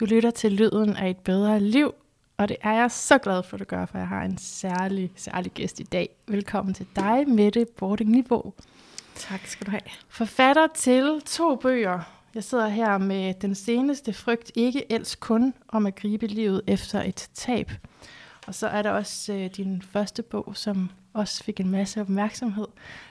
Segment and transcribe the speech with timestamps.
[0.00, 1.94] Du lytter til Lyden af et bedre liv,
[2.36, 5.12] og det er jeg så glad for, at du gør, for jeg har en særlig,
[5.16, 6.08] særlig gæst i dag.
[6.28, 8.54] Velkommen til dig, Mette Bording Niveau.
[9.14, 9.80] Tak skal du have.
[10.08, 12.00] Forfatter til to bøger.
[12.34, 17.02] Jeg sidder her med den seneste frygt, ikke elsk kun, om at gribe livet efter
[17.02, 17.70] et tab.
[18.46, 22.66] Og så er der også øh, din første bog, som også fik en masse opmærksomhed.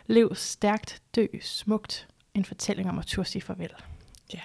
[0.08, 2.08] Lev stærkt, dø smukt.
[2.34, 3.72] En fortælling om at turde sige farvel.
[4.34, 4.42] Ja.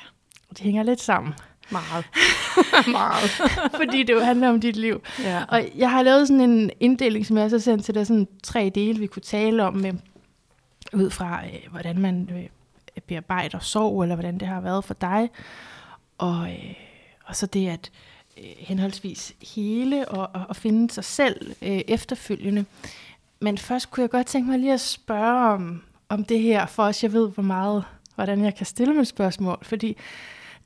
[0.50, 1.34] Og det hænger lidt sammen.
[1.70, 2.04] Meget.
[2.88, 3.30] Meget.
[3.80, 5.02] fordi det jo handler om dit liv.
[5.22, 5.44] Ja.
[5.48, 8.72] Og jeg har lavet sådan en inddeling, som jeg så sendt til dig, sådan tre
[8.74, 9.92] dele, vi kunne tale om, med,
[10.92, 12.48] ud fra, øh, hvordan man øh,
[13.06, 15.30] bearbejder sorg, eller hvordan det har været for dig.
[16.18, 16.74] Og, øh,
[17.24, 17.90] og så det at
[18.38, 22.64] øh, henholdsvis hele og, og, og finde sig selv øh, efterfølgende.
[23.40, 26.82] Men først kunne jeg godt tænke mig lige at spørge om, om det her, for
[26.82, 29.58] også jeg ved, hvor meget, hvordan jeg kan stille mit spørgsmål.
[29.62, 29.96] Fordi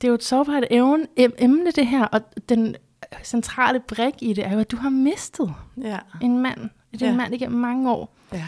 [0.01, 2.77] det er jo et sårbart evne, em- emne, det her, og den
[3.25, 5.99] centrale brik i det er jo, at du har mistet Ja.
[6.23, 6.61] en mand.
[6.93, 7.17] Det er en Ja.
[7.17, 8.15] mand igennem mange år.
[8.33, 8.45] ja.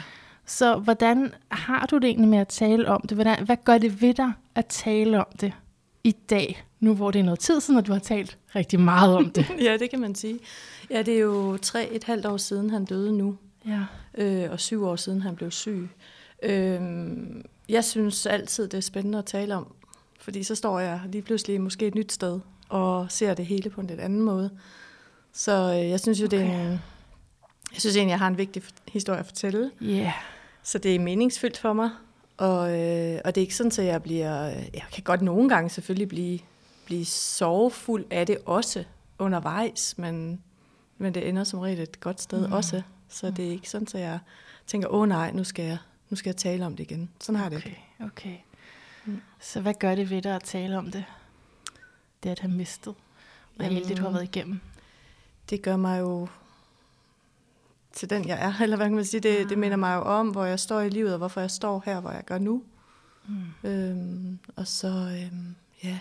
[0.47, 3.17] Så hvordan har du det egentlig med at tale om det?
[3.17, 5.53] Hvordan, hvad gør det ved dig at tale om det
[6.05, 9.17] i dag, nu hvor det er noget tid siden, og du har talt rigtig meget
[9.17, 9.47] om det?
[9.67, 10.39] ja, det kan man sige.
[10.91, 13.37] Ja, det er jo tre et halvt år siden, han døde nu,
[13.67, 13.81] ja.
[14.19, 15.89] øh, og syv år siden, han blev syg.
[16.43, 16.81] Øh,
[17.69, 19.75] jeg synes altid, det er spændende at tale om,
[20.21, 23.81] fordi så står jeg lige pludselig måske et nyt sted, og ser det hele på
[23.81, 24.51] en lidt anden måde.
[25.33, 26.67] Så øh, jeg synes jo, det er Okay.
[26.67, 26.81] en,
[27.73, 29.71] jeg synes egentlig, jeg har en vigtig historie at fortælle.
[29.83, 30.13] Yeah.
[30.63, 31.91] Så det er meningsfyldt for mig,
[32.37, 34.45] og, øh, og det er ikke sådan, at jeg bliver...
[34.49, 36.39] Jeg kan godt nogle gange selvfølgelig blive,
[36.87, 38.85] blive sorgfuld af det også
[39.19, 40.41] undervejs, men,
[40.99, 42.53] men det ender som regel et godt sted mm.
[42.53, 42.83] også.
[43.09, 44.19] Så det er ikke sådan, at jeg
[44.67, 45.79] tænker, åh nej, nu skal jeg,
[46.11, 47.11] nu skal jeg tale om det igen.
[47.21, 48.05] Sådan har jeg det Okay, ikke.
[48.05, 48.37] okay.
[49.41, 51.05] Så hvad gør det ved dig at tale om det?
[52.23, 52.95] Det at have mistet.
[53.59, 54.61] Og Jamen, hele det, du har været igennem.
[55.51, 56.29] Det gør mig jo
[57.93, 58.55] til den, jeg er.
[58.63, 59.21] Eller hvad kan man sige?
[59.21, 61.83] Det, det minder mig jo om, hvor jeg står i livet, og hvorfor jeg står
[61.85, 62.63] her, hvor jeg gør nu.
[63.29, 63.69] Mm.
[63.71, 65.99] Øhm, og så, øhm, ja.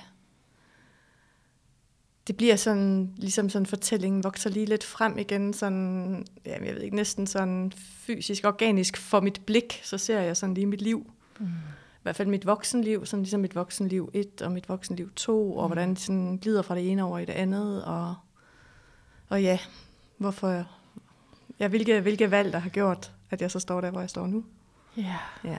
[2.28, 6.82] Det bliver sådan, ligesom sådan fortællingen vokser lige lidt frem igen, sådan, jamen, jeg ved
[6.82, 11.12] ikke, næsten sådan fysisk, organisk for mit blik, så ser jeg sådan lige mit liv.
[11.40, 11.48] Mm.
[12.00, 15.68] I hvert fald mit voksenliv, sådan ligesom mit voksenliv 1 og mit voksenliv 2, og
[15.68, 18.16] hvordan det sådan glider fra det ene over i det andet, og,
[19.30, 19.60] og ja,
[20.18, 20.66] hvorfor,
[21.60, 24.28] ja, hvilke, hvilke valg, der har gjort, at jeg så står der, hvor jeg står
[24.28, 24.44] nu.
[24.98, 25.58] Ja, Ja.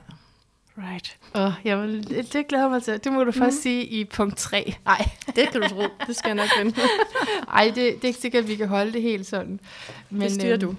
[0.77, 1.17] right.
[1.33, 3.03] Og jeg vil, det glæder mig til.
[3.03, 4.75] Det må du først sige i punkt 3.
[4.85, 6.81] Nej, Det kan du tro, det skal jeg nok vente.
[7.47, 9.59] Ej, det, det er ikke sikkert, at vi kan holde det helt sådan.
[10.09, 10.75] Men, det styrer øhm, du.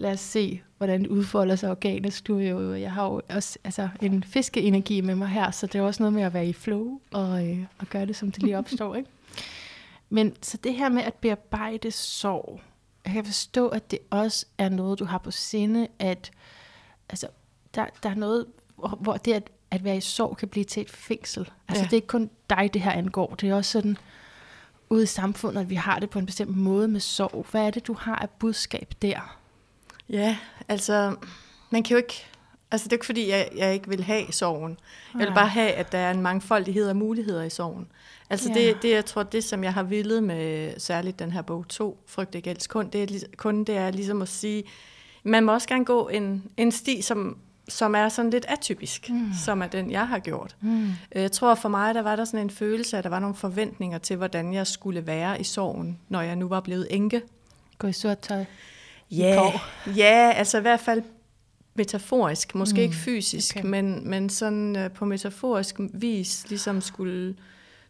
[0.00, 2.26] Lad os se, hvordan det udfolder sig organisk.
[2.26, 5.82] Du jo, jeg har jo også altså, en fiskeenergi med mig her, så det er
[5.82, 8.58] også noget med at være i flow og, øh, og gøre det, som det lige
[8.58, 8.94] opstår.
[8.94, 9.08] ikke?
[10.08, 12.60] Men så det her med at bearbejde sorg,
[13.04, 16.30] jeg kan forstå, at det også er noget, du har på sinde, at
[17.08, 17.26] altså,
[17.74, 18.46] der, der er noget,
[18.76, 21.50] hvor, hvor det at, at være i sorg kan blive til et fængsel.
[21.68, 21.86] Altså Ja.
[21.86, 23.34] det er ikke kun dig, det her angår.
[23.34, 23.96] Det er også sådan,
[24.90, 27.46] ude i samfundet, at vi har det på en bestemt måde med sorg.
[27.50, 29.39] Hvad er det, du har af budskab der?
[30.10, 30.36] Ja,
[30.68, 31.16] altså,
[31.70, 32.24] man kan jo ikke...
[32.72, 34.78] Altså, det er ikke fordi, jeg, jeg ikke vil have sorgen.
[35.18, 37.86] Jeg vil bare have, at der er en mangfoldighed af muligheder i sorgen.
[38.30, 38.54] Altså, Ja.
[38.60, 41.98] det, det, jeg tror, det, som jeg har villet med særligt den her bog 2,
[42.06, 44.64] Frygt ikke elsk kun, det er, kun, det er ligesom at sige,
[45.22, 47.38] man må også gerne gå en, en sti, som,
[47.68, 49.30] som er sådan lidt atypisk, mm.
[49.44, 50.56] som er den, jeg har gjort.
[50.60, 50.84] Mm.
[50.88, 53.36] Øh, Jeg tror for mig, der var der sådan en følelse, at der var nogle
[53.36, 57.22] forventninger til, hvordan jeg skulle være i sorgen, når jeg nu var blevet enke.
[57.78, 58.44] Gå i sort tøj.
[59.10, 59.52] Ja,
[59.96, 61.02] ja, altså i hvert fald
[61.74, 63.68] metaforisk, måske Mm, mm, ikke fysisk, okay.
[63.68, 67.34] men, men sådan uh, på metaforisk vis ligesom skulle,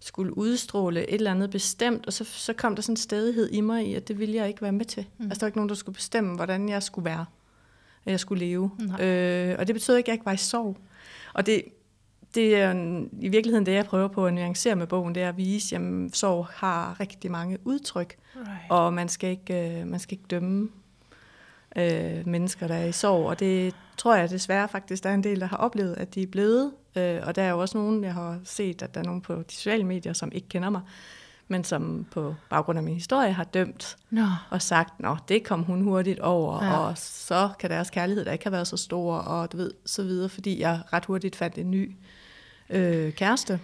[0.01, 3.61] skulle udstråle et eller andet bestemt, og så, så kom der sådan en stedighed i
[3.61, 5.03] mig i, at det ville jeg ikke være med til.
[5.19, 5.25] Mm.
[5.25, 5.31] Mm.
[5.31, 7.27] Altså der var ikke nogen, der skulle bestemme, hvordan jeg skulle være,
[8.05, 8.71] at jeg skulle leve.
[8.79, 9.05] Nej.
[9.07, 10.77] Øh, og det betød ikke, at jeg ikke var i sorg.
[11.35, 11.63] Og det,
[12.35, 12.75] det er
[13.21, 15.83] i virkeligheden det, jeg prøver på at nuancere med bogen, det er at vise, at
[16.13, 18.47] sorg har rigtig mange udtryk, Right.
[18.71, 20.69] og man skal ikke, øh, man skal ikke dømme
[21.77, 23.27] øh, mennesker, der er i sorg.
[23.27, 26.23] Og det tror jeg desværre faktisk, der er en del, der har oplevet, at de
[26.23, 26.73] er blevet.
[26.97, 29.35] Øh, og der er jo også nogen, jeg har set, at der er nogen på
[29.35, 30.81] de sociale medier, som ikke kender mig,
[31.49, 35.63] men som på baggrund af min historie har dømt Nå, og sagt, nå, det kom
[35.63, 36.77] hun hurtigt over, Ja.
[36.79, 40.03] og så kan deres kærlighed da ikke have været så stor, og du ved, så
[40.03, 41.97] videre, fordi jeg ret hurtigt fandt en ny
[42.71, 43.61] øh, kæreste.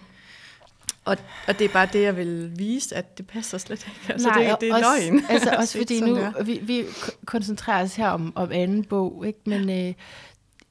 [1.07, 1.17] Og,
[1.47, 4.13] og det er bare det, jeg vil vise, at det passer slet ikke.
[4.13, 5.23] Altså, Nej, det, det er også, løgn.
[5.29, 6.83] Altså også fordi nu, vi, vi
[7.25, 9.39] koncentrerer os her om, om anden bog, ikke?
[9.45, 9.93] men øh,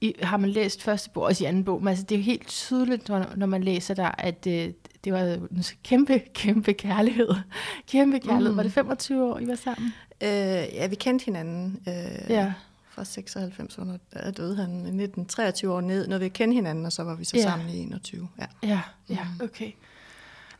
[0.00, 2.24] i, har man læst første bog, også i anden bog, men altså, det er jo
[2.24, 4.70] helt tydeligt, når, når man læser der, at øh,
[5.04, 7.28] det var en kæmpe, kæmpe kærlighed.
[7.92, 8.50] Kæmpe kærlighed.
[8.50, 8.56] Mm.
[8.56, 9.92] Var det 25 år, I var sammen?
[10.20, 10.28] Øh,
[10.74, 11.78] ja, vi kendte hinanden.
[11.88, 11.94] Øh,
[12.30, 12.52] Ja.
[12.90, 16.86] Fra 96, under, der døde han i 19, 23 år ned, når vi kendte hinanden,
[16.86, 17.42] og så var vi så Ja.
[17.42, 18.28] sammen i 21.
[18.38, 18.44] Ja.
[18.68, 19.70] Ja, ja, okay.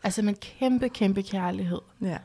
[0.06, 1.78] Altså med kæmpe, kæmpe kærlighed.
[2.02, 2.16] ja.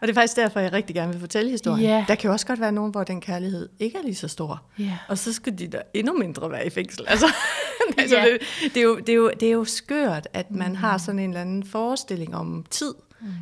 [0.00, 1.82] Og det er faktisk derfor, jeg rigtig gerne vil fortælle historien.
[1.84, 2.04] Ja.
[2.08, 4.62] Der kan jo også godt være nogen, hvor den kærlighed ikke er lige så stor.
[4.78, 4.98] Ja.
[5.08, 7.04] Og så skal de da endnu mindre være i fængsel.
[7.08, 7.26] Altså,
[7.98, 8.24] altså Ja.
[8.24, 8.40] det,
[8.74, 11.30] det, er jo, det, er jo, det er jo skørt, at man har sådan en
[11.30, 12.94] eller anden forestilling om tid.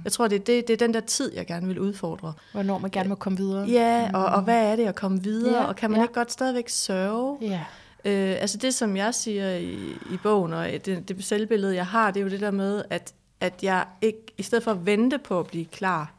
[0.05, 2.33] Jeg tror, det er, det, det er den der tid, jeg gerne vil udfordre.
[2.53, 3.67] Hvornår man gerne må komme videre.
[3.69, 5.61] Ja, og, og hvad er det at komme videre?
[5.63, 6.05] Ja, og kan man ja.
[6.05, 7.39] ikke godt stadigvæk sørge?
[7.41, 7.61] Ja.
[8.05, 9.73] Øh, altså det, som jeg siger i,
[10.13, 13.15] i bogen, og det, det selvbillede, jeg har, det er jo det der med, at,
[13.41, 16.13] at jeg ikke, i stedet for at vente på at blive klar,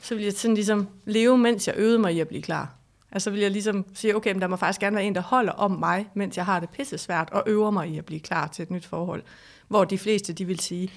[0.00, 2.74] så vil jeg sådan ligesom leve, mens jeg øvede mig i at blive klar.
[3.12, 5.52] Altså vil jeg ligesom sige, okay, men der må faktisk gerne være en, der holder
[5.52, 8.46] om mig, mens jeg har det pisse svært, og øver mig i at blive klar
[8.46, 9.22] til et nyt forhold.
[9.68, 10.92] Hvor de fleste, de vil sige,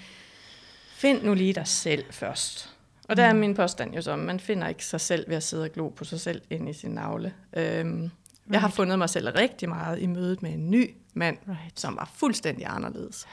[0.89, 2.73] find nu lige dig selv først.
[3.07, 5.63] Og der er min påstand jo så, man finder ikke sig selv ved at sidde
[5.63, 7.33] og glo på sig selv ind i sin navle.
[7.53, 8.09] Øhm,
[8.51, 11.79] jeg har fundet mig selv rigtig meget i mødet med en ny mand, Right.
[11.79, 13.27] som var fuldstændig anderledes.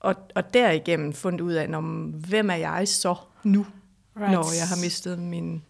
[0.00, 3.66] Og, og derigennem fundet ud af, om, hvem er jeg så nu,
[4.16, 4.32] right.
[4.32, 5.62] når jeg har mistet min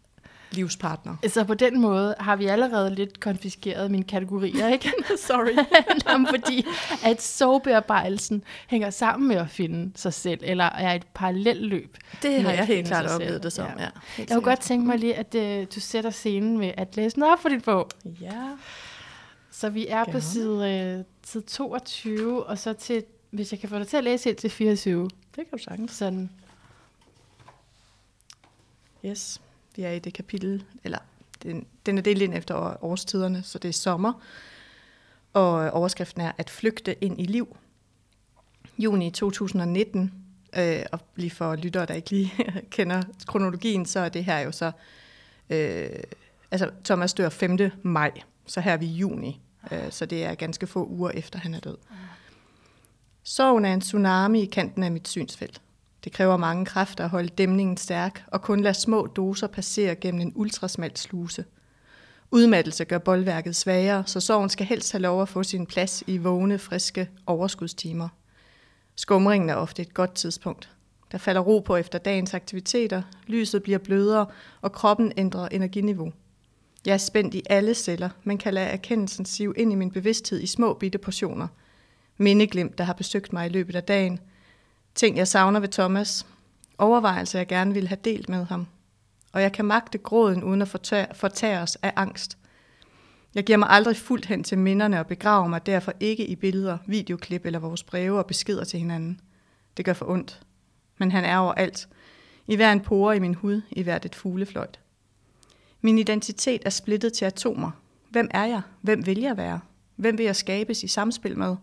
[0.51, 1.17] livspartner.
[1.29, 4.93] Så på den måde har vi allerede lidt konfiskeret mine kategorier, ikke?
[5.17, 5.67] Sorry.
[6.09, 6.67] Jamen, fordi
[7.05, 11.97] at sorgbearbejdelsen hænger sammen med at finde sig selv, eller er et parallelt løb.
[12.23, 13.83] Det har jeg helt klart oplevet det som, Ja.
[13.83, 13.89] ja.
[14.19, 17.33] Jeg kunne godt tænke mig lige, at uh, du sætter scenen med at læse noget
[17.33, 17.91] op for din bog.
[18.21, 18.43] Ja.
[19.51, 20.21] Så vi er på Gerne.
[20.23, 24.25] side, uh, side 22, og så til, hvis jeg kan få dig til at læse
[24.25, 25.05] helt til 24.
[25.05, 25.93] Det kan du sagtens.
[25.93, 26.31] Sådan.
[29.05, 29.41] Yes,
[29.77, 30.99] vi er i det kapitel, eller
[31.43, 34.13] den, den er delt ind efter år- årstiderne, så det er sommer.
[35.33, 37.57] Og overskriften er at flygte ind i liv.
[38.79, 40.13] Juni 2019,
[40.59, 42.33] øh, og lige for lyttere, der ikke lige
[42.71, 44.73] kender kronologien, så er det her jo så,
[45.51, 45.89] øh,
[46.51, 47.59] altså Thomas dør 5.
[47.83, 48.11] maj,
[48.47, 49.41] så her er vi i juni,
[49.73, 51.77] øh, så det er ganske få uger efter han er død.
[53.31, 55.61] Sorgen er en tsunami i kanten af mit synsfelt.
[56.05, 60.21] Det kræver mange kræfter at holde dæmningen stærk og kun lade små doser passere gennem
[60.21, 61.45] en ultrasmalt sluse.
[62.31, 66.19] Udmattelse gør boldværket svagere, så sorgen skal helst have lov at få sin plads i
[66.19, 68.09] vågne, friske overskudstimer.
[68.97, 70.71] Skumringen er ofte et godt tidspunkt.
[71.13, 74.27] Der falder ro på efter dagens aktiviteter, lyset bliver blødere,
[74.61, 76.13] og kroppen ændrer energiniveau.
[76.87, 80.41] Jeg er spændt i alle celler, men kan lade erkendelsen sive ind i min bevidsthed
[80.41, 81.49] i små bitte portioner.
[82.19, 84.21] Mindeglimt, der har besøgt mig i løbet af dagen.
[84.95, 86.27] Ting, jeg savner ved Thomas.
[86.79, 88.67] Overvejelser, jeg gerne ville have delt med ham.
[89.33, 90.69] Og jeg kan magte gråden uden at
[91.15, 92.39] fortæres af angst.
[93.35, 96.79] Jeg giver mig aldrig fuldt hen til minderne og begraver mig derfor ikke i billeder,
[96.87, 99.21] videoklip eller vores breve og beskeder til hinanden.
[99.77, 100.41] Det gør for ondt.
[100.99, 101.89] Men han er overalt.
[102.47, 104.81] I hver en pore i min hud, i hvert et fuglefløjt.
[105.81, 107.71] Min identitet er splittet til atomer.
[108.11, 108.63] Hvem er jeg?
[108.81, 109.61] Hvem vil jeg være?
[109.97, 111.57] Hvem vil jeg skabes i samspil med?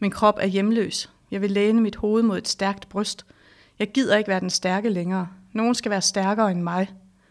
[0.00, 1.10] Min krop er hjemløs.
[1.30, 3.26] Jeg vil læne mit hoved mod et stærkt bryst.
[3.78, 5.28] Jeg gider ikke være den stærke længere.
[5.52, 6.90] Nogen skal være stærkere end mig.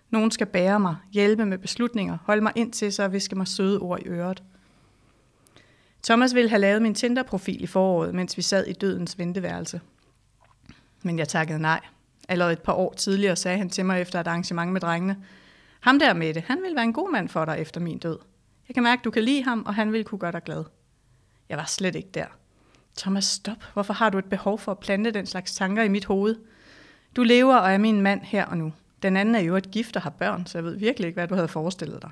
[0.09, 3.47] Nogen skal bære mig, hjælpe med beslutninger, holde mig ind til sig og viske mig
[3.47, 4.43] søde ord i øret.
[6.03, 9.81] Thomas ville have lavet min Tinder-profil i foråret, mens vi sad i dødens venteværelse.
[11.03, 11.79] Men jeg takkede nej.
[12.29, 15.17] Allerede et par år tidligere sagde han til mig efter et arrangement med drengene,
[15.79, 18.19] ham der med det, han vil være en god mand for dig efter min død.
[18.67, 20.63] Jeg kan mærke, du kan lide ham, og han vil kunne gøre dig glad.
[21.49, 22.25] Jeg var slet ikke der.
[22.99, 23.57] Thomas, stop.
[23.73, 26.35] Hvorfor har du et behov for at plante den slags tanker i mit hoved?
[27.15, 28.73] Du lever og er min mand her og nu.
[29.03, 31.27] Den anden er jo et gift og har børn, så jeg ved virkelig ikke, hvad
[31.27, 32.11] du havde forestillet dig.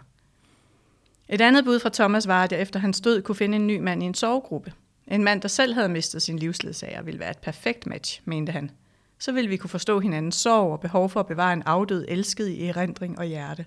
[1.29, 3.79] Et andet bud fra Thomas var, at jeg efter hans død kunne finde en ny
[3.79, 4.74] mand i en sovegruppe.
[5.08, 8.72] En mand, der selv havde mistet sin livsledsager, ville være et perfekt match, mente han.
[9.20, 12.48] Så ville vi kunne forstå hinandens sorg og behov for at bevare en afdød elsket
[12.48, 13.65] i erindring og hjerte.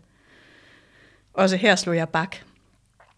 [1.34, 2.36] Også her slog jeg bak.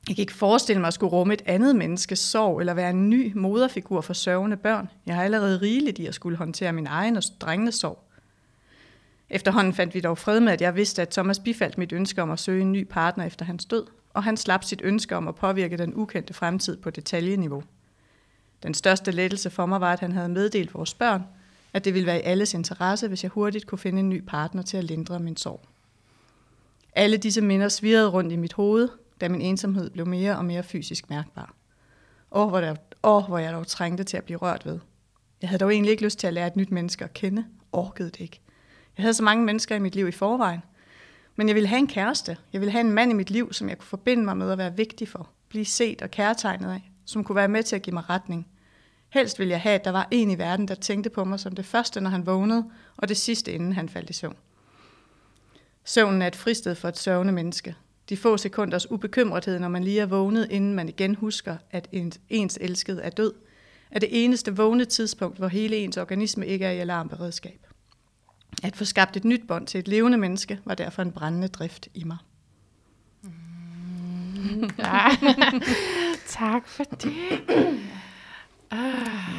[0.09, 3.11] Jeg kan ikke forestille mig at skulle rumme et andet menneskes sorg eller være en
[3.11, 4.89] ny moderfigur for sørgende børn.
[5.07, 7.99] Jeg har allerede rigeligt i at skulle håndtere min egen og drengenes sorg.
[9.31, 12.31] Efterhånden fandt vi dog fred med, at jeg vidste, at Thomas bifaldt mit ønske om
[12.31, 15.35] at søge en ny partner efter hans død, og han slap sit ønske om at
[15.35, 17.63] påvirke den ukendte fremtid på detaljeniveau.
[18.63, 21.25] Den største lettelse for mig var, at han havde meddelt vores børn,
[21.73, 24.63] at det ville være i alles interesse, hvis jeg hurtigt kunne finde en ny partner
[24.63, 25.61] til at lindre min sorg.
[26.93, 28.89] Alle disse minder svirrede rundt i mit hoved,
[29.23, 31.55] da min ensomhed blev mere og mere fysisk mærkbar.
[32.33, 34.79] Åh, hvor, der, åh, hvor jeg dog trængte til at blive rørt ved.
[35.43, 37.45] Jeg havde dog egentlig ikke lyst til at lære et nyt menneske at kende.
[37.73, 38.41] Orkede det ikke.
[38.97, 40.61] Jeg havde så mange mennesker i mit liv i forvejen.
[41.37, 42.37] Men jeg ville have en kæreste.
[42.53, 44.59] Jeg ville have en mand i mit liv, som jeg kunne forbinde mig med at
[44.59, 45.31] være vigtig for.
[45.49, 46.91] Blive set og kærtegnet af.
[47.05, 48.47] Som kunne være med til at give mig retning.
[49.09, 51.55] Helst ville jeg have, at der var en i verden, der tænkte på mig som
[51.55, 54.37] det første, når han vågnede, og det sidste, inden han faldt i søvn.
[55.85, 57.77] Søvnen er et fristed for et sørgende menneske.
[58.13, 62.21] De få sekunders ubekymrethed, når man lige er vågnet, inden man igen husker, at ens,
[62.31, 63.33] ens elskede er død,
[63.91, 67.67] er det eneste vågne tidspunkt, hvor hele ens organisme ikke er i alarmberedskab.
[68.63, 71.89] At få skabt et nyt bånd til et levende menneske, var derfor en brændende drift
[71.95, 72.17] i mig.
[74.79, 75.09] Ja.
[76.27, 77.13] tak for det.
[78.71, 78.93] Ah.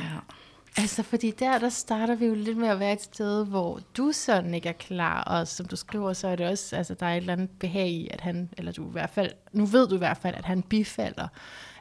[0.03, 0.32] Ja.
[0.77, 4.11] Altså, fordi der, der starter vi jo lidt med at være et sted, hvor du
[4.11, 7.13] sådan ikke er klar, og som du skriver, så er det også, altså der er
[7.13, 9.95] et eller andet behag i, at han, eller du i hvert fald, nu ved du
[9.95, 11.27] i hvert fald, at han bifalder,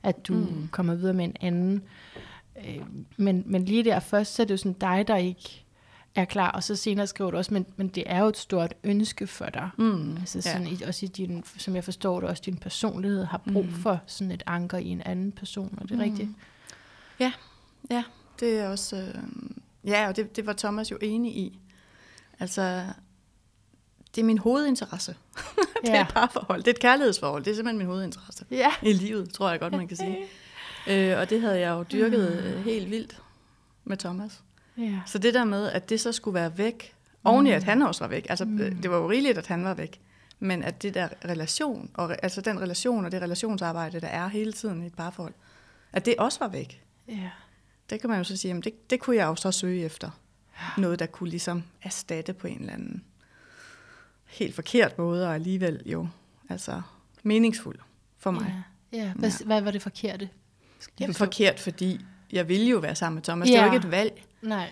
[0.03, 0.69] at du mm.
[0.73, 1.83] kommer videre med en anden.
[2.67, 2.83] Øh,
[3.17, 5.65] men, men lige der først, så er det jo sådan dig, der ikke
[6.15, 8.75] er klar, og så senere skriver du også, men, men det er jo et stort
[8.85, 9.71] ønske for dig.
[9.79, 10.17] Mm.
[10.17, 10.73] Altså sådan, ja.
[10.73, 13.73] i, også i din, som jeg forstår det, også din personlighed har brug mm.
[13.73, 16.03] for sådan et anker i en anden person, og det er mm.
[16.03, 16.29] rigtigt.
[17.21, 17.33] Ja,
[17.91, 18.03] ja,
[18.43, 18.97] det er også...
[18.97, 19.23] Øh,
[19.85, 21.61] ja, og det, det var Thomas jo enig i.
[22.41, 22.85] Altså,
[24.15, 25.17] det er min hovedinteresse.
[25.83, 26.03] det er Ja.
[26.03, 26.59] et parforhold.
[26.63, 27.45] Det er et kærlighedsforhold.
[27.45, 28.71] Det er simpelthen min hovedinteresse Ja.
[28.83, 30.19] i livet, tror jeg godt, man kan sige.
[30.89, 33.23] Øh, og det havde jeg jo dyrket øh, helt vildt
[33.85, 34.43] med Thomas.
[34.79, 35.01] Ja.
[35.07, 36.95] Så det der med, at det så skulle være væk,
[37.25, 38.77] oven i at han også var væk, altså mm.
[38.83, 40.01] det var jo rigeligt, at han var væk,
[40.39, 44.53] men at det der relation, og, altså den relation og det relationsarbejde, der er hele
[44.53, 45.33] tiden i et parforhold,
[45.93, 46.83] at det også var væk.
[47.09, 47.31] Ja.
[47.91, 50.11] Det kan man jo så sige, jamen det, det kunne jeg jo så søge efter.
[50.79, 53.05] Noget, der kunne ligesom erstatte på en eller anden
[54.27, 56.09] helt forkert måde, og alligevel jo
[56.49, 56.83] altså
[57.23, 57.79] meningsfuld
[58.19, 58.65] for mig.
[58.93, 58.99] Ja.
[58.99, 59.13] ja.
[59.17, 59.45] Hvad, Ja.
[59.47, 60.29] hvad var det forkerte?
[61.01, 62.01] Jamen forkert, fordi
[62.33, 63.49] jeg ville jo være sammen med Thomas.
[63.49, 63.73] Det var Ja.
[63.73, 64.23] ikke et valg.
[64.43, 64.71] Nej.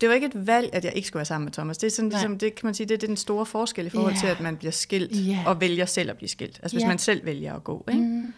[0.00, 1.78] det var ikke et valg, at jeg ikke skulle være sammen med Thomas.
[1.78, 2.18] Det er sådan, Nej.
[2.18, 4.18] ligesom, det kan man sige, det er den store forskel i forhold Ja.
[4.20, 5.42] til, at man bliver skilt Ja.
[5.46, 6.60] og vælger selv at blive skilt.
[6.62, 6.88] Altså hvis Ja.
[6.88, 7.84] man selv vælger at gå.
[7.88, 8.00] Ikke?
[8.00, 8.34] Mm.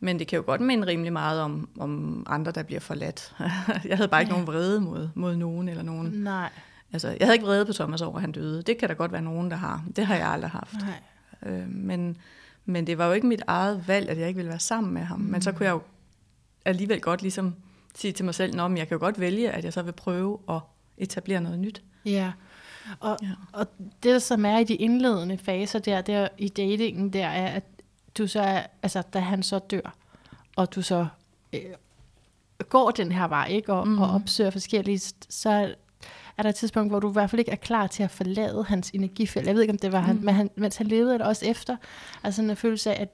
[0.00, 3.34] Men det kan jo godt minde rimelig meget om, om andre, der bliver forladt.
[3.88, 4.40] jeg havde bare ikke Ja.
[4.40, 6.06] nogen vrede mod, mod nogen eller nogen.
[6.06, 6.50] Nej.
[6.92, 8.62] Altså, jeg havde ikke vrede på Thomas over, at han døde.
[8.62, 9.84] Det kan der godt være nogen, der har.
[9.96, 10.74] Det har jeg aldrig haft.
[11.42, 11.52] Nej.
[11.52, 12.16] Øh, men,
[12.64, 15.02] men det var jo ikke mit eget valg, at jeg ikke ville være sammen med
[15.02, 15.20] ham.
[15.20, 15.26] Mm.
[15.26, 15.82] Men så kunne jeg jo
[16.64, 17.54] alligevel godt ligesom
[17.94, 20.38] sige til mig selv, men jeg kan jo godt vælge, at jeg så vil prøve
[20.50, 20.60] at
[20.98, 21.82] etablere noget nyt.
[22.04, 22.32] Ja.
[23.00, 23.28] Og, Ja.
[23.52, 23.66] og
[24.02, 27.64] det, som er i de indledende faser der, der i datingen, der er, at
[28.18, 29.94] du så altså da han så dør,
[30.56, 31.06] og du så
[31.52, 31.60] øh,
[32.68, 33.98] går den her vej, ikke, og, mm.
[33.98, 35.74] og opsøger forskellige, så
[36.38, 38.64] er der et tidspunkt, hvor du i hvert fald ikke er klar til at forlade
[38.64, 39.46] hans energifelt.
[39.46, 41.76] Jeg ved ikke, om det var han, men han, mens han levede, eller også efter.
[42.24, 43.08] Altså en følelse af, at,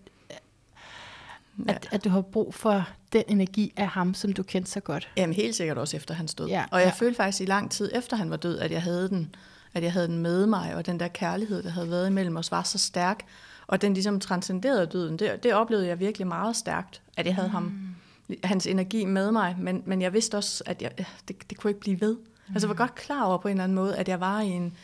[1.69, 1.73] Ja.
[1.73, 5.09] at, at du har brug for den energi af ham, som du kendte så godt.
[5.17, 6.49] Jamen helt sikkert også efter hans død.
[6.49, 7.05] Ja, og jeg ja.
[7.05, 9.35] følte faktisk i lang tid efter han var død, at jeg havde den,
[9.75, 12.51] at jeg havde den med mig, og den der kærlighed, der havde været imellem os,
[12.51, 13.21] var så stærk,
[13.67, 15.19] og den ligesom transcenderede døden.
[15.19, 17.55] Det, det oplevede jeg virkelig meget stærkt, at jeg havde mm.
[17.55, 17.97] ham,
[18.45, 20.93] hans energi med mig, men, men jeg vidste også, at jeg,
[21.29, 22.17] det, det kunne ikke blive ved.
[22.17, 22.55] Mm.
[22.55, 24.49] Altså jeg var godt klar over på en eller anden måde, at jeg var i
[24.49, 24.77] en,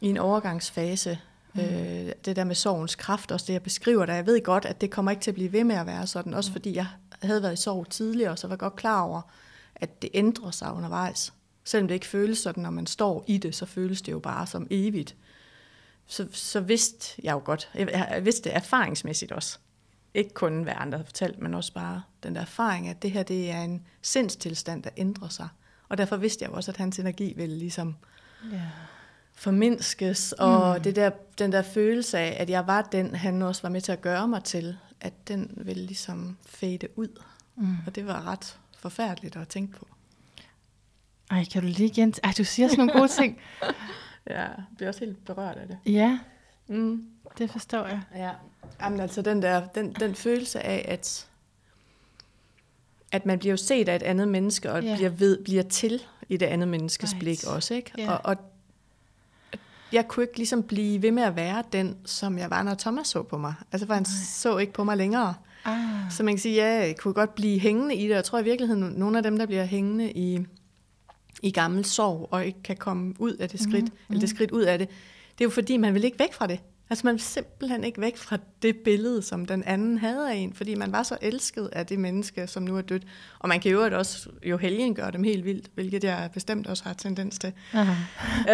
[0.00, 1.18] i en overgangsfase,
[1.54, 1.60] Mm.
[1.60, 4.14] Øh, det der med sorgens kraft, også det jeg beskriver der.
[4.14, 6.34] Jeg ved godt, at det kommer ikke til at blive ved med at være sådan,
[6.34, 6.86] også fordi jeg
[7.22, 9.20] havde været i sorg tidligere, så var jeg godt klar over,
[9.76, 11.32] at det ændrer sig undervejs.
[11.64, 14.46] Selvom det ikke føles sådan, når man står i det, så føles det jo bare
[14.46, 15.16] som evigt.
[16.08, 19.58] Så, så vidste jeg jo godt, jeg, jeg vidste det erfaringsmæssigt også,
[20.14, 23.22] ikke kun hvad andre havde fortalt, men også bare den der erfaring, at det her
[23.22, 25.48] det er en sindstilstand, der ændrer sig.
[25.88, 27.96] Og derfor vidste jeg jo også, at hans energi ville ligesom
[28.52, 28.62] Ja.
[29.34, 30.82] formindskes, og mm.
[30.82, 33.92] det der, den der følelse af, at jeg var den, han også var med til
[33.92, 37.22] at gøre mig til, at den ville ligesom fade ud.
[37.56, 37.76] Mm.
[37.86, 39.88] Og det var ret forfærdeligt at tænke på.
[41.30, 42.14] Ej, kan du lige igen...
[42.24, 43.38] Ej, du siger sådan nogle gode ting.
[44.30, 45.78] Ja, jeg bliver også helt berørt af det.
[45.92, 46.18] Ja,
[46.70, 47.04] Mm.
[47.38, 48.00] det forstår jeg.
[48.16, 48.30] Ja.
[48.82, 51.26] Jamen altså den der, den, den følelse af, at,
[53.12, 54.94] at man bliver jo set af et andet menneske, og Ja.
[54.96, 57.20] bliver, ved, bliver til i det andet menneskes Right.
[57.20, 57.92] blik også, ikke?
[57.98, 58.12] Ja.
[58.12, 58.36] Og, og
[59.92, 63.08] jeg kunne ikke ligesom blive ved med at være den, som jeg var, når Thomas
[63.08, 63.54] så på mig.
[63.72, 65.34] Altså, for han så ikke på mig længere.
[65.64, 65.78] Ah.
[66.10, 68.14] Så man kan sige, ja, jeg kunne godt blive hængende i det.
[68.14, 70.46] Jeg tror i virkeligheden, nogle af dem, der bliver hængende i,
[71.42, 74.50] i gammel sorg, og ikke kan komme ud af det skridt, mm, eller det skridt
[74.50, 74.88] ud af det,
[75.38, 76.60] det er jo fordi, man vil ikke væk fra det.
[76.90, 80.52] Altså man vil simpelthen ikke væk fra det billede, som den anden havde af en,
[80.52, 83.02] fordi man var så elsket af det menneske, som nu er dødt.
[83.38, 86.84] Og man kan jo også jo helgen gøre dem helt vildt, hvilket jeg bestemt også
[86.84, 87.52] har tendens til.
[87.72, 87.94] Aha.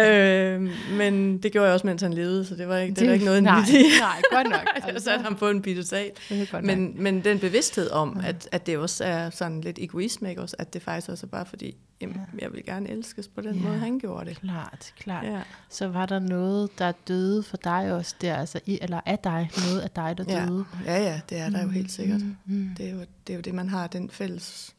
[0.09, 3.07] øh, men det gjorde jeg også, mens han levede, så det var ikke, det, det
[3.07, 3.83] var ikke noget nej, nyt i.
[3.99, 4.67] nej, godt nok.
[4.93, 6.77] Jeg satte ham på en nok.
[6.77, 10.41] Men, men den bevidsthed om, at, at det også er sådan lidt egoisme, ikke?
[10.41, 13.55] Også, at det faktisk også er bare fordi, jamen, jeg vil gerne elskes på den
[13.55, 13.61] Ja.
[13.61, 14.39] måde, han gjorde det.
[14.41, 15.25] Klart, klart.
[15.25, 15.41] Ja.
[15.69, 19.49] Så var der noget, der døde for dig også der, altså i, eller af dig,
[19.67, 20.45] noget af dig, der Ja.
[20.45, 20.65] døde.
[20.85, 22.21] ja, ja, det er der jo helt sikkert.
[22.45, 24.75] Mm, Det er jo, det er jo det, man har den fælles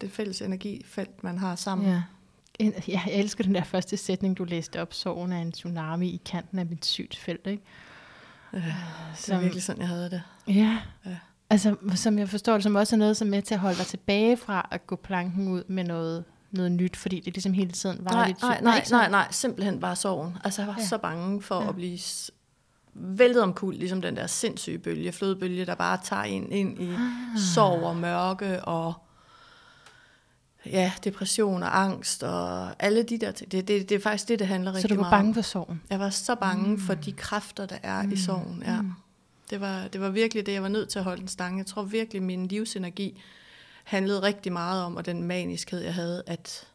[0.00, 1.88] det fælles energifelt, man har sammen.
[1.88, 2.02] Ja.
[2.58, 4.94] En, ja, jeg elsker den der første sætning, du læste op.
[4.94, 7.62] Sorgen er en tsunami i kanten af mit synsfelt, ikke?
[8.52, 10.22] Ja, det er som, virkelig sådan, jeg havde det.
[10.48, 10.78] Ja.
[11.06, 11.16] ja.
[11.50, 13.78] Altså, som jeg forstår det, som også er noget, som er med til at holde
[13.78, 17.72] dig tilbage fra at gå planken ud med noget, noget nyt, fordi det ligesom hele
[17.72, 18.42] tiden var nej, lidt...
[18.42, 20.36] Nej, nej, nej, nej, simpelthen bare sorgen.
[20.44, 20.86] Altså, jeg var ja.
[20.86, 21.68] så bange for ja.
[21.68, 21.98] at blive
[22.94, 27.40] væltet omkuld, ligesom den der sindssyge bølge, flodbølge, der bare tager en ind i ah.
[27.54, 28.94] sorg og mørke og
[30.66, 33.52] ja, depression og angst og alle de der ting.
[33.52, 35.04] Det, det, det er faktisk det, det handler rigtig meget om.
[35.04, 35.82] Så du var bange for sorgen?
[35.90, 36.80] Jeg var så bange mm.
[36.80, 38.12] for de kræfter, der er mm.
[38.12, 38.82] i sorgen, ja.
[38.82, 38.92] Mm.
[39.50, 41.58] Det var, det var virkelig det, jeg var nødt til at holde den stange.
[41.58, 43.22] Jeg tror virkelig, min livsenergi
[43.88, 46.68] handlede rigtig meget om, og den maniskhed, jeg havde, at,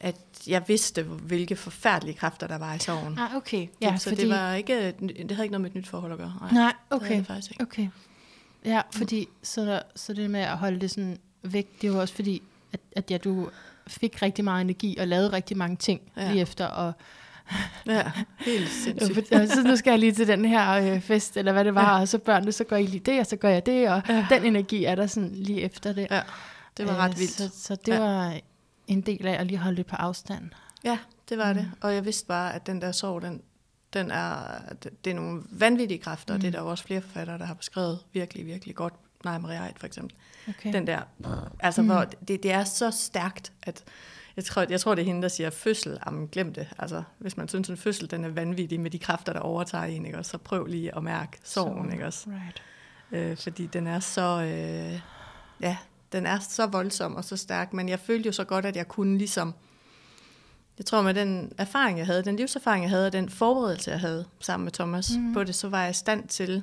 [0.00, 3.18] at jeg vidste, hvilke forfærdelige kræfter, der var i sorgen.
[3.18, 3.66] Ah, okay.
[3.80, 4.22] Ja, så fordi...
[4.22, 6.34] det, var ikke, det havde ikke noget med et nyt forhold at gøre.
[6.40, 7.08] Nej, Nej okay.
[7.08, 7.62] Det det faktisk ikke.
[7.62, 7.88] okay.
[8.64, 12.00] Ja, fordi så, der, så det med at holde det sådan væk, det er jo
[12.00, 12.42] også fordi,
[12.72, 13.50] at, at ja, du
[13.86, 16.30] fik rigtig meget energi og lavede rigtig mange ting ja.
[16.30, 16.92] lige efter, og
[17.86, 18.12] Ja,
[18.46, 19.28] helt sindssygt.
[19.28, 22.00] så nu skal jeg lige til den her øh, fest, eller hvad det var, ja.
[22.00, 24.26] og så børnene, så gør I lige det, og så gør jeg det, og ja.
[24.30, 26.06] den energi er der sådan lige efter det.
[26.10, 26.22] Ja,
[26.76, 27.32] det var ret øh, vildt.
[27.32, 27.98] Så, så det ja.
[27.98, 28.40] var
[28.86, 30.50] en del af at lige holde det på afstand.
[30.84, 30.98] Ja,
[31.28, 31.58] det var mm.
[31.58, 31.70] det.
[31.80, 33.42] Og jeg vidste bare, at den der sorg, den,
[33.94, 34.36] den er,
[35.04, 36.40] det, er nogle vanvittige kræfter, mm.
[36.40, 38.94] det er der jo også flere forfattere, der har beskrevet virkelig, virkelig godt.
[39.24, 40.16] Nej, Maria Eit for eksempel.
[40.48, 40.72] Okay.
[40.72, 41.00] Den der,
[41.60, 41.88] altså mm.
[41.88, 43.84] hvor det, det er så stærkt, at
[44.36, 45.98] jeg tror, jeg tror, det er hende, der siger fødsel.
[46.06, 46.68] Jamen, glem det.
[46.78, 50.06] Altså, hvis man synes, en fødsel den er vanvittig med de kræfter, der overtager en,
[50.06, 50.18] ikke?
[50.18, 51.92] Også, så prøv lige at mærke sorgen.
[51.92, 52.06] Ikke?
[52.06, 52.26] Også.
[52.30, 52.62] Right.
[53.12, 54.42] Øh, fordi den er så...
[54.42, 55.00] Øh,
[55.60, 55.76] ja,
[56.12, 58.88] den er så voldsom og så stærk, men jeg følte jo så godt, at jeg
[58.88, 59.54] kunne ligesom...
[60.78, 64.00] Jeg tror, med den erfaring, jeg havde, den livserfaring, jeg havde, og den forberedelse, jeg
[64.00, 65.32] havde sammen med Thomas mm.
[65.32, 66.62] på det, så var jeg i stand til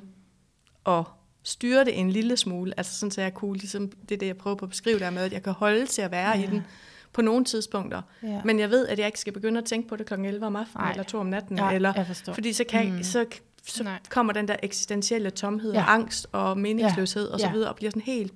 [0.86, 1.04] at
[1.42, 4.36] styre det en lille smule, altså sådan, så jeg kunne, ligesom, det er det, jeg
[4.36, 6.42] prøver på at beskrive der med, at jeg kan holde til at være ja.
[6.42, 6.64] i den,
[7.12, 8.02] på nogle tidspunkter.
[8.22, 8.40] Ja.
[8.44, 10.14] Men jeg ved, at jeg ikke skal begynde at tænke på det kl.
[10.14, 10.90] 11 om aftenen, Ej.
[10.90, 13.02] eller 2 om natten, ja, eller, fordi så, kan, mm.
[13.02, 13.26] så,
[13.66, 15.82] så kommer den der eksistentielle tomhed, ja.
[15.82, 17.34] og angst og meningsløshed ja.
[17.34, 18.32] og så videre, og bliver sådan helt...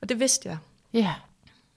[0.00, 0.58] Og det vidste jeg.
[0.92, 1.14] Ja,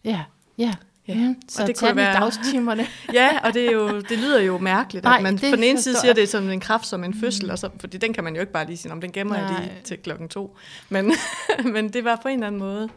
[0.04, 0.24] ja,
[0.58, 0.74] ja.
[1.08, 2.86] Ja, mm, så og det kunne være dagstimerne.
[3.13, 5.82] ja, og det, er jo, det lyder jo mærkeligt, Nej, at man på den ene
[5.82, 7.52] side siger, det som en kraft som en fødsel, mm.
[7.52, 9.46] og så, fordi den kan man jo ikke bare lige sige, om den gemmer Nej.
[9.46, 10.58] jeg lige til klokken to.
[10.89, 11.13] Men,
[11.74, 12.89] men det var på en eller anden måde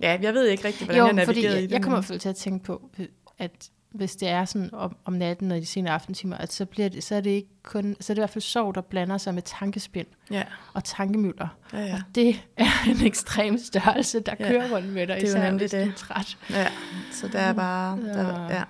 [0.00, 1.72] Ja, jeg ved ikke rigtig, hvordan jo, jeg navigerede fordi i det.
[1.72, 2.90] Jeg kommer til at tænke på,
[3.38, 6.88] at hvis det er sådan om, om natten og de sene aftentimer, at så, bliver
[6.88, 9.18] det, så er det ikke kun, så er det i hvert fald sov, der blander
[9.18, 10.42] sig med tankespind ja.
[10.72, 11.48] og tankemøller.
[11.72, 11.94] Ja, ja.
[11.94, 14.48] Og det er en ekstrem størrelse, der ja.
[14.48, 15.86] kører rundt med dig, det er især hvis det.
[15.86, 16.38] du er træt.
[16.50, 16.68] Ja,
[17.12, 17.98] så det er bare...
[18.06, 18.12] Ja.
[18.12, 18.62] Der, ja.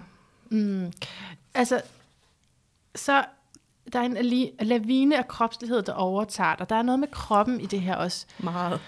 [0.50, 0.92] Mm.
[1.54, 1.80] Altså,
[2.94, 3.24] så
[3.92, 4.16] der er en
[4.60, 6.70] lavine af kropslighed, der overtager dig.
[6.70, 8.26] Der er noget med kroppen i det her også.
[8.38, 8.80] Meget.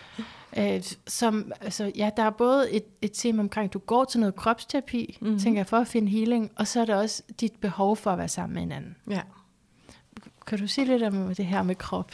[0.58, 4.36] Øh, som, altså, ja, der er både et, et tema omkring, du går til noget
[4.36, 5.38] kropsterapi, mm-hmm.
[5.38, 8.18] tænker jeg, for at finde healing, og så er der også dit behov for at
[8.18, 8.96] være sammen med hinanden.
[9.10, 9.20] Ja.
[10.46, 12.10] Kan du sige lidt om det her med krop?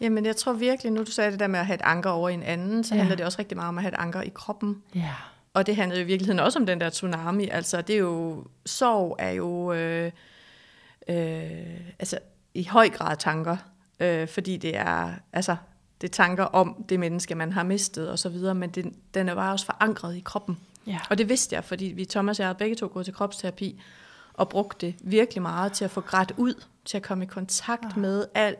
[0.00, 2.28] Jamen, jeg tror virkelig, nu du sagde det der med at have et anker over
[2.28, 2.98] en anden, så ja.
[2.98, 4.82] handler det også rigtig meget om at have et anker i kroppen.
[4.94, 5.14] Ja.
[5.54, 7.48] Og det handler i virkeligheden også om den der tsunami.
[7.48, 10.12] Altså, det er jo, sorg er jo, øh,
[11.08, 12.18] øh, altså,
[12.54, 13.56] i høj grad tanker,
[14.00, 15.56] øh, fordi det er, altså,
[16.00, 19.34] det tanker om det menneske, man har mistet og så videre, men det, den er
[19.34, 20.58] bare også forankret i kroppen.
[20.86, 20.98] Ja.
[21.10, 23.80] Og det vidste jeg, fordi vi, Thomas og jeg, begge to gået til kropsterapi,
[24.34, 27.84] og brugte det virkelig meget til at få grædt ud, til at komme i kontakt
[27.96, 28.00] ja.
[28.00, 28.58] med alt,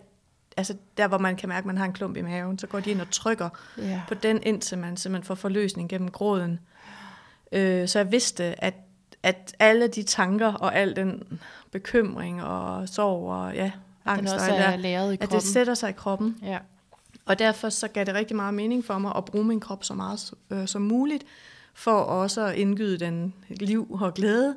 [0.56, 2.80] altså der, hvor man kan mærke, at man har en klump i maven, så går
[2.80, 3.48] de ind og trykker
[3.78, 4.02] ja.
[4.08, 6.60] på den, indtil man simpelthen får forløsning gennem gråden.
[7.52, 8.74] Øh, så jeg vidste, at,
[9.22, 13.70] at alle de tanker og al den bekymring og sorg og ja,
[14.04, 16.36] angst og alt der, at det sætter sig i kroppen.
[16.42, 16.58] Ja.
[17.28, 19.94] Og derfor så gav det rigtig meget mening for mig at bruge min krop så
[19.94, 21.24] meget øh, som muligt,
[21.74, 24.56] for også at indgyde den liv og glæde.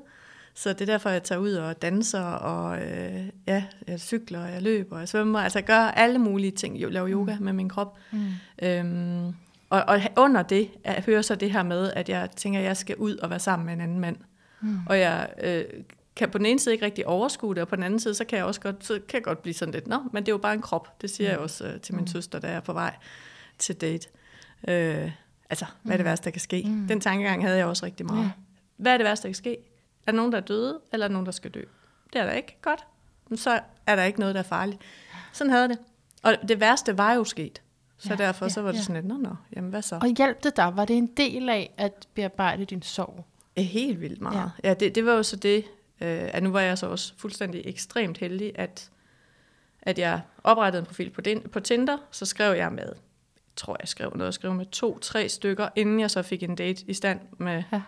[0.53, 4.61] Så det er derfor, jeg tager ud og danser, og øh, ja, jeg cykler, jeg
[4.61, 5.39] løber, jeg svømmer.
[5.39, 7.43] Altså jeg gør alle mulige ting, jeg laver yoga mm.
[7.43, 7.97] med min krop.
[8.11, 8.27] Mm.
[8.61, 9.27] Øhm,
[9.69, 12.77] og, og under det jeg hører så det her med, at jeg tænker, at jeg
[12.77, 14.17] skal ud og være sammen med en anden mand.
[14.61, 14.79] Mm.
[14.85, 15.63] Og jeg øh,
[16.15, 18.25] kan på den ene side ikke rigtig overskue det, og på den anden side, så
[18.25, 20.33] kan jeg også godt, så kan jeg godt blive sådan lidt, nå, men det er
[20.33, 21.01] jo bare en krop.
[21.01, 21.31] Det siger mm.
[21.31, 22.07] jeg også uh, til min mm.
[22.07, 22.95] søster, der er på vej
[23.57, 24.07] til date.
[24.67, 25.11] Uh,
[25.49, 26.05] altså, hvad er det mm.
[26.05, 26.63] værste, der kan ske?
[26.67, 26.87] Mm.
[26.87, 28.23] Den tankegang havde jeg også rigtig meget.
[28.23, 28.31] Ja.
[28.77, 29.57] Hvad er det værste, der kan ske?
[30.07, 31.63] Er der nogen, der er døde, eller er der nogen, der skal dø?
[32.13, 32.57] Det er der ikke.
[32.61, 32.85] Godt.
[33.29, 34.81] Men så er der ikke noget, der er farligt.
[35.33, 35.77] Sådan havde det.
[36.23, 37.61] Og det værste var jo sket.
[37.97, 38.83] Så ja, derfor ja, så var det ja.
[38.83, 39.95] sådan lidt, nå, nå, jamen hvad så?
[39.95, 40.71] Og hjalp det dig?
[40.75, 43.25] Var det en del af at bearbejde din sorg?
[43.57, 44.51] Helt vildt meget.
[44.63, 45.65] Ja, ja det, det var jo så det,
[46.01, 48.89] Øh, at nu var jeg så også fuldstændig ekstremt heldig, at,
[49.81, 52.93] at jeg oprettede en profil på, den, på Tinder, så skrev jeg med
[53.55, 56.83] tror jeg skrev noget, jeg skrev med to-tre stykker, inden jeg så fik en date
[56.87, 57.81] i stand med ja.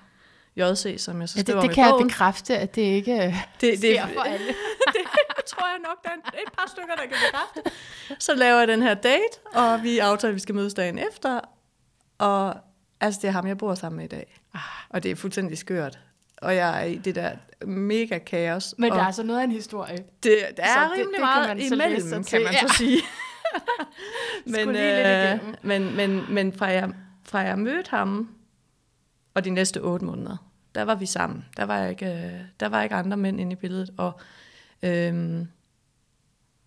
[0.56, 2.08] JC, som jeg så Ja, skrev det, det kan jeg bogen.
[2.08, 4.48] bekræfte, at det ikke øh, det, sker for alle.
[5.38, 7.72] det tror jeg nok, der er et par stykker, der kan bekræfte.
[8.20, 11.40] Så laver jeg den her date, og vi aftaler, at vi skal mødes dagen efter.
[12.18, 12.56] Og
[13.00, 14.40] altså, det er ham, jeg bor sammen med i dag.
[14.54, 14.62] Ah.
[14.90, 16.00] Og det er fuldstændig skørt.
[16.44, 17.32] Og jeg er i det der
[17.66, 18.76] mega kaos.
[18.78, 19.98] Men der er altså noget af en historie.
[20.24, 22.44] det, der så er det- rimelig det kan meget man imellem, kan til.
[22.44, 22.68] man Ja.
[22.68, 23.02] så sige.
[24.66, 26.90] men, øh, men, men, men fra, jeg,
[27.24, 28.30] fra jeg mødte ham,
[29.34, 30.38] og de næste otte måneder,
[30.76, 31.46] der var vi sammen.
[31.58, 33.90] Der var ikke, øh, der var ikke andre mænd inde i billedet.
[33.98, 34.20] Og
[34.84, 35.48] øhm,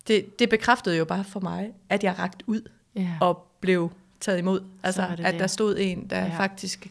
[0.07, 2.61] det, det bekræftede jo bare for mig, at jeg rakt ud
[2.95, 3.09] Ja.
[3.21, 4.61] og blev taget imod.
[4.83, 5.39] Altså, er det at det.
[5.41, 6.25] der stod en, der Ja.
[6.25, 6.37] ja.
[6.39, 6.87] faktisk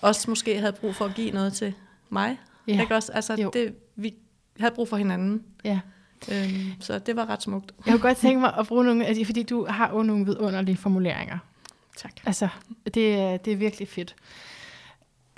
[0.00, 1.74] også måske havde brug for at give noget til
[2.12, 2.38] mig.
[2.68, 2.80] Ja.
[2.80, 3.12] Ikke også?
[3.12, 3.50] Altså, Jo.
[3.52, 4.14] det, vi
[4.60, 5.42] havde brug for hinanden.
[5.64, 5.80] ja.
[6.32, 7.72] Øhm, så det var ret smukt.
[7.86, 10.24] Jeg kunne godt tænke mig at bruge nogle af de, fordi du har jo nogle
[10.24, 11.38] vidunderlige formuleringer.
[11.96, 12.12] Tak.
[12.24, 12.48] Altså,
[12.94, 14.14] det er, det er virkelig fedt.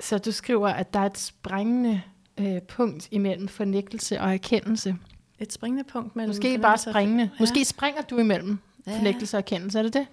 [0.00, 2.02] Så du skriver, at der er et sprængende
[2.40, 4.96] øh, punkt imellem fornægtelse og erkendelse.
[5.38, 6.28] Et springende punkt mellem...
[6.30, 7.22] Måske bare springende.
[7.24, 7.28] Ja.
[7.40, 8.96] Måske springer du imellem Ja.
[8.98, 9.78] fornægtelse og erkendelse.
[9.78, 10.06] Er det det?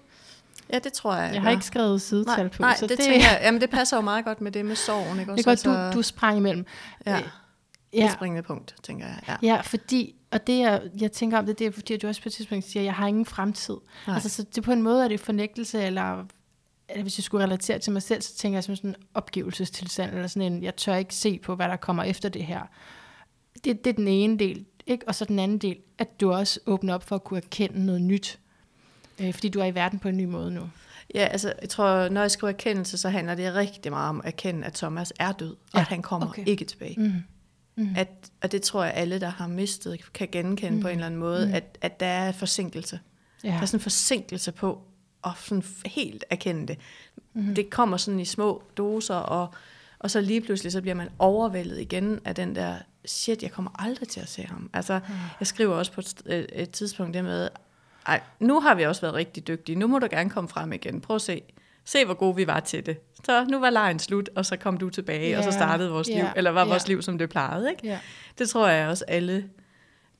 [0.72, 1.34] Ja, det tror jeg.
[1.34, 2.62] Jeg har ikke skrevet sidetal nej, på.
[2.62, 4.76] nej, så det, det, tænker jeg, jamen det passer jo meget godt med det med
[4.76, 5.70] sorgen, ikke det også?
[5.70, 6.66] er godt, du, du sprang imellem.
[7.06, 7.28] ja, Øh, ja.
[8.00, 9.20] Ja, et springende punkt, tænker jeg.
[9.28, 9.36] Ja.
[9.54, 12.22] ja, fordi, og det jeg, jeg tænker om det, det er fordi, at du også
[12.22, 13.76] på et tidspunkt siger, at jeg har ingen fremtid.
[14.06, 14.14] Nej.
[14.14, 16.24] Altså, så det på en måde er det fornægtelse, eller,
[16.88, 20.14] eller hvis jeg skulle relatere til mig selv, så tænker jeg som sådan en opgivelsestilstand,
[20.14, 22.60] eller sådan en, jeg tør ikke se på, hvad der kommer efter det her.
[23.64, 25.08] Det, det er den ene del, ikke?
[25.08, 28.00] Og så den anden del, at du også åbner op for at kunne erkende noget
[28.02, 28.38] nyt.
[29.22, 30.70] Øh, fordi du er i verden på en ny måde nu.
[31.14, 34.26] ja, altså jeg tror, når jeg skriver erkendelse, så handler det rigtig meget om at
[34.26, 36.42] erkende, at Thomas er død, og Ja, at han kommer okay.
[36.46, 36.94] ikke tilbage.
[37.00, 37.12] Mm.
[37.76, 37.94] Mm.
[37.96, 38.08] At,
[38.42, 40.82] og det tror jeg, alle, der har mistet, kan genkende mm.
[40.82, 41.54] på en eller anden måde, Mm.
[41.54, 43.00] at, at der er forsinkelse.
[43.44, 43.48] Ja.
[43.48, 44.82] Der er sådan en forsinkelse på
[45.24, 46.78] at sådan helt erkende det.
[47.34, 47.48] Mhm.
[47.48, 47.54] Mm.
[47.54, 49.54] Det kommer sådan i små doser, og,
[49.98, 53.70] og så lige pludselig så bliver man overvældet igen af den der, shit, jeg kommer
[53.78, 54.70] aldrig til at se ham.
[54.72, 55.14] Altså, Mhm.
[55.40, 57.48] jeg skriver også på et, et, et tidspunkt det med,
[58.06, 61.00] ej, nu har vi også været rigtig dygtige, nu må du gerne komme frem igen,
[61.00, 61.42] prøv at se.
[61.84, 62.98] Se, hvor gode vi var til det.
[63.24, 65.38] Så nu var lejen slut, og så kom du tilbage, yeah.
[65.38, 66.66] og så startede vores ja, liv, eller var ja.
[66.68, 67.70] vores liv, som det plejede.
[67.70, 67.86] Ikke?
[67.86, 67.98] Ja.
[68.38, 69.48] Det tror jeg også alle,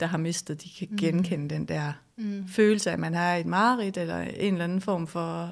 [0.00, 2.48] der har mistet, de kan genkende den der Mm.
[2.48, 5.50] følelse af, at man er i et mareridt, eller en eller anden form for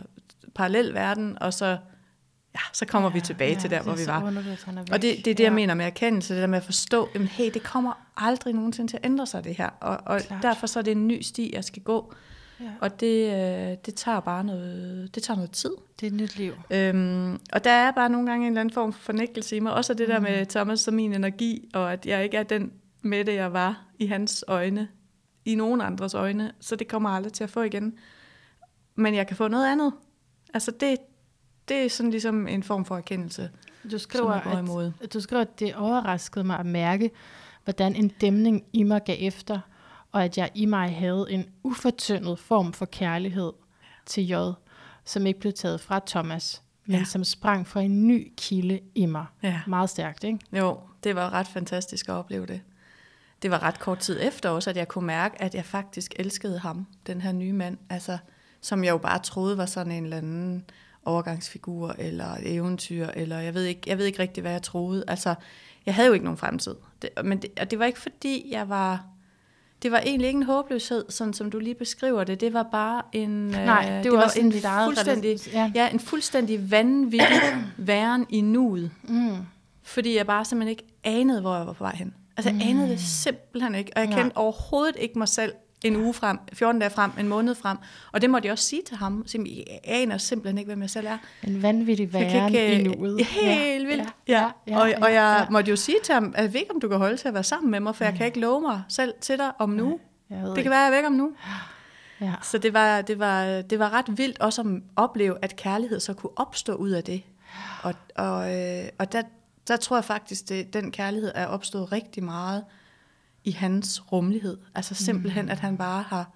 [0.55, 1.79] parallel verden, og så,
[2.55, 4.23] ja, så kommer ja, vi tilbage ja, til der, hvor vi var.
[4.23, 7.09] underligt, Og det, det er det, jeg mener med erkendelse, det der med at forstå,
[7.15, 9.69] at hey, det kommer aldrig nogensinde til at ændre sig, det her.
[9.81, 10.43] Og, og Klart.
[10.43, 12.15] derfor så er det en ny sti, jeg skal gå.
[12.61, 12.67] Ja.
[12.81, 15.71] Og det, øh, det tager bare noget, det tager noget tid.
[16.01, 16.53] Det er et nyt liv.
[16.71, 19.75] Øhm, og der er bare nogle gange en eller anden form for fornægtelse i mig.
[19.75, 23.25] Også det der med Thomas som min energi, og at jeg ikke er den med
[23.25, 24.89] det, jeg var i hans øjne,
[25.45, 26.53] i nogen andres øjne.
[26.61, 27.95] Så det kommer jeg aldrig til at få igen.
[28.95, 29.93] Men jeg kan få noget andet.
[30.55, 30.97] Altså det,
[31.71, 33.51] det er sådan ligesom en form for erkendelse,
[33.85, 34.93] Du som skriver, jeg går imod.
[35.03, 37.11] at, du skriver, at det overraskede mig at mærke,
[37.65, 39.61] hvordan en dæmning i mig gav efter,
[40.13, 43.53] og at jeg i mig havde en ufortyndet form for kærlighed
[44.07, 44.35] til J,
[45.05, 47.05] som ikke blev taget fra Thomas, men Ja.
[47.05, 49.27] som sprang fra en ny kilde i mig.
[49.43, 49.61] Ja.
[49.67, 50.39] Meget stærkt, ikke?
[50.53, 52.61] Jo, det var ret fantastisk at opleve det.
[53.43, 56.59] Det var ret kort tid efter også, at jeg kunne mærke, at jeg faktisk elskede
[56.59, 57.79] ham, den her nye mand.
[57.91, 58.19] Altså,
[58.61, 60.65] som jeg jo bare troede var sådan en eller anden
[61.05, 65.05] overgangsfigur, eller et eventyr, eller jeg ved ikke, jeg ved ikke rigtig, hvad jeg troede.
[65.09, 65.35] Altså,
[65.87, 66.75] jeg havde jo ikke nogen fremtid.
[67.03, 69.05] Det, men det, og det var ikke fordi, jeg var...
[69.83, 72.41] Det var egentlig ikke en håbløshed, sådan som du lige beskriver det.
[72.41, 73.31] Det var bare en...
[73.49, 75.73] Nej, øh, det var også en en eget fuldstændig, relation- ja.
[75.75, 77.41] ja, en fuldstændig vanvittig
[77.77, 78.91] væren i nuet.
[79.03, 79.37] Mm.
[79.83, 82.15] Fordi jeg bare simpelthen ikke anede, hvor jeg var på vej hen.
[82.37, 83.93] Altså, jeg anede det simpelthen ikke.
[83.97, 84.19] Og jeg Nej.
[84.21, 85.53] kendte overhovedet ikke mig selv
[85.85, 87.79] en uge frem, 14 dage frem, en måned frem.
[88.13, 89.25] Og det måtte jeg også sige til ham.
[89.27, 91.19] Så Jeg aner simpelthen ikke, hvem jeg selv er.
[91.45, 93.25] En vanvittig væren kan i ikke, nuet.
[93.27, 94.09] Helt vildt.
[94.29, 95.51] Ja, Ja, ja, og, ja, og jeg ja.
[95.51, 97.35] måtte jo sige til ham, at jeg ved ikke, om du kan holde til at
[97.35, 100.01] være sammen med mig, for jeg kan ikke love mig selv til dig om nu.
[100.29, 100.63] Ved Det ikke.
[100.63, 101.33] kan være, at jeg er væk om nu.
[102.21, 102.33] Ja.
[102.43, 104.67] Så det var, det, var, det var ret vildt også at
[104.97, 107.23] opleve, at kærlighed så kunne opstå ud af det.
[107.83, 109.23] Og, og, øh, og der,
[109.69, 112.65] der tror jeg faktisk, det, den kærlighed er opstået rigtig meget
[113.45, 114.59] i hans rummelighed.
[114.75, 116.31] Altså simpelthen, at han bare har...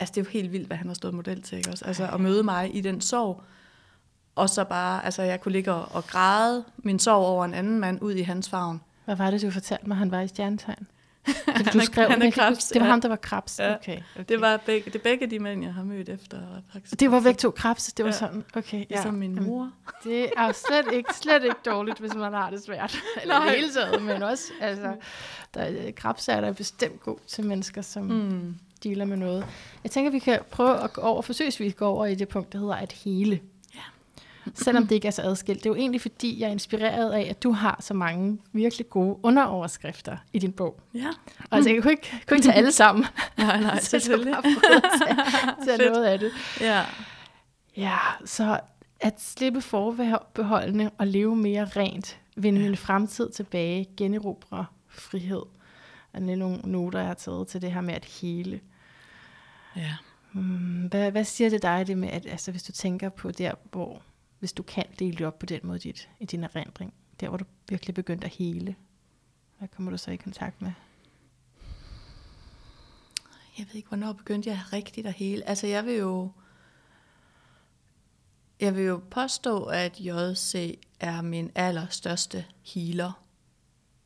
[0.00, 1.84] Altså det er jo helt vildt, hvad han har stået model til, ikke også?
[1.84, 3.42] Altså at møde mig i den sorg,
[4.34, 7.78] og så bare, altså jeg kunne ligge og, og græde min sorg over en anden
[7.78, 8.80] mand ud i hans favn.
[9.04, 10.86] Hvad var det, du fortalte mig, han var i stjernetegn?
[11.46, 12.90] Han Du skrev, han er huske- Det var ja.
[12.90, 13.58] ham, der var krebs.
[13.58, 13.74] Ja.
[13.74, 14.24] Okay, okay.
[14.28, 16.38] Det var begge, det er begge de mænd, jeg har mødt efter.
[16.72, 17.00] Faktisk.
[17.00, 17.84] Det var begge to krebs.
[17.92, 18.16] Det var Ja.
[18.16, 18.78] sådan, okay.
[18.78, 18.84] Ja.
[18.90, 19.70] Ligesom min Jamen, mor.
[20.04, 22.98] Det er jo slet ikke, slet ikke dårligt, hvis man har det svært.
[23.22, 23.54] Eller Nej.
[23.56, 24.94] hele taget, men også, altså,
[25.54, 28.54] der, krebs er der bestemt god til mennesker, som mm.
[28.84, 29.46] dealer med noget.
[29.84, 32.58] Jeg tænker, vi kan prøve at gå over, forsøgsvis gå over i det punkt, der
[32.58, 33.40] hedder at hele.
[34.54, 35.58] Selvom det ikke er så adskilt.
[35.58, 38.88] Det er jo egentlig, fordi jeg er inspireret af, at du har så mange virkelig
[38.88, 40.80] gode underoverskrifter i din bog.
[40.94, 41.08] Ja.
[41.50, 43.04] Og altså, jeg kunne ikke, kunne ikke tage alle sammen.
[43.38, 44.34] Nej, nej, så jeg selvfølgelig.
[44.42, 45.16] prøvet at tage,
[45.78, 46.32] tage noget af det.
[46.60, 46.84] Ja.
[47.76, 48.60] Ja, så
[49.00, 52.66] at slippe forbeholdene og leve mere rent, vinde ja.
[52.66, 55.42] min fremtid tilbage, generobre frihed.
[56.12, 58.60] Og det er nogle noter, jeg har taget til det her med at hele.
[59.76, 59.92] Ja.
[60.32, 63.52] Hmm, hvad, hvad siger det dig, det med, at altså, hvis du tænker på der,
[63.72, 64.02] hvor,
[64.44, 67.36] hvis du kan dele det op på den måde dit, i din erindring, der hvor
[67.36, 68.76] du virkelig begyndte at hele,
[69.58, 70.72] hvad kommer du så i kontakt med?
[73.58, 75.48] Jeg ved ikke, hvornår begyndte jeg rigtigt at hele.
[75.48, 76.30] Altså, jeg vil jo...
[78.60, 83.24] Jeg vil jo påstå, at JC er min allerstørste healer.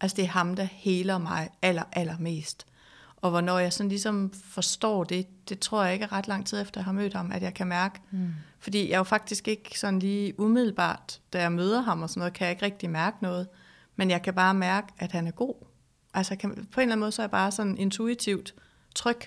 [0.00, 2.66] Altså, det er ham, der heler mig aller, allermest.
[3.16, 6.60] Og hvornår jeg sådan ligesom forstår det, det tror jeg ikke er ret lang tid
[6.60, 8.00] efter, jeg har mødt ham, at jeg kan mærke.
[8.10, 8.34] Mm.
[8.58, 12.20] Fordi jeg er jo faktisk ikke sådan lige umiddelbart, da jeg møder ham og sådan
[12.20, 13.48] noget, kan jeg ikke rigtig mærke noget.
[13.96, 15.54] Men jeg kan bare mærke, at han er god.
[16.14, 18.54] Altså kan, på en eller anden måde, så er jeg bare sådan intuitivt
[18.94, 19.20] tryg.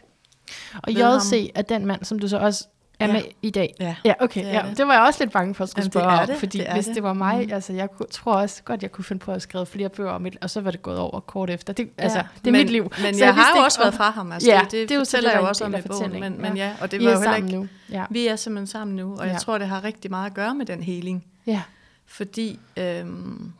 [0.83, 2.67] Og JC er den mand, som du så også
[3.01, 3.13] er ja.
[3.13, 3.75] med i dag.
[3.79, 4.45] Ja, ja okay.
[4.45, 4.61] Det, ja.
[4.69, 4.77] Det.
[4.77, 6.35] det var jeg også lidt bange for at skulle Jamen, spørge det det.
[6.35, 6.95] om, fordi det hvis det.
[6.95, 7.53] det var mig, mm.
[7.53, 10.25] altså jeg kunne, tror også godt, jeg kunne finde på at skrive flere bøger om
[10.25, 11.73] et, og så var det gået over kort efter.
[11.73, 12.23] Det, altså, ja.
[12.41, 12.83] det er men, mit liv.
[12.83, 14.31] Men så jeg, jeg har jo også været fra ham.
[14.31, 16.19] Altså, ja, det, det, det er jo fortæller jeg jo også om i bogen.
[16.19, 17.67] Men, men ja, og det var er jo heller ikke, nu.
[17.91, 18.05] Ja.
[18.09, 20.65] Vi er simpelthen sammen nu, og jeg tror, det har rigtig meget at gøre med
[20.65, 21.25] den healing.
[21.47, 21.61] Ja.
[22.05, 23.51] Fordi, øhm,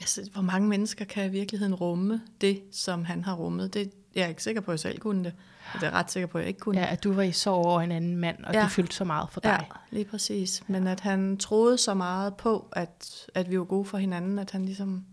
[0.00, 3.74] altså, hvor mange mennesker kan i virkeligheden rumme det, som han har rummet?
[3.74, 5.32] Det, jeg er ikke sikker på, at jeg selv kunne det.
[5.74, 6.80] Det er ret sikker på, at jeg ikke kunne.
[6.80, 8.62] Ja, at du var i sorg over en anden mand, og ja.
[8.62, 9.50] det fyldte så meget for dig.
[9.50, 10.62] Ja, lige præcis.
[10.66, 14.50] Men at han troede så meget på, at, at vi var gode for hinanden, at
[14.50, 15.04] han ligesom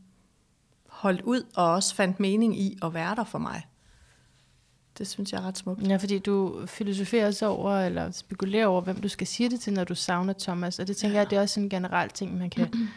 [0.88, 3.68] holdt ud og også fandt mening i at være der for mig.
[4.98, 5.88] Det synes jeg er ret smukt.
[5.88, 9.74] Ja, fordi du filosoferer så over, eller spekulerer over, hvem du skal sige det til,
[9.74, 10.80] når du savner Thomas.
[10.80, 11.20] Og det tænker ja.
[11.20, 12.74] jeg, det er også en generel ting, man kan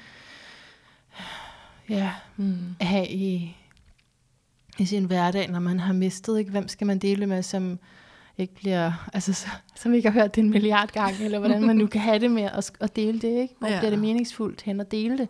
[1.89, 2.77] ja, mm.
[2.81, 3.57] have i,
[4.79, 6.39] i sin hverdag, når man har mistet.
[6.39, 6.51] Ikke?
[6.51, 7.79] Hvem skal man dele med, som
[8.39, 11.87] ikke bliver, altså, som ikke har hørt det en milliard gange, eller hvordan man nu
[11.87, 13.55] kan have det med at, at dele det, ikke?
[13.59, 13.79] Hvor ja.
[13.79, 15.29] bliver det meningsfuldt hen at dele det?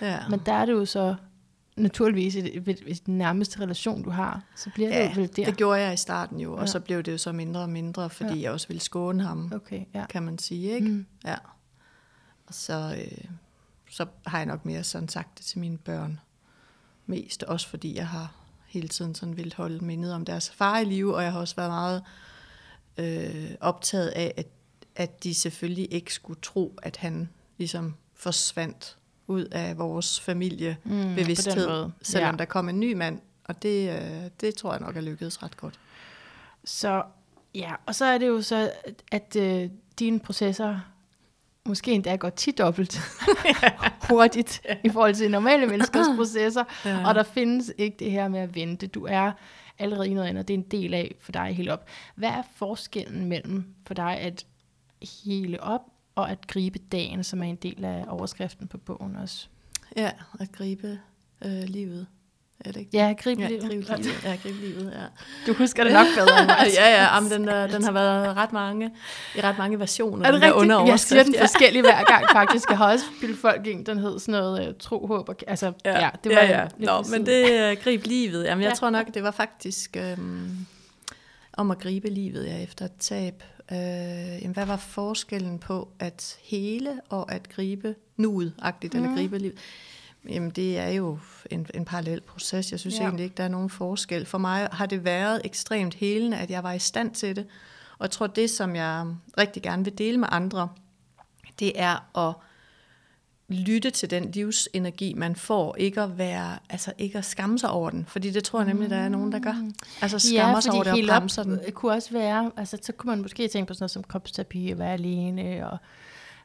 [0.00, 0.18] Ja.
[0.30, 1.14] Men der er det jo så
[1.76, 5.44] naturligvis i, i, den nærmeste relation, du har, så bliver ja, det jo vel der.
[5.44, 6.66] det gjorde jeg i starten jo, og Ja.
[6.66, 8.40] så blev det jo så mindre og mindre, fordi Ja.
[8.42, 10.06] jeg også ville skåne ham, Okay, ja.
[10.06, 10.88] kan man sige, ikke?
[10.88, 11.06] Mm.
[11.24, 11.34] Ja.
[12.46, 13.24] Og så, øh,
[13.90, 16.20] så har jeg nok mere sådan sagt det til mine børn.
[17.06, 18.34] Mest også fordi jeg har
[18.76, 21.56] hele tiden sådan ville holde mindet om deres far i live, og jeg har også
[21.56, 22.02] været meget
[22.98, 24.46] øh, optaget af, at,
[24.96, 31.68] at de selvfølgelig ikke skulle tro, at han ligesom forsvandt ud af vores familiebevidsthed, den
[31.70, 31.92] måde.
[32.02, 32.38] selvom Ja.
[32.38, 33.20] der kom en ny mand.
[33.44, 35.80] Og det, øh, det tror jeg nok er lykkedes ret godt.
[36.64, 37.02] Så
[37.54, 40.80] ja, og så er det jo så, at, at øh, dine processer
[41.66, 43.00] måske endda går tit dobbelt
[44.10, 47.08] hurtigt i forhold til normale menneskers processer, Ja.
[47.08, 48.86] og der findes ikke det her med at vente.
[48.86, 49.32] Du er
[49.78, 51.86] allerede i noget andet, det er en del af for dig helt op.
[52.14, 54.46] Hvad er forskellen mellem for dig at
[55.24, 55.80] hele op
[56.14, 59.46] og at gribe dagen, som er en del af overskriften på bogen også?
[59.96, 60.98] Ja, at gribe
[61.44, 62.06] øh, livet.
[62.60, 62.90] Er det ikke?
[62.92, 63.62] Ja, gribe Ja, livet.
[63.62, 64.24] gribe livet.
[64.24, 65.06] Ja, gribe livet, ja.
[65.46, 66.56] Du husker det nok bedre end mig.
[66.74, 68.90] ja, ja, jamen, den, der, den har været ret mange,
[69.36, 70.26] i ret mange versioner.
[70.26, 70.44] Er det rigtigt?
[70.44, 72.68] Jeg siger den underoverskrift, forskellig hver gang, faktisk.
[72.70, 75.36] Jeg har også bildt folk ind, den hed sådan noget uh, tro, håb og...
[75.46, 76.66] Altså, ja, ja det var ja, ja.
[76.78, 78.44] Nå, men det uh, grib livet.
[78.44, 78.74] Jamen, jeg Ja.
[78.74, 80.66] tror nok, det var faktisk øhm,
[81.52, 83.42] om at gribe livet ja, efter et tab.
[83.72, 83.78] Øh,
[84.42, 89.00] jamen, hvad var forskellen på at hele og at gribe nuet-agtigt, mm.
[89.02, 89.58] eller gribe livet?
[90.30, 91.18] Jamen, det er jo
[91.50, 92.70] en, en parallel proces.
[92.70, 93.00] Jeg synes Ja.
[93.00, 93.04] ja.
[93.04, 94.26] egentlig ikke, der er nogen forskel.
[94.26, 97.46] For mig har det været ekstremt helende, at jeg var i stand til det.
[97.98, 99.06] Og jeg tror, det, som jeg
[99.38, 100.68] rigtig gerne vil dele med andre,
[101.58, 102.34] det er at
[103.48, 105.76] lytte til den livsenergi, man får.
[105.78, 108.04] Ikke at, være, altså ikke at skamme sig over den.
[108.08, 109.70] Fordi det tror jeg nemlig, der er nogen, der gør.
[110.00, 111.60] Altså skammer sig over det og bremser den.
[111.72, 114.78] kunne også være, altså så kunne man måske tænke på sådan noget som kropsterapi, at
[114.78, 115.78] være alene og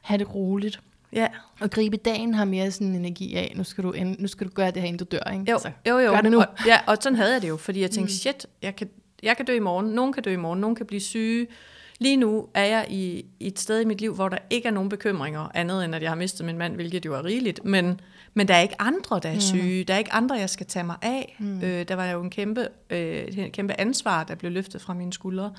[0.02, 0.80] have det roligt.
[1.12, 1.28] Ja,
[1.60, 4.46] Og gribe dagen har mere sådan en energi af, nu skal du, end, nu skal
[4.46, 5.44] du gøre det her, inden du dør, ikke?
[5.48, 6.10] jo, Altså, jo, jo.
[6.10, 6.38] gør det nu.
[6.38, 8.88] Og, ja, og sådan havde jeg det jo, fordi jeg tænkte, shit, jeg kan,
[9.22, 11.46] jeg kan dø i morgen, nogen kan dø i morgen, nogen kan blive syge.
[11.98, 14.72] Lige nu er jeg i, i et sted i mit liv, hvor der ikke er
[14.72, 18.00] nogen bekymringer, andet end at jeg har mistet min mand, hvilket jo er rigeligt, men,
[18.34, 20.84] men der er ikke andre, der er syge, der er ikke andre, jeg skal tage
[20.84, 21.36] mig af.
[21.38, 21.60] Mm.
[21.62, 25.12] Øh, der var jo en kæmpe, øh, et kæmpe ansvar, der blev løftet fra mine
[25.12, 25.52] skuldre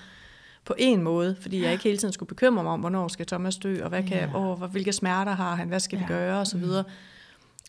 [0.66, 3.58] på en måde, fordi jeg ikke hele tiden skulle bekymre mig om, hvornår skal Thomas
[3.58, 4.38] dø, og hvad kan, Ja.
[4.38, 6.14] åh, hvilke smerter har han, hvad skal vi Ja.
[6.14, 6.84] gøre, og så videre.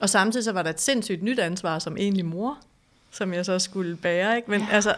[0.01, 2.59] Og samtidig så var der et sindssygt nyt ansvar som egentlig mor,
[3.11, 4.51] som jeg så skulle bære, ikke?
[4.51, 4.67] Men ja.
[4.71, 4.95] altså,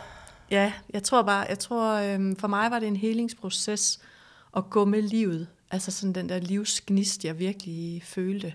[0.51, 4.01] Ja, jeg tror bare, jeg tror, øhm, for mig var det en helingsproces
[4.57, 5.47] at gå med livet.
[5.71, 8.55] Altså sådan den der livsgnist, jeg virkelig følte.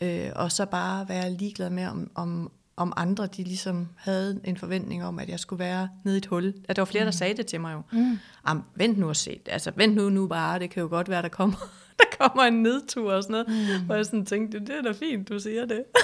[0.00, 4.56] Øh, og så bare være ligeglad med, om, om, om andre de ligesom havde en
[4.56, 6.54] forventning om, at jeg skulle være nede i et hul.
[6.68, 7.06] At der var flere, mm.
[7.06, 7.82] der sagde det til mig jo.
[7.98, 8.18] Mm.
[8.44, 9.40] Am, vent nu og se.
[9.46, 10.58] Altså, vent nu, nu bare.
[10.58, 11.56] Det kan jo godt være, der kommer,
[11.98, 13.78] der kommer en nedtur og sådan noget.
[13.78, 13.86] Mm.
[13.86, 15.84] Hvor jeg sådan tænkte, det er da fint, du siger det.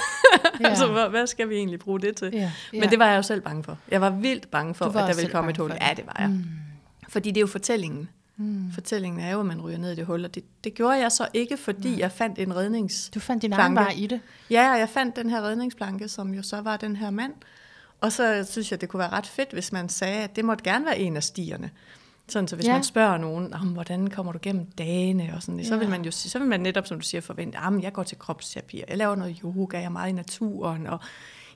[0.60, 0.68] Ja.
[0.68, 2.30] altså, hvad, hvad skal vi egentlig bruge det til?
[2.32, 2.52] Ja.
[2.72, 2.80] Ja.
[2.80, 3.78] Men det var jeg jo selv bange for.
[3.90, 5.72] Jeg var vildt bange for, at der ville komme et hul.
[5.80, 6.28] Ja, det var jeg.
[6.28, 6.44] Mm.
[7.08, 8.08] Fordi det er jo fortællingen.
[8.42, 8.72] Mm.
[8.72, 11.12] Fortællingen er jo, at man ryger ned i det hul, og det, det gjorde jeg
[11.12, 11.98] så ikke, fordi ja.
[11.98, 13.10] jeg fandt en rednings.
[13.14, 14.20] Du fandt din egen vej i det?
[14.50, 17.32] Ja, og jeg fandt den her redningsplanke, som jo så var den her mand.
[18.00, 20.64] Og så synes jeg, det kunne være ret fedt, hvis man sagde, at det måtte
[20.64, 21.70] gerne være en af stierne.
[22.28, 22.72] Sådan, så hvis ja.
[22.72, 25.66] man spørger nogen, om hvordan kommer du gennem dagene, og sådan, ja.
[25.66, 28.02] så vil man jo så vil man netop, som du siger, forvente, at jeg går
[28.02, 30.98] til kropsterapi, jeg laver noget yoga, jeg er meget i naturen, og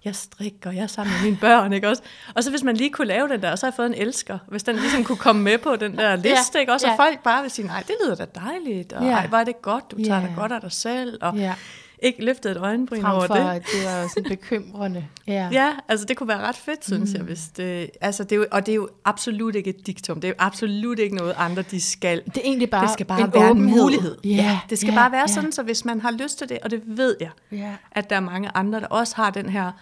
[0.07, 2.03] jeg strikker, jeg er sammen med mine børn, ikke også?
[2.35, 3.95] Og så hvis man lige kunne lave den der, og så har jeg fået en
[3.95, 6.87] elsker, hvis den ligesom kunne komme med på den der liste, ja, ikke også?
[6.87, 7.05] Og ja.
[7.05, 9.11] folk bare vil sige, nej, det lyder da dejligt, og ja.
[9.11, 10.27] ej, hvor er det godt, du tager ja.
[10.27, 11.55] dig godt af dig selv, og ja.
[11.99, 13.63] ikke løftet et øjenbryn Frem over for, det.
[13.73, 15.07] det var sådan bekymrende.
[15.27, 15.49] Ja.
[15.53, 17.17] ja, altså det kunne være ret fedt, synes mm.
[17.17, 20.21] jeg, hvis det, altså det er jo, og det er jo absolut ikke et diktum,
[20.21, 22.23] det er jo absolut ikke noget andre, de skal.
[22.25, 23.75] Det er egentlig bare Det skal bare en være åbenhed.
[23.75, 24.17] en mulighed.
[24.25, 25.27] Ja, ja det skal ja, bare være ja.
[25.35, 27.71] sådan, så hvis man har lyst til det, og det ved jeg, Ja.
[27.91, 29.73] at der er mange andre, der også har den her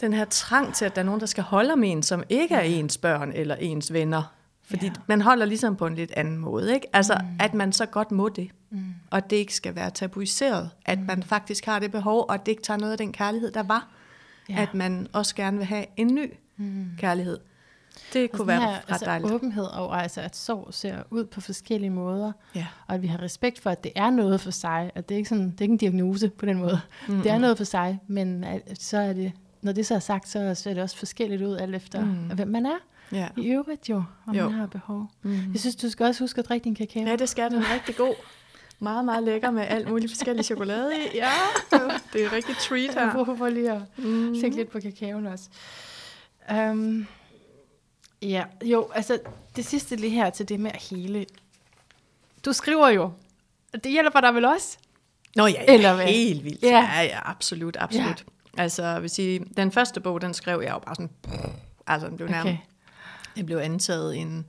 [0.00, 2.54] den her trang til, at der er nogen, der skal holde om en, som ikke
[2.54, 4.22] er ens børn eller ens venner.
[4.62, 4.92] Fordi Ja.
[5.06, 6.74] man holder ligesom på en lidt anden måde.
[6.74, 6.86] Ikke?
[6.92, 7.36] Altså, mm.
[7.40, 8.50] at man så godt må det.
[8.70, 8.78] Mm.
[9.10, 10.70] Og det ikke skal være tabuiseret.
[10.84, 11.06] At mm.
[11.06, 13.62] man faktisk har det behov, og at det ikke tager noget af den kærlighed, der
[13.62, 13.88] var.
[14.48, 14.62] Ja.
[14.62, 16.90] At man også gerne vil have en ny mm.
[16.98, 17.38] kærlighed.
[18.12, 19.32] Det kunne være her, ret altså, dejligt.
[19.32, 22.32] åbenhed over, altså, at sorg ser ud på forskellige måder.
[22.54, 22.66] Ja.
[22.86, 24.90] Og at vi har respekt for, at det er noget for sig.
[24.94, 26.80] At det er ikke sådan, det er ikke en diagnose på den måde.
[27.08, 27.22] Mm.
[27.22, 29.32] Det er noget for sig, men at, så er det,
[29.62, 32.14] når det så er sagt, så ser det også forskelligt ud, alt efter mm.
[32.34, 32.76] hvem man er.
[33.12, 33.28] Ja.
[33.36, 34.48] I øvrigt jo, om Jo.
[34.48, 35.10] man har behov.
[35.22, 35.52] Mm.
[35.52, 37.02] Jeg synes, du skal også huske at drikke din kakao.
[37.02, 38.14] ja, det skal er rigtig god.
[38.78, 41.16] Meget, meget lækker med alt muligt forskellige chokolade i.
[41.16, 41.30] Ja,
[42.12, 43.12] det er en rigtig treat Jeg her.
[43.12, 44.34] prøver for lige at Mm.
[44.40, 45.44] tænke lidt på kakaoen også.
[46.70, 47.06] Um,
[48.22, 49.18] ja, jo, altså
[49.56, 51.26] det sidste lige her til det med at hele.
[52.44, 53.10] Du skriver jo.
[53.84, 54.78] Det hjælper dig vel også?
[55.36, 56.04] Nå ja, Eller Eller hvad?
[56.06, 56.62] helt vildt.
[56.62, 56.68] Ja.
[56.94, 58.06] Ja, ja, absolut, absolut.
[58.06, 58.24] Ja.
[58.58, 61.10] Altså, jeg vil sige, den første bog, den skrev jeg jo bare sådan,
[61.86, 62.58] altså den blev nærmest, Okay.
[63.36, 64.46] den blev antaget en,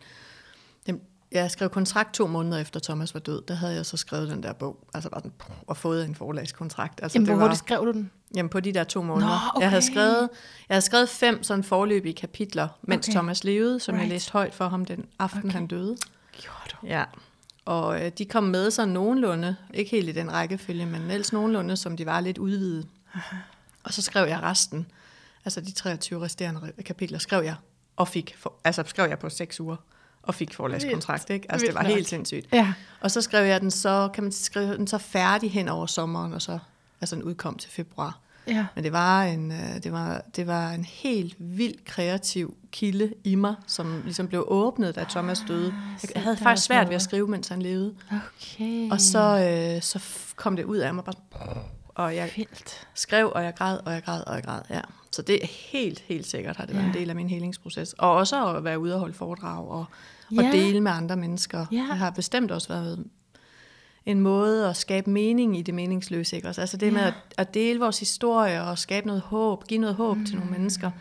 [0.87, 4.29] den, jeg skrev kontrakt to måneder efter Thomas var død, der havde jeg så skrevet
[4.29, 5.31] den der bog, altså bare sådan,
[5.67, 6.99] og fået en forlagskontrakt.
[7.03, 8.11] Altså, Jamen, hvor hurtigt skrev du den?
[8.35, 9.27] Jamen på de der to måneder.
[9.27, 9.61] Nå, okay.
[9.61, 10.29] jeg, havde skrevet,
[10.69, 13.13] jeg havde skrevet fem sådan forløbige kapitler, mens Okay.
[13.15, 14.01] Thomas levede, som right.
[14.03, 15.51] Jeg læste højt for ham den aften, Okay.
[15.51, 15.97] han døde.
[16.41, 16.77] Gjorde du?
[16.87, 17.03] Ja,
[17.65, 21.77] og øh, de kom med sådan nogenlunde, ikke helt i den rækkefølge, men ellers nogenlunde,
[21.77, 22.87] som de var lidt udvidet.
[23.89, 24.87] Og så skrev jeg resten,
[25.45, 27.55] altså de 23 resterende re- kapitler, skrev jeg,
[27.95, 29.75] og fik, for, altså skrev jeg på seks uger,
[30.23, 31.51] og fik forlagskontrakt, ikke?
[31.51, 31.91] Altså det var nok.
[31.91, 32.47] helt sindssygt.
[32.53, 32.73] Ja.
[33.01, 36.33] Og så skrev jeg den så, kan man skrive den så færdig hen over sommeren,
[36.33, 36.59] og så,
[37.01, 38.19] altså den udkom til februar.
[38.47, 38.65] Ja.
[38.75, 43.35] Men det var en, øh, det var, det var en helt vild kreativ kilde i
[43.35, 45.73] mig, som ligesom blev åbnet, da Thomas døde.
[45.97, 47.95] så Jeg havde faktisk svært ved at skrive, mens han levede.
[48.11, 48.91] Okay.
[48.91, 49.19] Og så,
[49.75, 50.03] øh, så
[50.35, 51.15] kom det ud af mig bare,
[51.95, 52.87] og jeg Vildt.
[52.93, 54.81] skrev, og jeg græd, og jeg græd, og jeg græd, ja.
[55.11, 56.89] Så det er helt, helt sikkert har det været Ja.
[56.89, 57.93] en del af min helingsproces.
[57.93, 59.85] Og også at være ude og holde foredrag, og,
[60.37, 60.51] og Ja.
[60.51, 61.65] dele med andre mennesker.
[61.71, 61.77] Ja.
[61.77, 63.05] Det har bestemt også været
[64.05, 66.35] en måde at skabe mening i det meningsløse.
[66.35, 66.47] Ikke?
[66.47, 66.61] også?
[66.61, 67.07] Altså det med Ja.
[67.07, 70.25] at, at dele vores historie og skabe noget håb, give noget håb mm.
[70.25, 70.91] til nogle mennesker.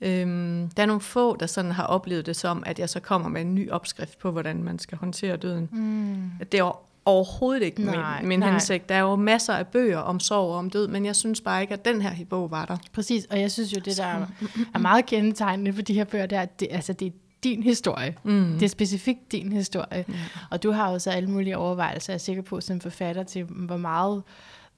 [0.00, 3.28] Øhm, der er nogle få, der sådan har oplevet det som, at jeg så kommer
[3.28, 5.68] med en ny opskrift på, hvordan man skal håndtere døden.
[5.72, 6.30] Mm.
[6.38, 6.72] Det er jo
[7.04, 8.50] overhovedet ikke Nej, min, min nej.
[8.50, 8.88] hensigt.
[8.88, 11.62] Der er jo masser af bøger om sorg og om død, men jeg synes bare
[11.62, 12.76] ikke, at den her bog var der.
[12.92, 14.26] Præcis, og jeg synes jo, det der er-
[14.74, 17.10] er meget kendetegnende for de her bøger, det er, at det, altså, det er
[17.44, 18.16] din historie.
[18.24, 18.52] Mm.
[18.52, 20.04] Det er specifikt din historie.
[20.08, 20.14] Ja.
[20.50, 23.44] Og du har jo så alle mulige overvejelser, jeg er sikker på, som forfatter til,
[23.44, 24.22] hvor meget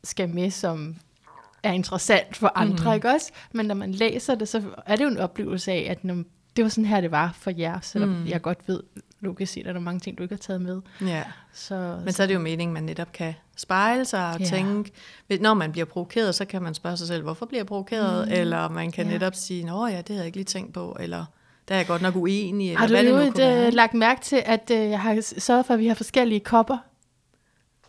[0.05, 0.97] skal med, som
[1.63, 2.95] er interessant for andre, mm.
[2.95, 3.31] ikke også?
[3.53, 6.15] Men når man læser det, så er det jo en oplevelse af, at når,
[6.57, 8.17] det var sådan her, det var for jer, selvom mm.
[8.17, 8.27] Mm.
[8.27, 8.81] jeg godt ved,
[9.25, 10.81] du kan se, at der er mange ting, du ikke har taget med.
[11.01, 11.23] Ja.
[11.53, 14.45] Så, Men så er det jo meningen, at man netop kan spejle sig og Ja.
[14.47, 14.91] tænke,
[15.41, 18.29] når man bliver provokeret, så kan man spørge sig selv, hvorfor bliver jeg provokeret?
[18.29, 18.35] Mm.
[18.35, 19.13] Eller man kan Ja.
[19.13, 21.25] netop sige, nå ja, det havde jeg ikke lige tænt på, eller
[21.69, 23.67] der er jeg godt nok uenig, eller har du hvad det nu kunne være.
[23.67, 26.79] øh, lagt mærke til, at øh, jeg har sørget for, at vi har forskellige kopper?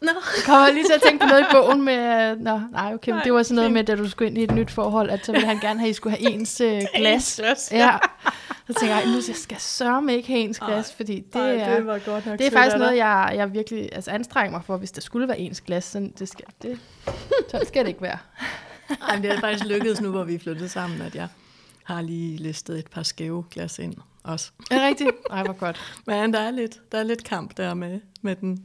[0.02, 0.08] Nå.
[0.08, 2.32] Jeg kommer lige til at tænke på noget i bogen med...
[2.32, 3.74] øh, Nå, nej, okay, men Nej, det var sådan noget fint.
[3.74, 5.88] med, da du skulle ind i et nyt forhold, at så ville han gerne have,
[5.88, 7.36] at I skulle have ens øh, glas.
[7.40, 7.98] glas, Ja.
[8.68, 11.76] Så tænker jeg, nu skal jeg sørme ikke have ens glas, fordi det Ej, er...
[11.76, 14.78] det var godt nok Det er faktisk noget, jeg, jeg virkelig altså, anstrenger mig for,
[14.78, 15.84] hvis der skulle være ens glas.
[15.84, 16.80] Så det skal, det,
[17.52, 18.18] sådan skal det ikke være.
[19.10, 21.28] Ej, det er faktisk lykkedes nu, hvor vi er flyttet sammen, at jeg,
[21.86, 23.94] har lige listet et par skæve glas ind
[24.24, 24.52] også.
[24.72, 25.10] Er det rigtigt?
[25.30, 25.82] Ej, hvor godt.
[26.08, 28.64] Men der er lidt, der er lidt kamp der med, med den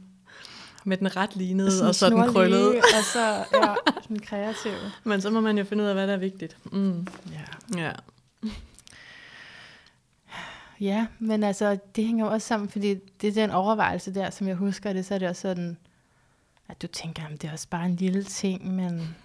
[0.83, 2.69] med den ret lignede, Sådan og så den krøllede.
[2.77, 3.19] Og så,
[3.53, 3.73] ja,
[4.07, 4.73] den kreative.
[5.03, 6.57] Men så må man jo finde ud af, hvad der er vigtigt.
[6.71, 7.07] Mm.
[7.31, 7.77] Ja.
[7.81, 7.91] Ja.
[10.79, 14.47] Ja, men altså, det hænger jo også sammen, fordi det er den overvejelse der, som
[14.47, 15.77] jeg husker det, så er det også sådan,
[16.67, 19.15] at du tænker, at det er også bare en lille ting, men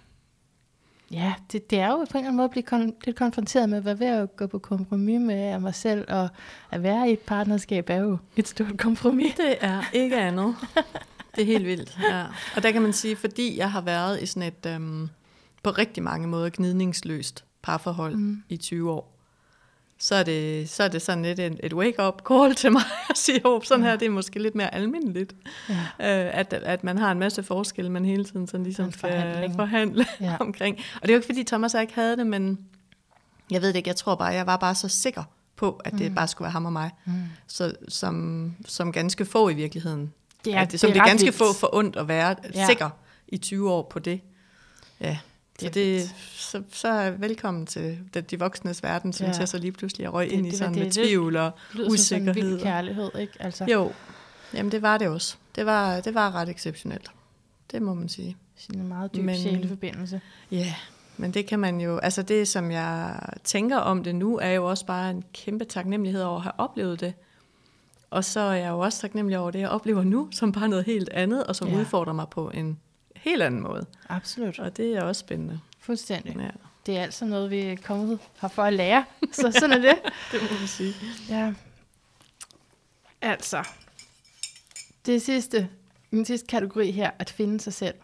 [1.10, 3.68] ja, det, det er jo på en eller anden måde at blive kon- lidt konfronteret
[3.68, 6.28] med, hvad ved at gå på kompromis med af mig selv, og
[6.70, 9.34] at være i et partnerskab er jo et stort kompromis.
[9.34, 10.54] Det er ikke andet.
[11.36, 11.98] Det er helt vildt.
[12.10, 12.24] Ja.
[12.56, 15.08] Og der kan man sige, fordi jeg har været i sådan et øhm,
[15.62, 18.42] på rigtig mange måder gnidningsløst parforhold mm.
[18.48, 19.16] i 20 år,
[19.98, 23.18] så er det, så er det sådan lidt et, et wake-up call til mig at
[23.18, 25.34] sige, at sådan her, det er måske lidt mere almindeligt.
[25.68, 25.74] Ja.
[25.74, 30.06] Øh, at, at man har en masse forskelle, man hele tiden sådan ligesom skal forhandle
[30.20, 30.36] Ja.
[30.46, 30.78] omkring.
[30.94, 32.58] Og det er jo ikke, fordi Thomas ikke havde det, men
[33.50, 35.24] jeg ved det ikke, jeg tror bare, jeg var bare så sikker
[35.56, 36.90] på, at det bare skulle være ham og mig.
[37.04, 37.12] Mm.
[37.46, 40.12] Så, som, som ganske få i virkeligheden.
[40.46, 41.36] Det Ja, det, som det er ganske vildt.
[41.38, 42.66] få for ondt at være Ja.
[42.66, 42.90] sikker
[43.28, 44.20] i 20 år på det.
[45.00, 45.18] Ja,
[45.60, 49.40] Det så, er det, så, så er velkommen til de, de voksnes verden, synes Ja.
[49.40, 51.36] jeg så lige pludselig at røg Det- ind i det- sådan det- med det- tvivl
[51.36, 52.34] og Det som usikkerhed.
[52.34, 53.32] vild kærlighed, ikke?
[53.40, 53.92] Altså, Jo,
[54.54, 55.36] jamen det var det også.
[55.56, 57.10] Det var, det var ret exceptionelt.
[57.72, 58.36] Det må man sige.
[58.58, 60.20] sådan en meget dyb Men- sjæleforbindelse.
[60.50, 60.74] Ja,
[61.16, 64.64] men det kan man jo, altså det som jeg tænker om det nu, er jo
[64.64, 67.14] også bare en kæmpe taknemmelighed over at have oplevet det.
[68.10, 70.84] Og så er jeg jo også taknemmelig over det, jeg oplever nu, som bare noget
[70.84, 71.76] helt andet, og som Ja.
[71.78, 72.80] udfordrer mig på en
[73.16, 73.86] helt anden måde.
[74.08, 74.58] Absolut.
[74.58, 75.60] Og det er også spændende.
[75.80, 76.36] Fuldstændig.
[76.36, 76.50] Ja,
[76.86, 79.04] Det er altså noget, vi er kommet her for at lære.
[79.32, 79.98] Så sådan er det.
[80.32, 80.94] det må man sige.
[81.28, 81.54] Ja.
[83.22, 83.68] Altså.
[85.06, 85.68] Det sidste,
[86.10, 87.94] den sidste kategori her, at finde sig selv.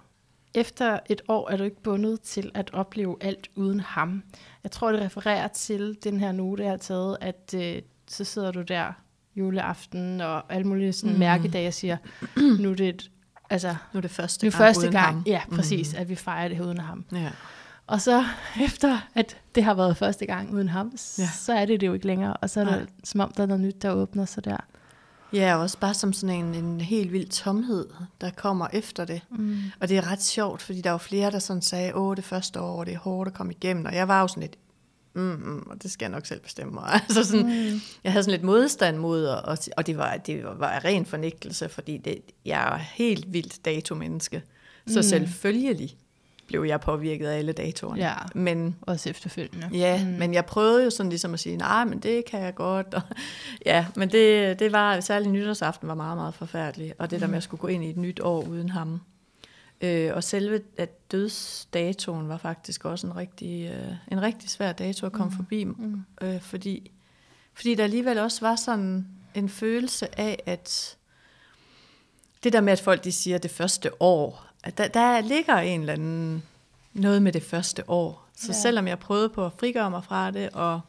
[0.55, 4.22] Efter et år er du ikke bundet til at opleve alt uden ham.
[4.64, 8.50] Jeg tror, det refererer til den her note, jeg har taget, at øh, så sidder
[8.53, 8.92] du der
[9.36, 11.14] juleaften og alle mulige sådan Mhm.
[11.16, 11.18] mm.
[11.20, 11.96] mærkedage og siger,
[12.62, 13.10] nu er det et,
[13.50, 15.22] altså, Nu er det første nu er gang første gang, ham.
[15.26, 15.98] ja, præcis, mm.
[15.98, 17.04] at vi fejrer det uden ham.
[17.12, 17.30] Ja.
[17.86, 18.24] Og så
[18.62, 21.28] efter, at det har været første gang uden ham, ja.
[21.34, 22.32] Så er det det jo ikke længere.
[22.36, 22.86] Og så er det Nej.
[23.04, 24.56] som om, der er noget nyt, der åbner sig der.
[25.32, 27.86] ja, også bare som sådan en, en helt vild tomhed,
[28.20, 29.20] der kommer efter det.
[29.30, 29.58] Mm.
[29.80, 32.60] Og det er ret sjovt, fordi der var flere, der sådan sagde, åh, det første
[32.60, 33.84] år, det er hårdt at komme igennem.
[33.86, 34.56] Og jeg var jo sådan lidt,
[35.14, 36.90] mm, mm, og det skal jeg nok selv bestemme mig.
[37.08, 37.80] Altså sådan, Mm.
[38.04, 41.96] Jeg havde sådan lidt modstand mod, og, og- det var, det var, ren fornægtelse, fordi
[41.98, 44.42] det, jeg er helt vildt datomenneske.
[44.86, 44.96] Så Mm.
[44.98, 45.02] mm.
[45.02, 45.96] selvfølgelig
[46.46, 48.00] blev jeg påvirket af alle datorerne.
[48.02, 49.68] Ja, Men også efterfølgende.
[49.72, 50.10] ja, Mm.
[50.10, 50.18] mm.
[50.18, 52.94] men jeg prøvede jo sådan ligesom at sige, nej, men det kan jeg godt.
[52.94, 53.02] Og,
[53.66, 56.92] ja, men det, det var, særligt nytårsaften var meget, meget forfærdelig.
[56.98, 59.00] Og det der med at skulle gå ind i et nyt år uden ham.
[59.82, 65.06] Øh, og selve at dødsdatoen var faktisk også en rigtig, øh, en rigtig svær dato
[65.06, 65.36] at komme mm.
[65.36, 66.04] forbi Mm.
[66.22, 66.90] øh, fordi,
[67.54, 70.96] fordi der alligevel også var sådan en følelse af, at
[72.44, 75.80] det der med, at folk de siger det første år, at der, der ligger en
[75.80, 76.42] eller anden
[76.92, 78.28] noget med det første år.
[78.36, 78.58] Så Ja.
[78.62, 80.80] selvom jeg prøvede på at frigøre mig fra det, og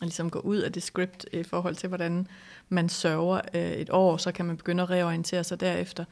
[0.00, 2.26] ligesom gå ud af det script i forhold til, hvordan
[2.68, 6.04] man sørger øh, et år, så kan man begynde at reorientere sig derefter.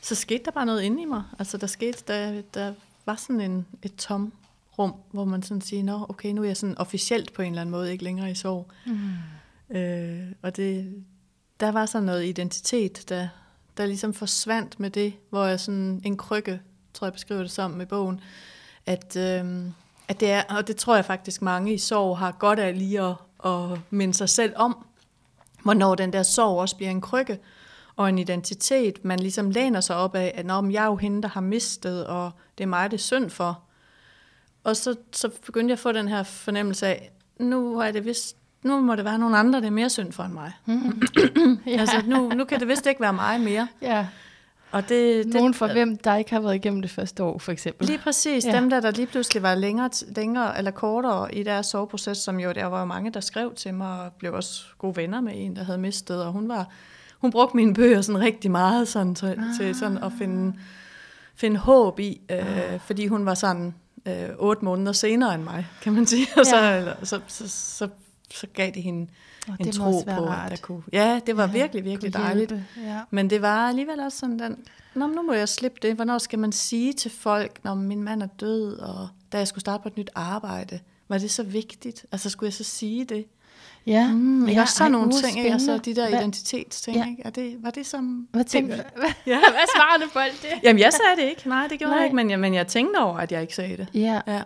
[0.00, 1.22] Så skete der bare noget inde i mig.
[1.38, 2.74] Altså der skete, der, der
[3.06, 4.32] var sådan en, et tom
[4.78, 7.60] rum, hvor man sådan siger, nå okay, nu er jeg sådan officielt på en eller
[7.60, 8.66] anden måde ikke længere i sorg.
[8.86, 9.76] Mm.
[9.76, 11.04] Øh, og det,
[11.60, 13.28] der var sådan noget identitet, der,
[13.76, 16.60] der ligesom forsvandt med det, hvor jeg sådan en krykke,
[16.94, 18.20] tror jeg beskriver det som med bogen,
[18.86, 19.64] at, øh,
[20.08, 23.00] at det er, og det tror jeg faktisk mange i sorg har godt af lige
[23.02, 24.86] at, at minde sig selv om,
[25.62, 27.38] hvornår den der sorg også bliver en krykke,
[27.98, 30.96] og en identitet, man ligesom læner sig op af, at Nå, men jeg er jo
[30.96, 33.60] hende, der har mistet, og det er mig, det er synd for.
[34.64, 38.36] Og så, så begyndte jeg at få den her fornemmelse af, nu er det vist,
[38.62, 40.52] nu må det være nogle andre, det er mere synd for end mig.
[40.66, 40.72] ja.
[41.72, 41.80] Ja.
[41.80, 43.68] Altså, nu, nu kan det vist ikke være mig mere.
[43.82, 44.06] ja.
[44.70, 47.52] Og det, det, Nogen for hvem, der ikke har været igennem det første år, for
[47.52, 47.86] eksempel.
[47.86, 48.46] Lige præcis.
[48.46, 48.56] Ja.
[48.56, 52.52] Dem der, der lige pludselig var længere, længere eller kortere i deres soveproces, som jo,
[52.52, 55.56] der var jo mange, der skrev til mig, og blev også gode venner med en,
[55.56, 56.68] der havde mistet, og hun var,
[57.18, 59.56] hun brugte mine bøger sådan rigtig meget sådan, til, ah.
[59.60, 60.54] til sådan at finde,
[61.34, 62.80] finde håb i, øh, ah.
[62.80, 63.74] fordi hun var sådan
[64.06, 66.26] øh, otte måneder senere end mig, kan man sige.
[66.38, 67.04] Og så, Ja.
[67.04, 67.88] så, så, så,
[68.34, 69.06] så gav det hende
[69.48, 70.52] Og en det tro på, rart.
[70.52, 70.82] at der kunne...
[70.92, 72.54] Ja, det var Ja, virkelig, virkelig dejligt.
[72.84, 73.00] Ja.
[73.10, 74.56] Men det var alligevel også sådan den,
[74.94, 75.94] Nå, nu må jeg slippe det.
[75.94, 79.60] Hvornår skal man sige til folk, når min mand er død, og da jeg skulle
[79.60, 82.06] starte på et nyt arbejde, var det så vigtigt?
[82.12, 83.24] Altså skulle jeg så sige det?
[83.88, 85.52] Ja, Mm, ja, ja, også sådan ej, nogle uh, ting, ikke?
[85.52, 87.02] altså de der Hvad- identitetsting, Ja.
[87.04, 87.10] ja.
[87.10, 87.22] ikke?
[87.24, 88.28] Er det, var det som...
[88.32, 89.02] Hvad tænker det, du?
[89.26, 89.38] ja.
[89.38, 90.48] Hvad svarene på alt det?
[90.62, 91.48] Jamen, jeg sagde det ikke.
[91.48, 91.96] Nej, det gjorde Nej.
[91.98, 93.88] jeg ikke, men jeg, men jeg tænkte over, at jeg ikke sagde det.
[93.94, 94.42] Ja, Ja.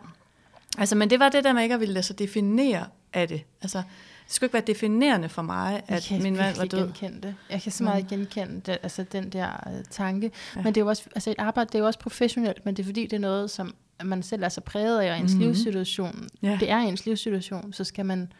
[0.78, 3.42] Altså, men det var det der med ikke at ville lade sig definere af det.
[3.62, 3.78] Altså,
[4.26, 6.80] det skulle ikke være definerende for mig, at min mand var død.
[6.80, 7.34] Genkende det.
[7.50, 10.30] Jeg kan så meget genkende det, altså den der uh, tanke.
[10.56, 10.62] Ja.
[10.62, 12.82] Men det er jo også, altså et arbejde, det er jo også professionelt, men det
[12.82, 13.74] er fordi, det er noget, som
[14.04, 15.46] man selv er så præget af, og ens mm-hmm.
[15.48, 16.28] livssituation.
[16.42, 16.56] Ja.
[16.60, 18.32] Det er ens livssituation, så skal man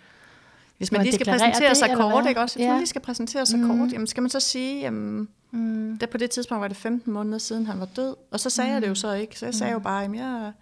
[0.79, 2.57] hvis man, man lige skal præsentere det, sig kort, ikke også?
[2.57, 2.70] Hvis ja.
[2.70, 3.66] man lige skal præsentere sig mm.
[3.66, 5.99] kort, jamen skal man så sige, jamen, mm.
[6.01, 8.14] der på det tidspunkt var det 15 måneder siden, han var død.
[8.31, 8.75] Og så sagde mm.
[8.75, 9.39] jeg det jo så ikke.
[9.39, 9.75] Så jeg sagde mm.
[9.75, 10.53] jo bare, jamen jeg,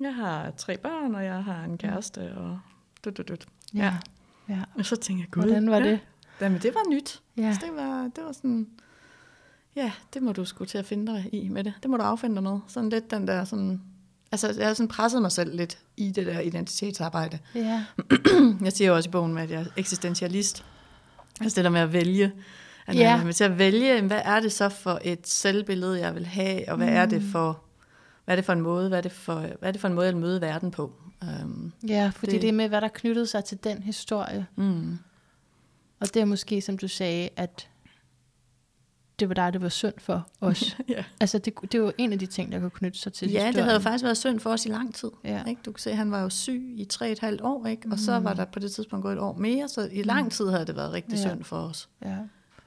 [0.00, 2.58] jeg har tre børn, og jeg har en kæreste, og
[3.04, 3.46] dut, dut, dut.
[3.74, 3.94] Ja.
[4.48, 4.58] ja.
[4.74, 5.42] Og så tænkte jeg, gud.
[5.42, 6.00] Hvordan var det?
[6.40, 7.20] Jamen det var nyt.
[7.36, 7.52] Ja.
[7.52, 8.68] Så det var, det var sådan,
[9.76, 11.74] ja, det må du skulle til at finde dig i med det.
[11.82, 12.58] Det må du affinde dig med.
[12.66, 13.82] Sådan lidt den der sådan,
[14.32, 17.38] altså jeg har sådan presset mig selv lidt i det der identitetsarbejde.
[17.54, 17.84] Ja.
[18.64, 20.64] jeg siger jo også i bogen, med, at jeg er eksistentialist.
[21.40, 22.32] Altså det der med at vælge.
[22.86, 23.16] At ja.
[23.16, 26.68] man er til at vælge, hvad er det så for et selvbillede, jeg vil have,
[26.68, 26.96] og hvad mm.
[26.96, 27.28] er det mm.
[27.28, 27.64] for
[28.24, 29.94] hvad er det for en måde, hvad er det for, hvad er det for en
[29.94, 30.92] måde at møde verden på?
[31.22, 34.46] Um, ja, fordi det, det er med, hvad der knyttede sig til den historie.
[34.56, 34.98] Mm.
[36.00, 37.68] Og det er måske, som du sagde, at
[39.20, 40.76] det var dig, det var synd for os.
[40.88, 41.04] ja.
[41.20, 43.54] Altså, det, det var en af de ting, der kunne knytte sig til Ja, historien.
[43.54, 45.10] det havde jo faktisk været synd for os i lang tid.
[45.24, 45.44] Ja.
[45.44, 45.60] Ikke?
[45.66, 47.82] Du kan se, at han var jo syg i tre et halvt år, ikke?
[47.84, 47.96] og mm.
[47.96, 50.30] så var der på det tidspunkt gået et år mere, så i lang mm.
[50.30, 51.28] tid havde det været rigtig ja.
[51.28, 51.88] synd for os.
[52.04, 52.16] Ja.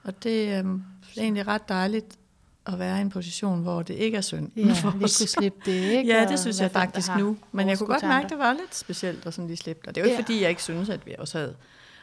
[0.03, 0.83] Og det øhm,
[1.17, 2.17] er egentlig ret dejligt,
[2.65, 4.93] at være i en position, hvor det ikke er synd ja, for os.
[4.93, 6.13] vi kunne slippe det, ikke?
[6.13, 7.37] Ja, det synes jeg faktisk nu.
[7.51, 9.95] Men jeg kunne godt mærke, at det var lidt specielt at sådan lige slippe det.
[9.95, 10.21] Det er jo ikke, ja.
[10.21, 11.55] fordi jeg ikke synes, at vi også havde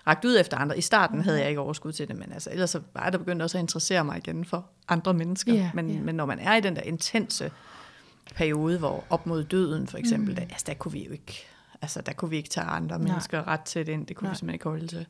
[0.06, 0.78] ragt ud efter andre.
[0.78, 3.42] I starten havde jeg ikke overskud til det, men altså, ellers så var der begyndt
[3.42, 5.54] også at interessere mig igen for andre mennesker.
[5.54, 6.00] Ja, men, ja.
[6.00, 7.52] men når man er i den der intense
[8.34, 10.36] periode, hvor op mod døden for eksempel, mm.
[10.36, 11.46] der, altså, der kunne vi jo ikke,
[11.82, 13.08] altså, der kunne vi ikke tage andre Nej.
[13.08, 14.06] mennesker ret til ind.
[14.06, 14.32] Det kunne Nej.
[14.32, 15.06] vi simpelthen ikke holde til.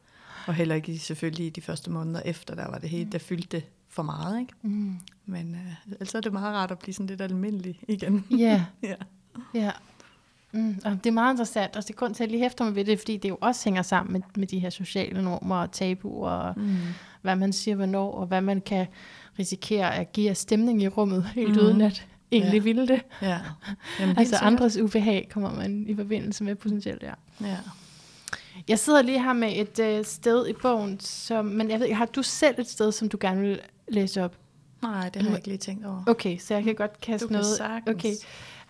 [0.47, 3.63] Og heller ikke selvfølgelig i de første måneder efter, der var det helt, der fyldte
[3.89, 4.53] for meget, ikke?
[4.63, 4.99] Mm.
[5.27, 8.27] Men øh, ellers er det meget rart at blive sådan lidt almindelig igen.
[8.31, 8.65] Ja.
[8.83, 8.95] ja.
[9.55, 9.71] ja.
[10.55, 12.75] Mm, og det er meget interessant, og det er kun til at lige hæfter mig
[12.75, 15.73] ved det, fordi det jo også hænger sammen med, med de her sociale normer og
[15.73, 16.77] tabuer, og mm.
[17.23, 18.87] hvad man siger hvornår, og hvad man kan
[19.39, 21.63] risikere at give af stemning i rummet, helt mm.
[21.63, 22.63] uden at egentlig ja.
[22.63, 23.01] ville det.
[23.23, 23.39] Ja.
[24.01, 27.15] Jamen, altså andres ubehag kommer man i forbindelse med potentielt, ja.
[27.41, 27.57] ja.
[28.69, 32.07] Jeg sidder lige her med et øh, sted i bogen, som, men jeg ved, har
[32.07, 34.37] du selv et sted, som du gerne vil læse op?
[34.83, 36.03] Nej, det har jeg ikke lige tænkt over.
[36.07, 37.59] Okay, så jeg kan godt kaste du noget.
[37.59, 38.15] Kan okay.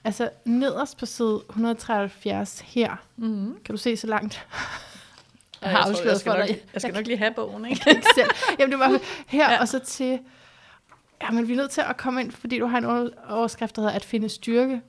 [0.04, 2.96] Altså, nederst på side 173 her.
[3.16, 3.58] Mm-hmm.
[3.64, 4.34] Kan du se så langt?
[5.62, 6.50] Jeg har afsløret jeg, for dig.
[6.50, 8.02] Nok, jeg skal nok lige have bogen, ikke?
[8.58, 9.60] Jamen, det var her, ja.
[9.60, 10.18] og så til...
[11.22, 13.82] Ja, men vi er nødt til at komme ind, fordi du har en overskrift, der
[13.82, 14.80] hedder at finde styrke.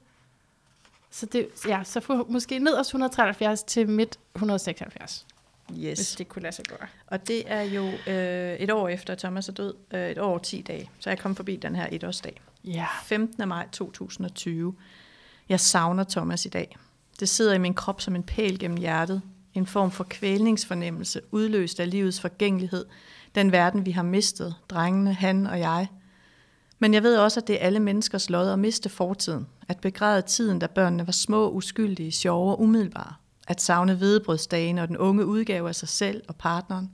[1.12, 5.26] Så det, ja, så for, måske nederst 173 til midt 176.
[5.72, 6.00] Yes.
[6.00, 6.88] Hvis det kunne lade sig gøre.
[7.08, 10.44] Og det er jo øh, et år efter Thomas er død, øh, et år og
[10.44, 10.90] 10 dage.
[11.00, 12.42] Så jeg kom forbi den her etårsdag.
[12.64, 12.88] Ja.
[13.04, 13.48] 15.
[13.48, 14.76] maj 2020.
[15.50, 16.78] Jeg savner Thomas i dag.
[17.20, 19.22] Det sidder i min krop som en pæl gennem hjertet.
[19.54, 22.86] En form for kvælningsfornemmelse, udløst af livets forgængelighed.
[23.36, 25.88] Den verden, vi har mistet, drengene, han og jeg.
[26.80, 29.48] Men jeg ved også, at det er alle menneskers lod at miste fortiden.
[29.68, 33.14] At begræde tiden, da børnene var små, uskyldige, sjove og umiddelbare
[33.48, 36.92] at savne hvedebrødsdagen og den unge udgave af sig selv og partneren,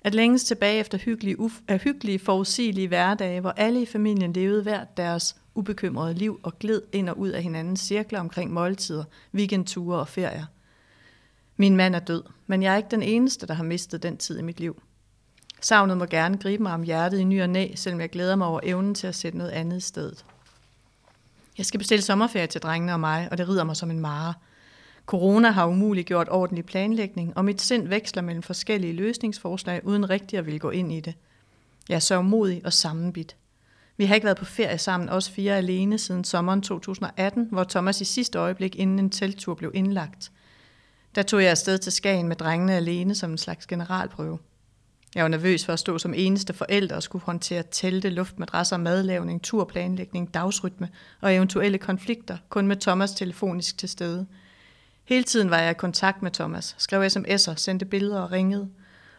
[0.00, 4.84] at længes tilbage efter hyggelige, uf- hyggelige, forudsigelige hverdage, hvor alle i familien levede hver
[4.84, 10.08] deres ubekymrede liv og gled ind og ud af hinandens cirkler omkring måltider, weekendture og
[10.08, 10.46] ferier.
[11.56, 14.38] Min mand er død, men jeg er ikke den eneste, der har mistet den tid
[14.38, 14.82] i mit liv.
[15.60, 18.46] Savnet må gerne gribe mig om hjertet i ny og næ, selvom jeg glæder mig
[18.46, 20.24] over evnen til at sætte noget andet i stedet.
[21.58, 24.34] Jeg skal bestille sommerferie til drengene og mig, og det rider mig som en mare–
[25.06, 30.38] Corona har umuligt gjort ordentlig planlægning, og mit sind veksler mellem forskellige løsningsforslag, uden rigtig
[30.38, 31.14] at ville gå ind i det.
[31.88, 33.36] Jeg er så modig og sammenbit.
[33.96, 38.00] Vi har ikke været på ferie sammen, os fire alene, siden sommeren 2018, hvor Thomas
[38.00, 40.32] i sidste øjeblik inden en telttur blev indlagt.
[41.14, 44.38] Der tog jeg afsted til Skagen med drengene alene som en slags generalprøve.
[45.14, 49.42] Jeg var nervøs for at stå som eneste forælder og skulle håndtere telte, luftmadrasser, madlavning,
[49.42, 50.88] turplanlægning, dagsrytme
[51.20, 54.26] og eventuelle konflikter, kun med Thomas telefonisk til stede–
[55.04, 58.68] Hele tiden var jeg i kontakt med Thomas, skrev sms'er, sendte billeder og ringede.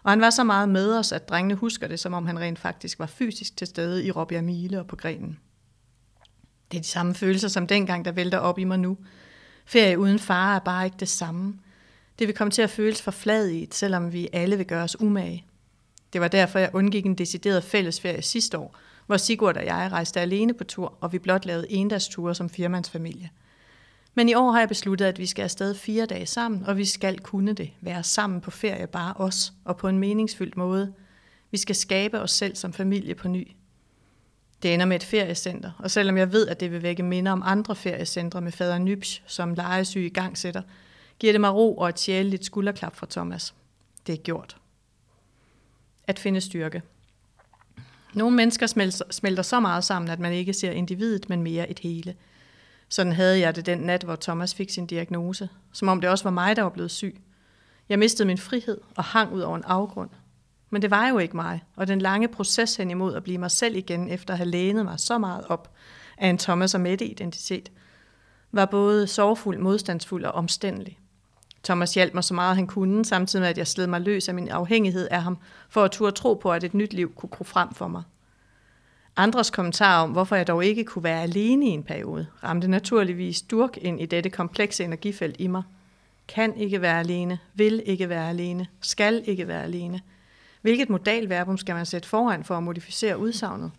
[0.03, 2.59] Og han var så meget med os, at drengene husker det, som om han rent
[2.59, 5.39] faktisk var fysisk til stede i Robbia Mile og på grenen.
[6.71, 8.97] Det er de samme følelser som dengang, der vælter op i mig nu.
[9.65, 11.59] Ferie uden far er bare ikke det samme.
[12.19, 15.45] Det vil komme til at føles for fladigt, selvom vi alle vil gøre os umage.
[16.13, 20.21] Det var derfor, jeg undgik en decideret fællesferie sidste år, hvor Sigurd og jeg rejste
[20.21, 23.29] alene på tur, og vi blot lavede endagsture som firmandsfamilie–
[24.15, 26.85] men i år har jeg besluttet, at vi skal afsted fire dage sammen, og vi
[26.85, 27.71] skal kunne det.
[27.81, 30.93] Være sammen på ferie, bare os, og på en meningsfyldt måde.
[31.51, 33.51] Vi skal skabe os selv som familie på ny.
[34.63, 37.41] Det ender med et feriecenter, og selvom jeg ved, at det vil vække minder om
[37.45, 40.61] andre feriecentre med fader Nybs, som lejesyg i gang sætter,
[41.19, 43.53] giver det mig ro og et sjældent skulderklap fra Thomas.
[44.07, 44.57] Det er gjort.
[46.07, 46.81] At finde styrke.
[48.13, 48.67] Nogle mennesker
[49.11, 52.15] smelter så meget sammen, at man ikke ser individet, men mere et hele.
[52.89, 55.49] Sådan havde jeg det den nat, hvor Thomas fik sin diagnose.
[55.71, 57.21] Som om det også var mig, der var blevet syg.
[57.89, 60.09] Jeg mistede min frihed og hang ud over en afgrund.
[60.69, 63.51] Men det var jo ikke mig, og den lange proces hen imod at blive mig
[63.51, 65.71] selv igen, efter at have lænet mig så meget op
[66.17, 67.71] af en Thomas og Mette-identitet,
[68.51, 70.99] var både sorgfuld, modstandsfuld og omstændelig.
[71.63, 74.35] Thomas hjalp mig så meget, han kunne, samtidig med, at jeg sled mig løs af
[74.35, 75.37] min afhængighed af ham,
[75.69, 78.03] for at turde tro på, at et nyt liv kunne gro frem for mig.
[79.15, 83.41] Andres kommentarer om, hvorfor jeg dog ikke kunne være alene i en periode, ramte naturligvis
[83.41, 85.63] durk ind i dette komplekse energifelt i mig.
[86.27, 90.01] Kan ikke være alene, vil ikke være alene, skal ikke være alene.
[90.61, 93.71] Hvilket modalverbum skal man sætte foran for at modificere udsagnet?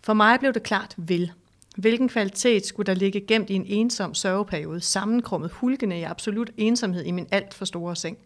[0.00, 1.32] For mig blev det klart vil.
[1.76, 7.04] Hvilken kvalitet skulle der ligge gemt i en ensom sørgeperiode, sammenkrummet hulkende i absolut ensomhed
[7.04, 8.18] i min alt for store seng?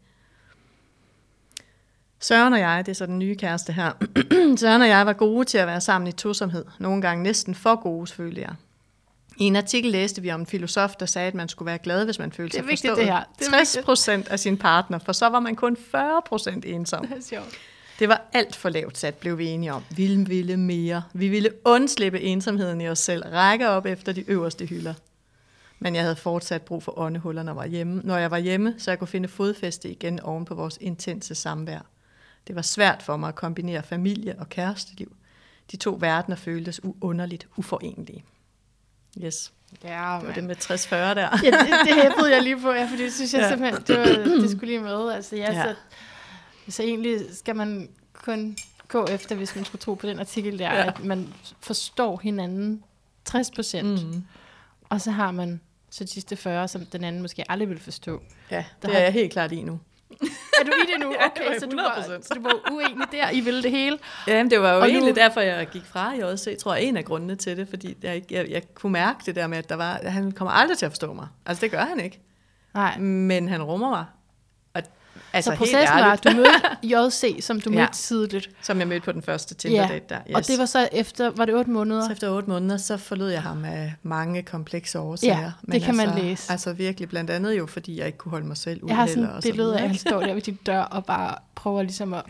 [2.22, 3.92] Søren og jeg, det er så den nye kæreste her,
[4.56, 6.64] Søren og jeg var gode til at være sammen i tosomhed.
[6.78, 8.54] Nogle gange næsten for gode, følte jeg.
[9.36, 12.04] I en artikel læste vi om en filosof, der sagde, at man skulle være glad,
[12.04, 13.06] hvis man følte sig vigtigt, forstået.
[13.06, 13.24] det her.
[13.38, 17.06] Det er 60 procent af sin partner, for så var man kun 40 procent ensom.
[17.08, 17.58] Det er sjovt.
[17.98, 19.84] Det var alt for lavt sat, blev vi enige om.
[19.90, 21.02] Vi ville mere.
[21.12, 24.94] Vi ville undslippe ensomheden i os selv, række op efter de øverste hylder.
[25.78, 28.74] Men jeg havde fortsat brug for åndehuller, når jeg var hjemme, når jeg var hjemme
[28.78, 31.86] så jeg kunne finde fodfæste igen oven på vores intense samvær.
[32.46, 35.16] Det var svært for mig at kombinere familie og kæresteliv.
[35.70, 38.24] De to verdener føltes uunderligt uforenelige.
[39.24, 39.52] Yes,
[39.84, 41.14] Ja, det var det med 60-40 der.
[41.44, 43.48] ja, det, det hæppede jeg lige på, ja, fordi det synes jeg Ja.
[43.48, 45.12] simpelthen, det, var, det skulle lige med.
[45.12, 45.62] Altså, ja, Ja.
[45.62, 45.74] Så,
[46.68, 48.56] så egentlig skal man kun
[48.88, 50.86] gå efter, hvis man skulle tro på den artikel der, Ja.
[50.88, 52.84] at man forstår hinanden
[53.24, 54.24] 60 procent, mm.
[54.88, 58.22] Og så har man så de sidste 40, som den anden måske aldrig vil forstå.
[58.50, 59.80] Ja, Der det har- er jeg helt klart i nu.
[60.60, 61.12] Er du i det nu?
[61.20, 62.22] Ja, Okay, så, du var, 100%.
[62.22, 63.98] så du var uenig der, I ville det hele?
[64.26, 66.96] Ja, det var jo Og nu- egentlig derfor, jeg gik fra JC, tror jeg, en
[66.96, 69.74] af grundene til det, fordi jeg, jeg, jeg kunne mærke det der med, at der
[69.76, 71.26] var, at han kommer aldrig til at forstå mig.
[71.46, 72.20] Altså, det gør han ikke.
[72.74, 72.98] Nej.
[72.98, 74.04] Men han rummer mig.
[75.32, 76.50] Altså, så processen var, at du mødte
[77.06, 77.78] JC, som du Ja.
[77.80, 78.50] mødte tidligt.
[78.62, 80.18] som jeg mødte på den første Tinder-date der.
[80.34, 82.06] Og det var så efter, var det otte måneder?
[82.06, 85.38] Så efter otte måneder, så forlod jeg ham af mange komplekse årsager.
[85.40, 86.52] Ja, det kan man altså, læse.
[86.52, 89.06] Altså virkelig blandt andet jo, fordi jeg ikke kunne holde mig selv ud Jeg har
[89.06, 92.14] sådan et billede af, at han står der ved din dør og bare prøver ligesom
[92.14, 92.22] at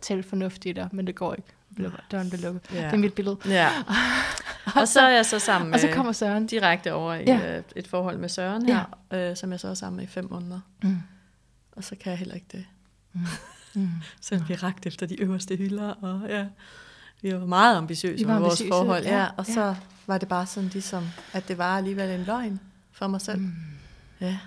[0.00, 1.48] tælle fornuftigt der, men det går ikke.
[1.76, 2.62] Lukker- Døren bliver lukket.
[2.74, 2.84] Ja.
[2.84, 3.36] Det er mit billede.
[3.48, 3.68] Ja.
[4.80, 6.46] og så er jeg så sammen Og så med- kommer Søren.
[6.46, 7.40] direkte over i Ja.
[7.54, 7.60] ja.
[7.76, 9.30] et forhold med Søren her, ja.
[9.30, 10.60] øh, som jeg så er sammen med i fem måneder.
[10.82, 10.96] Mm.
[11.78, 12.66] Og så kan jeg heller ikke det.
[13.74, 13.88] Mm.
[14.20, 16.46] Selvom vi ragt efter de øverste hylder, og ja,
[17.22, 19.02] vi var meget ambitiøse var med vores ambitiøse, forhold.
[19.02, 19.54] Ja, ja, og ja.
[19.54, 19.74] så
[20.06, 22.60] var det bare sådan ligesom, at det var alligevel en løgn
[22.92, 23.40] for mig selv.
[23.40, 23.54] Mm.
[24.20, 24.38] Ja,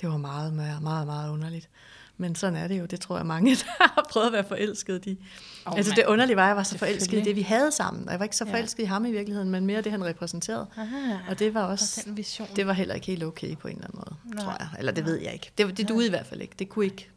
[0.00, 1.68] det var meget, meget, meget underligt.
[2.16, 2.84] Men sådan er det jo.
[2.84, 5.18] Det tror jeg mange, der har prøvet at være forelsket i.
[5.66, 8.04] Oh, altså det underlige var, at jeg var så forelsket i det, vi havde sammen.
[8.06, 8.52] Og jeg var ikke så Ja.
[8.52, 10.66] forelsket i ham i virkeligheden, men mere det, han repræsenterede.
[10.76, 12.48] Aha, Og det var og også den vision.
[12.56, 14.34] det var heller ikke helt okay på en eller anden måde.
[14.34, 14.44] Nej.
[14.44, 14.68] tror jeg.
[14.78, 15.50] Eller det ved jeg ikke.
[15.58, 16.54] Det, det duede i hvert fald ikke.
[16.58, 17.08] Det kunne ikke,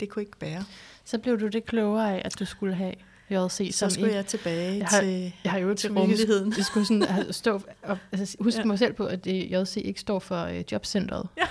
[0.00, 0.64] det kunne ikke bære.
[1.04, 2.94] Så blev du det klogere af, at du skulle have
[3.30, 5.32] JC Så skulle i- jeg tilbage Jeg har- til...
[5.44, 6.54] Jeg har jo til rummeligheden.
[6.56, 8.62] Jeg skulle sådan stå og, altså, huske Ja.
[8.62, 8.66] ja.
[8.66, 11.28] mig selv på, at JC ikke står for uh, jobcentret.
[11.38, 11.42] Ja.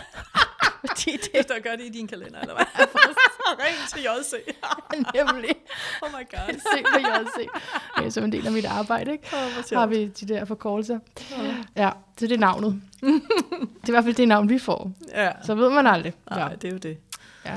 [0.80, 2.66] Fordi det Det der gør det i din kalender, eller hvad?
[3.66, 4.34] Ring til JC.
[5.18, 5.56] nemlig
[6.04, 6.54] oh my god.
[6.54, 7.48] se på JC.
[8.02, 9.28] Ja, som en del af mit arbejde, ikke?
[9.34, 11.00] Oh, har vi de der forkortelser.
[11.76, 12.82] Ja, så det er navnet.
[13.02, 13.10] det
[13.84, 14.92] er i hvert fald det navn, vi får.
[15.10, 15.32] Ja.
[15.44, 16.14] Så ved man aldrig.
[16.30, 16.98] Nej, det er jo det.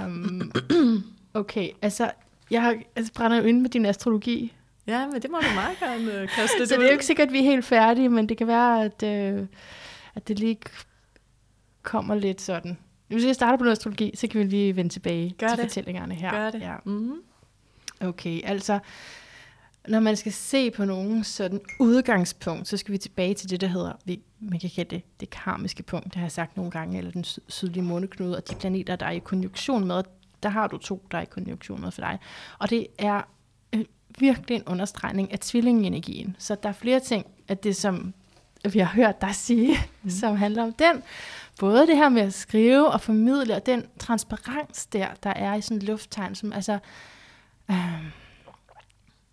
[0.05, 0.53] Um,
[1.35, 2.11] okay, altså,
[2.51, 4.53] jeg har, altså, brænder jo ind med din astrologi.
[4.87, 7.29] Ja, men det må du meget gerne øh, kaste Så det er jo ikke sikkert,
[7.29, 9.47] at vi er helt færdige, men det kan være, at, øh,
[10.15, 10.59] at det lige
[11.83, 12.79] kommer lidt sådan.
[13.11, 15.65] Hvis jeg starter på noget astrologi, så kan vi lige vende tilbage Gør til det.
[15.65, 16.31] fortællingerne her.
[16.31, 16.61] Gør det.
[16.61, 16.75] Ja.
[16.85, 17.23] Mm-hmm.
[18.01, 18.79] Okay, altså,
[19.89, 23.67] når man skal se på nogen sådan udgangspunkt, så skal vi tilbage til det, der
[23.67, 26.99] hedder, vi, man kan kalde det det karmiske punkt, det har jeg sagt nogle gange,
[26.99, 30.03] eller den syd- sydlige måneknude, og de planeter, der er i konjunktion med,
[30.43, 32.19] der har du to, der er i konjunktion med for dig.
[32.59, 33.23] Og det er
[33.73, 33.85] øh,
[34.19, 36.37] virkelig en understregning af tvillingenergien.
[36.39, 38.15] Så der er flere ting, at det som
[38.73, 40.11] vi har hørt dig sige, mm.
[40.11, 41.03] som handler om den.
[41.61, 45.61] Både det her med at skrive og formidle, og den transparens der, der er i
[45.61, 46.79] sådan en lufttegn, som altså,
[47.71, 48.05] øh,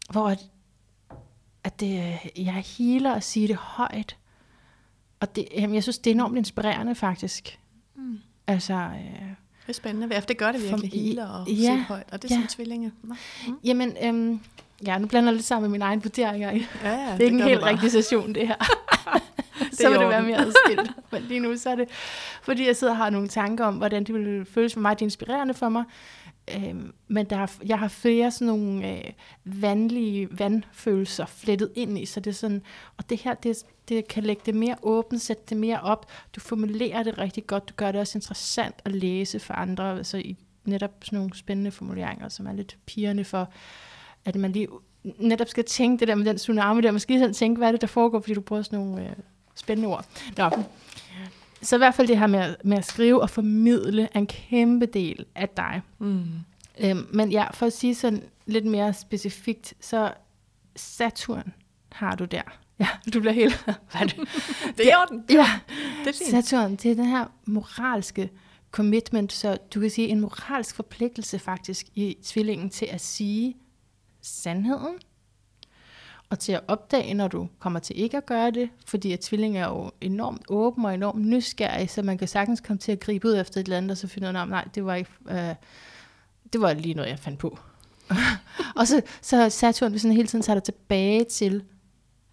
[0.09, 0.39] hvor at,
[1.63, 4.17] at det, øh, jeg healer at sige det højt.
[5.19, 7.59] Og det, jamen, jeg synes, det er enormt inspirerende faktisk.
[7.95, 8.19] Mm.
[8.47, 9.21] Altså, øh,
[9.61, 12.31] Det er spændende, for det gør det For- virkelig healer og ja, højt, og det
[12.31, 12.39] er ja.
[12.39, 12.41] ja.
[12.41, 12.91] sådan tvillinge.
[13.03, 13.15] Nå.
[13.63, 14.39] Jamen, øhm,
[14.85, 16.39] Ja, nu blander jeg lidt sammen med min egen vurdering.
[16.39, 18.55] Ja, ja, det er ikke det en helt rigtig session, det her.
[19.77, 20.91] så vil det være mere adskilt.
[21.11, 21.89] Men lige nu så er det,
[22.41, 24.95] fordi jeg sidder og har nogle tanker om, hvordan det vil føles for mig.
[24.95, 25.83] Det er inspirerende for mig.
[26.55, 29.03] Øhm, men der er, jeg har flere sådan nogle øh,
[29.45, 32.61] vandlige vandfølelser flettet ind i, så det er sådan,
[32.97, 36.05] og det her, det, det kan lægge det mere åbent, sætte det mere op.
[36.35, 40.17] Du formulerer det rigtig godt, du gør det også interessant at læse for andre, altså
[40.17, 43.49] i netop sådan nogle spændende formuleringer, som er lidt pigerne for,
[44.25, 44.67] at man lige
[45.19, 47.81] netop skal tænke det der med den tsunami der, måske lige tænke, hvad er det,
[47.81, 49.15] der foregår, fordi du bruger sådan nogle øh,
[49.57, 50.05] spændende ord.
[50.37, 50.49] Nå.
[51.61, 54.85] Så i hvert fald det her med, med at skrive og formidle er en kæmpe
[54.85, 55.81] del af dig.
[55.99, 56.23] Mm.
[56.79, 60.13] Øhm, men ja, for at sige sådan lidt mere specifikt, så
[60.75, 61.53] Saturn
[61.91, 62.41] har du der.
[62.79, 63.65] Ja, du bliver helt...
[63.93, 64.15] Det?
[64.77, 65.23] det er orden.
[65.29, 65.59] Ja,
[66.05, 66.45] det er fint.
[66.45, 68.29] Saturn, det er den her moralske
[68.71, 73.55] commitment, så du kan sige en moralsk forpligtelse faktisk i tvillingen til at sige
[74.21, 74.95] sandheden,
[76.29, 79.57] og til at opdage, når du kommer til ikke at gøre det, fordi at tvilling
[79.57, 83.27] er jo enormt åben og enormt nysgerrig, så man kan sagtens komme til at gribe
[83.27, 85.55] ud efter et eller andet, og så finde ud af, nej, det var ikke, øh,
[86.53, 87.59] det var lige noget, jeg fandt på.
[88.79, 91.63] og så, så Saturn sådan hele tiden tager dig tilbage til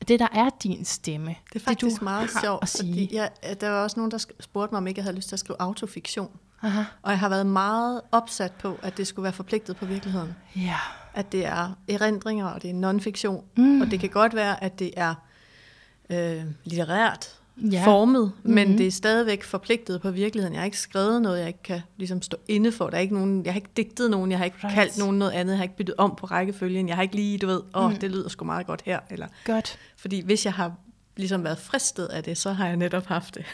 [0.09, 1.35] det, der er din stemme.
[1.53, 3.31] Det er faktisk det, du meget sjovt, fordi jeg,
[3.61, 5.57] der var også nogen, der spurgte mig, om ikke jeg havde lyst til at skrive
[5.61, 6.31] autofiktion.
[6.65, 6.83] Aha.
[7.03, 10.35] Og jeg har været meget opsat på, at det skulle være forpligtet på virkeligheden.
[10.57, 10.79] Ja.
[11.15, 13.45] At det er erindringer, og det er non-fiktion.
[13.57, 13.81] Mm.
[13.81, 15.15] Og det kan godt være, at det er
[16.11, 17.87] øh, litterært ja.
[17.87, 18.55] formet, mm-hmm.
[18.55, 20.55] men det er stadigvæk forpligtet på virkeligheden.
[20.55, 22.91] Jeg har ikke skrevet noget, jeg ikke kan ligesom stå inde for.
[22.91, 24.75] Der er ikke nogen, jeg har ikke digtet nogen, jeg har ikke right.
[24.75, 27.39] kaldt nogen noget andet, jeg har ikke byttet om på rækkefølgen, jeg har ikke lige,
[27.39, 27.97] du ved, åh, mm.
[27.97, 29.01] det lyder sgu meget godt her.
[29.11, 29.79] Eller, godt.
[29.97, 30.73] Fordi hvis jeg har
[31.17, 33.45] ligesom været fristet af det, så har jeg netop haft det.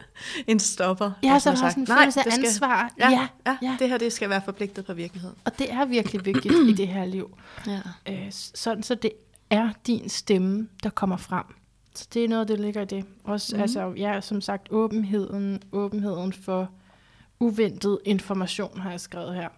[0.46, 1.10] en stopper.
[1.22, 2.92] Ja, så har sagt, sådan en følelse af ansvar.
[2.98, 5.36] Ja, ja, ja, ja, det her det skal være forpligtet på virkeligheden.
[5.44, 7.38] Og det er virkelig vigtigt i det her liv.
[7.66, 7.80] Ja.
[8.08, 9.12] Øh, sådan så det
[9.50, 11.44] er din stemme, der kommer frem.
[11.94, 13.04] Så det er noget, der ligger i det.
[13.24, 13.62] Også, mm.
[13.62, 16.70] altså, ja, som sagt, åbenheden, åbenheden for
[17.40, 19.48] uventet information, har jeg skrevet her.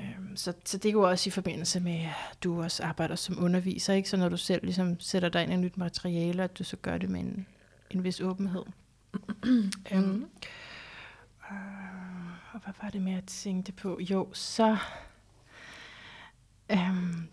[0.00, 3.44] Øhm, så, så det er jo også i forbindelse med, at du også arbejder som
[3.44, 4.08] underviser, ikke?
[4.08, 6.98] Så når du selv ligesom sætter dig ind i nyt materiale, at du så gør
[6.98, 7.46] det med en,
[7.90, 8.62] en vis åbenhed.
[9.44, 9.70] Mm.
[9.92, 10.26] øhm,
[11.50, 13.98] øh, og hvad var det med at tænke det på?
[14.00, 14.76] Jo, så...
[16.72, 17.28] Øhm,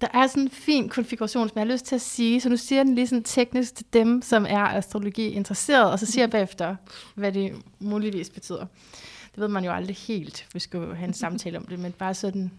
[0.00, 2.56] der er sådan en fin konfiguration, som jeg har lyst til at sige, så nu
[2.56, 6.30] siger den lige sådan teknisk til dem, som er astrologi interesseret, og så siger jeg
[6.36, 6.76] bagefter,
[7.14, 8.66] hvad det muligvis betyder.
[9.30, 12.14] Det ved man jo aldrig helt, vi skal have en samtale om det, men bare
[12.14, 12.50] sådan,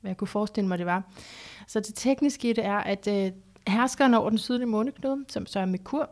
[0.00, 1.02] hvad jeg kunne forestille mig, det var.
[1.66, 3.32] Så det tekniske i det er, at øh,
[3.66, 6.10] herskeren over den sydlige måneknude, som så er Merkur,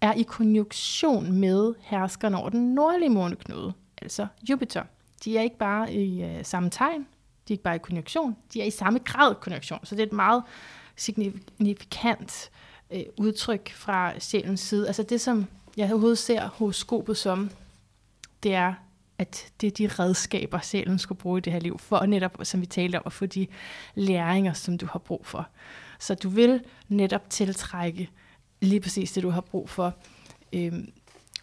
[0.00, 3.72] er i konjunktion med herskeren over den nordlige måneknude,
[4.02, 4.82] altså Jupiter.
[5.24, 7.00] De er ikke bare i øh, samme tegn,
[7.48, 9.80] de er ikke bare i konjunktion, de er i samme grad konjunktion.
[9.84, 10.42] Så det er et meget
[10.96, 12.50] signifikant
[12.90, 14.86] øh, udtryk fra sjælens side.
[14.86, 15.46] Altså det, som
[15.76, 17.50] jeg overhovedet ser horoskopet som,
[18.42, 18.74] det er,
[19.18, 22.60] at det er de redskaber, sjælen skulle bruge i det her liv, for netop, som
[22.60, 23.46] vi talte om, at få de
[23.94, 25.48] læringer, som du har brug for.
[25.98, 28.10] Så du vil netop tiltrække
[28.60, 29.94] lige præcis det, du har brug for.
[30.52, 30.92] Øhm,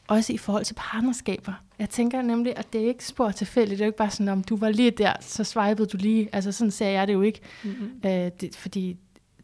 [0.07, 1.53] også i forhold til partnerskaber.
[1.79, 3.77] Jeg tænker nemlig, at det er ikke spor tilfældigt.
[3.77, 6.29] Det er jo ikke bare sådan, om du var lige der, så swipede du lige.
[6.33, 7.39] Altså sådan ser jeg det jo ikke.
[7.63, 8.01] Mm-hmm.
[8.05, 8.97] Øh, det, fordi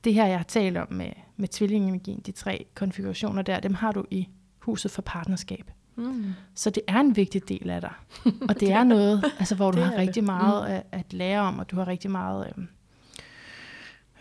[0.04, 3.92] det her, jeg har talt om med, med tvillingenergien, de tre konfigurationer der, dem har
[3.92, 4.28] du i
[4.60, 5.72] huset for partnerskab.
[6.02, 6.34] Mm.
[6.56, 7.94] Så det er en vigtig del af dig.
[8.50, 10.24] Og det, er noget, altså, hvor du har rigtig det.
[10.24, 10.76] meget mm.
[10.76, 12.54] at, at lære om, og du har rigtig meget...
[12.58, 12.64] Øh,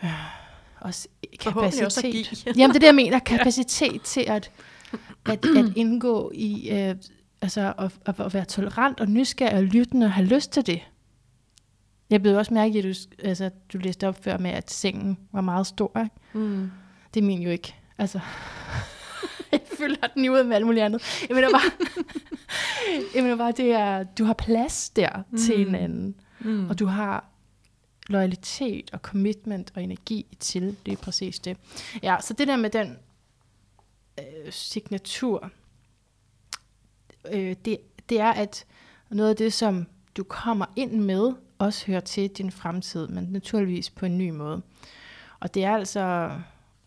[0.03, 0.09] øh,
[0.81, 1.07] også
[1.39, 1.85] kapacitet.
[1.85, 2.25] Også at give.
[2.45, 3.19] Jamen det er det, jeg mener.
[3.35, 4.51] Kapacitet til at,
[5.25, 6.69] at, at indgå i...
[6.69, 6.95] Øh,
[7.41, 10.81] altså at, at, at være tolerant og nysgerrig og lyttende og have lyst til det.
[12.09, 15.41] Jeg blev også mærke, at du, altså, du læste op før med, at sengen var
[15.41, 15.99] meget stor.
[15.99, 16.15] Ikke?
[16.33, 16.71] Mm.
[17.13, 17.75] Det er min jo ikke.
[17.97, 18.19] Altså,
[19.51, 21.25] jeg fylder den ud med alt muligt andet.
[21.29, 21.71] Jeg mener bare,
[23.15, 25.37] jeg mener bare det er, du har plads der mm.
[25.37, 26.15] til hinanden.
[26.39, 26.69] Mm.
[26.69, 27.25] Og du har
[28.07, 31.57] loyalitet og commitment og energi til det er præcis det.
[32.03, 32.97] Ja, så det der med den
[34.19, 35.51] øh, signatur,
[37.31, 37.77] øh, det,
[38.09, 38.65] det er, at
[39.09, 43.89] noget af det, som du kommer ind med, også hører til din fremtid, men naturligvis
[43.89, 44.61] på en ny måde.
[45.39, 46.31] Og det er altså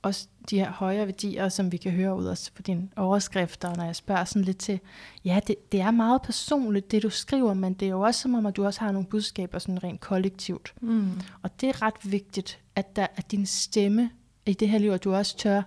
[0.02, 3.84] også de her højere værdier, som vi kan høre ud også på dine overskrifter, når
[3.84, 4.80] jeg spørger sådan lidt til,
[5.24, 8.34] ja, det, det er meget personligt, det du skriver, men det er jo også som
[8.34, 10.74] om, at du også har nogle budskaber sådan rent kollektivt.
[10.80, 11.20] Mm.
[11.42, 14.10] Og det er ret vigtigt, at, der, at din stemme
[14.46, 15.62] i det her liv, at du også tør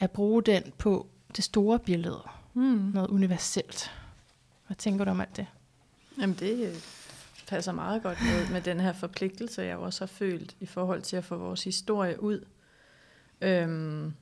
[0.00, 1.06] at bruge den på
[1.36, 2.22] det store billede.
[2.54, 2.90] Mm.
[2.94, 3.90] Noget universelt.
[4.66, 5.46] Hvad tænker du om alt det?
[6.20, 6.72] Jamen det er
[7.52, 11.16] passer meget godt med, med den her forpligtelse, jeg også har følt i forhold til
[11.16, 12.44] at få vores historie ud.
[13.42, 14.12] Øhm,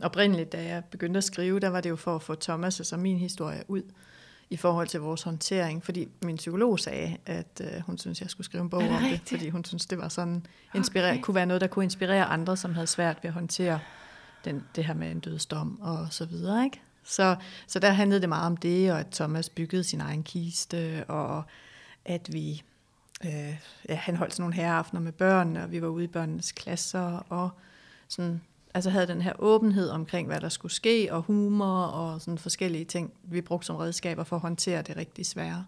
[0.00, 2.96] oprindeligt, da jeg begyndte at skrive, der var det jo for at få Thomas' altså
[2.96, 3.82] min historie ud
[4.50, 8.44] i forhold til vores håndtering, fordi min psykolog sagde, at øh, hun synes, jeg skulle
[8.44, 9.28] skrive en bog det om det, rigtigt?
[9.28, 11.22] fordi hun synes, det var sådan inspirere, Okay.
[11.22, 13.80] kunne være noget, der kunne inspirere andre, som havde svært ved at håndtere
[14.44, 16.80] den, det her med en dødsdom og så videre, ikke?
[17.04, 21.04] Så, så der handlede det meget om det, og at Thomas byggede sin egen kiste,
[21.08, 21.42] og
[22.04, 22.62] at vi,
[23.24, 23.56] øh,
[23.88, 27.26] ja, han holdt sådan nogle herreaftener med børnene, og vi var ude i børnenes klasser,
[27.28, 27.50] og
[28.08, 28.40] sådan,
[28.74, 32.84] altså havde den her åbenhed omkring, hvad der skulle ske, og humor, og sådan forskellige
[32.84, 35.64] ting, vi brugte som redskaber for at håndtere det rigtig svære.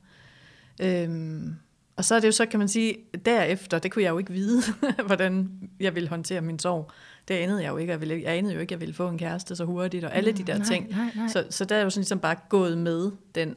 [0.80, 1.57] Øhm,
[1.97, 4.32] og så er det jo så, kan man sige, derefter, det kunne jeg jo ikke
[4.32, 4.62] vide,
[5.07, 6.91] hvordan jeg ville håndtere min sorg.
[7.28, 7.91] Det anede jeg jo ikke.
[7.91, 10.14] Jeg, ville, jeg anede jo ikke, at jeg ville få en kæreste så hurtigt, og
[10.14, 10.91] alle de der nej, ting.
[10.91, 11.28] Nej, nej.
[11.28, 13.57] Så, så der er jo sådan ligesom bare gået med den,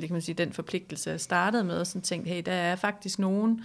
[0.00, 3.18] kan man sige, den forpligtelse, jeg startede med, og sådan tænkt, hey, der er faktisk
[3.18, 3.64] nogen,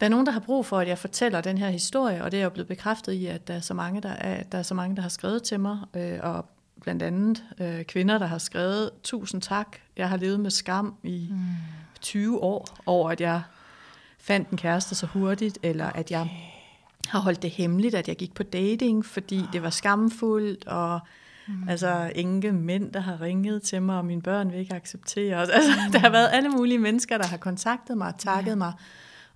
[0.00, 2.40] der er nogen, der har brug for, at jeg fortæller den her historie, og det
[2.40, 4.74] er jo blevet bekræftet i, at der er så mange, der, er, der, er så
[4.74, 6.46] mange, der har skrevet til mig, øh, og
[6.80, 11.28] blandt andet øh, kvinder, der har skrevet, tusind tak, jeg har levet med skam i
[11.30, 11.38] mm.
[12.00, 13.42] 20 år, over at jeg
[14.18, 16.28] fandt en kæreste så hurtigt, eller at jeg
[17.08, 21.00] har holdt det hemmeligt, at jeg gik på dating, fordi det var skamfuldt, og
[21.48, 21.68] mm.
[21.68, 25.48] altså ingen mænd, der har ringet til mig, og mine børn vil ikke acceptere os.
[25.48, 25.92] Altså, mm.
[25.92, 28.56] der har været alle mulige mennesker, der har kontaktet mig og takket ja.
[28.56, 28.72] mig,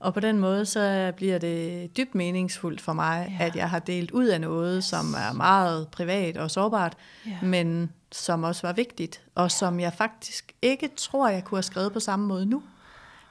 [0.04, 3.46] og på den måde, så bliver det dybt meningsfuldt for mig, ja.
[3.46, 4.84] at jeg har delt ud af noget, yes.
[4.84, 6.96] som er meget privat og sårbart,
[7.26, 7.38] Ja.
[7.42, 11.92] men som også var vigtigt, og som jeg faktisk ikke tror, jeg kunne have skrevet
[11.92, 12.62] på samme måde nu.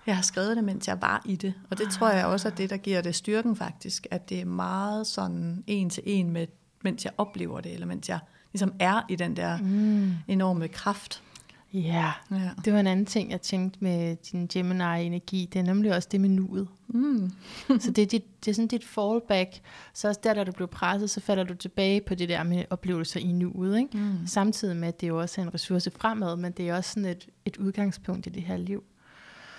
[0.05, 2.51] Jeg har skrevet det, mens jeg var i det, og det tror jeg også er
[2.51, 6.47] det, der giver det styrken faktisk, at det er meget sådan en til en, med,
[6.84, 8.19] mens jeg oplever det, eller mens jeg
[8.53, 10.13] ligesom er i den der mm.
[10.28, 11.24] enorme kraft.
[11.74, 12.49] Ja, Ja.
[12.65, 15.49] det var en anden ting, jeg tænkte med din Gemini-energi.
[15.53, 16.67] Det er nemlig også det med nuet.
[16.88, 17.32] Mm.
[17.80, 19.49] så det er, dit, det er sådan dit fallback.
[19.93, 22.65] Så også der, da du blev presset, så falder du tilbage på det der med
[22.69, 23.78] oplevelser i nuet.
[23.80, 23.97] Ikke?
[23.97, 24.28] Mm.
[24.28, 27.09] Samtidig med, at det jo også er en ressource fremad, men det er også sådan
[27.09, 28.84] et, et udgangspunkt i det her liv.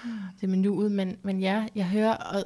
[0.05, 0.11] Mm.
[0.41, 0.93] Det med nuet.
[0.93, 2.45] Men, men ja, jeg hører, og,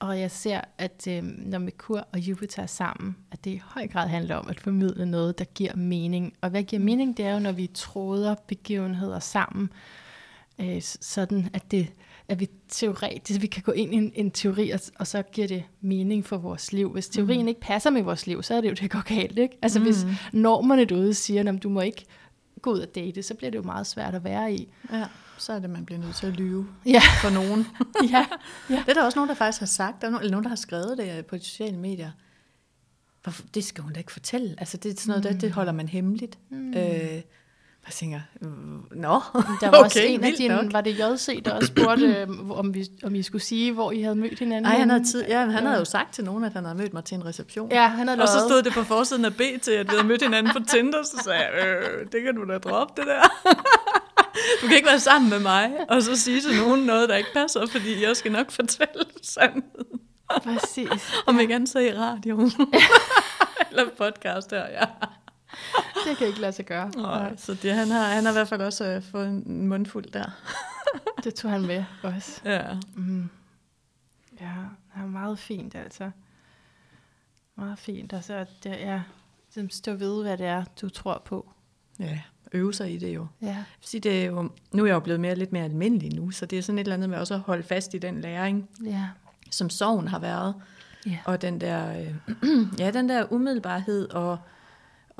[0.00, 3.88] og jeg ser, at øh, når Merkur og Jupiter er sammen, at det i høj
[3.88, 6.34] grad handler om at formidle noget, der giver mening.
[6.40, 9.72] Og hvad giver mening, det er jo, når vi tråder begivenheder sammen,
[10.60, 11.92] øh, sådan at det
[12.28, 15.48] at vi teoretisk, vi kan gå ind i en, en teori, og, og så giver
[15.48, 16.92] det mening for vores liv.
[16.92, 17.48] Hvis teorien mm.
[17.48, 19.58] ikke passer med vores liv, så er det jo, det går galt, ikke?
[19.62, 19.84] Altså mm.
[19.84, 22.04] hvis normerne derude siger, at du må ikke
[22.62, 24.68] gå ud og date, så bliver det jo meget svært at være i.
[24.92, 25.04] Ja,
[25.40, 27.66] så er det, man bliver nødt til at lyve Ja, for nogen.
[28.12, 28.26] ja,
[28.70, 28.82] ja.
[28.86, 30.56] Det er der også nogen, der faktisk har sagt, der er eller nogen, der har
[30.56, 32.10] skrevet det øh, på de sociale medier.
[33.22, 34.54] Hvorfor, det skal hun da ikke fortælle.
[34.58, 35.30] Altså, det er sådan noget, mm.
[35.30, 36.38] der, det holder man hemmeligt.
[36.50, 36.74] Mm.
[36.74, 37.22] Øh,
[37.86, 38.20] jeg tænker,
[38.90, 39.08] nå,
[39.60, 40.72] Der var okay, også en af dine, nok.
[40.72, 44.02] var det JC, der også spurgte, øh, om, vi, om I skulle sige, hvor I
[44.02, 44.62] havde mødt hinanden.
[44.62, 46.92] Nej, han havde, tid, ja, han havde jo sagt til nogen, at han havde mødt
[46.92, 47.70] mig til en reception.
[47.70, 48.48] Ja, han havde Og så løjet.
[48.50, 51.40] stod det på forsiden af BT, at vi havde mødt hinanden på Tinder, så sagde
[51.40, 53.22] jeg, øh, det kan du da droppe, det der.
[54.62, 57.30] Du kan ikke være sammen med mig, og så sige til nogen noget, der ikke
[57.34, 60.00] passer, fordi jeg skal nok fortælle sandheden.
[60.42, 61.12] Præcis.
[61.26, 62.52] Om ikke andet så i radioen.
[63.70, 64.84] Eller podcast her, ja.
[66.06, 66.90] Det kan ikke lade sig gøre.
[66.96, 70.04] Nej, så det, han, har, han har i hvert fald også øh, fået en mundfuld
[70.04, 70.24] der.
[71.24, 72.40] Det tog han med også.
[72.44, 72.62] Ja.
[72.94, 73.30] Mm.
[74.40, 74.52] Ja,
[74.94, 76.10] det er meget fint altså.
[77.56, 78.14] Meget fint.
[78.22, 79.00] Så at det er,
[79.48, 81.52] ligesom stå ved, hvad det er, du tror på.
[81.98, 82.20] ja,
[82.52, 83.26] øve sig i det jo.
[83.42, 83.64] Ja.
[83.80, 86.46] Fordi det er jo, nu er jeg jo blevet mere, lidt mere almindelig nu, så
[86.46, 89.08] det er sådan et eller andet med også at holde fast i den læring, Ja.
[89.50, 90.54] som sorgen har været.
[91.06, 91.18] Ja.
[91.24, 92.14] Og den der, øh,
[92.80, 94.38] ja, den der umiddelbarhed og,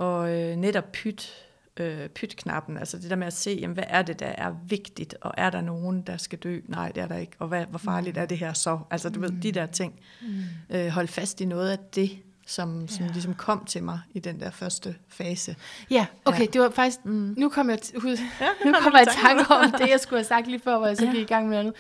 [0.01, 1.33] og øh, netop pyt,
[1.77, 5.15] øh, pytknappen, altså det der med at se, jamen, hvad er det, der er vigtigt,
[5.21, 6.61] og er der nogen, der skal dø?
[6.69, 7.33] Nej, det er der ikke.
[7.39, 8.79] Og hvad, hvor farligt er det her så?
[8.91, 10.01] Altså du ved, de der ting.
[10.23, 10.29] Mm.
[10.77, 12.11] Øh, hold fast i noget af det,
[12.47, 13.13] som, som Ja.
[13.13, 15.57] ligesom kom til mig i den der første fase.
[15.91, 16.47] Ja, okay, Ja.
[16.47, 17.35] det var faktisk, Mm.
[17.39, 20.25] nu kom jeg, ud, Ja, nu kommer jeg i tanke om det, jeg skulle have
[20.25, 21.11] sagt lige før, hvor jeg så Ja.
[21.13, 21.75] gik i gang med noget andet.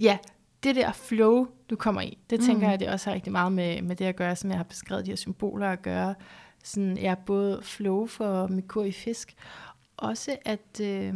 [0.00, 0.18] Ja,
[0.62, 2.70] det der flow, du kommer i, det tænker Mm.
[2.70, 5.06] jeg, det også har rigtig meget med, med det at gøre, som jeg har beskrevet,
[5.06, 6.14] de her symboler at gøre.
[6.62, 9.34] Sådan, ja, er både flow for Merkur i fisk,
[9.96, 11.14] også at, øh,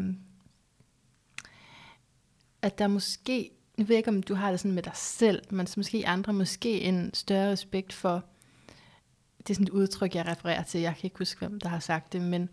[2.62, 5.42] at der måske, nu ved jeg ikke, om du har det sådan med dig selv,
[5.50, 8.24] men så måske andre måske en større respekt for,
[9.38, 11.78] det er sådan et udtryk, jeg refererer til, jeg kan ikke huske, hvem der har
[11.78, 12.48] sagt det, men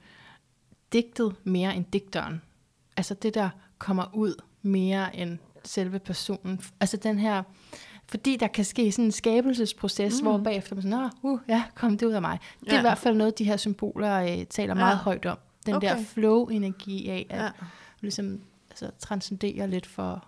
[0.94, 2.42] digtet mere end digteren.
[2.98, 6.62] Altså det, der kommer ud mere end selve personen.
[6.80, 7.44] Altså den her,
[8.14, 10.28] fordi der kan ske sådan en skabelsesproces, mm.
[10.28, 12.40] hvor bagefter man sådan, uh, ja, kom det ud af mig.
[12.60, 12.80] Det er Ja.
[12.80, 14.80] i hvert fald noget, de her symboler øh, taler Ja.
[14.80, 15.38] meget højt om.
[15.66, 15.88] Den Okay.
[15.88, 17.50] der flow-energi af, at Ja.
[18.02, 18.40] ligesom
[18.70, 20.26] altså, transcendere lidt for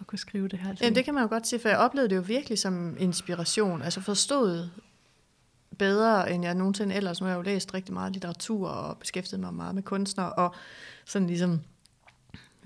[0.00, 0.74] at kunne skrive det her?
[0.82, 3.82] Ja, det kan man jo godt sige, for jeg oplevede det jo virkelig som inspiration.
[3.82, 4.70] Altså forstået
[5.78, 7.20] bedre, end jeg nogensinde ellers.
[7.20, 10.54] Nu har jeg jo læst rigtig meget litteratur og beskæftiget mig meget med kunstnere, og
[11.04, 11.60] sådan ligesom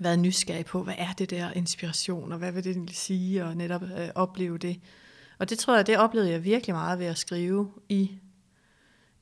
[0.01, 3.57] været nysgerrig på, hvad er det der inspiration, og hvad vil det egentlig sige, og
[3.57, 4.79] netop øh, opleve det.
[5.39, 8.11] Og det tror jeg, det oplevede jeg virkelig meget ved at skrive i,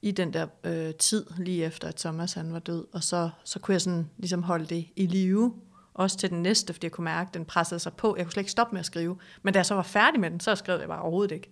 [0.01, 2.85] i den der øh, tid, lige efter at Thomas han var død.
[2.93, 5.53] Og så, så kunne jeg sådan ligesom holde det i live,
[5.93, 8.15] også til den næste, fordi jeg kunne mærke, at den pressede sig på.
[8.17, 9.17] Jeg kunne slet ikke stoppe med at skrive.
[9.41, 11.51] Men da jeg så var færdig med den, så skrev jeg bare overhovedet ikke.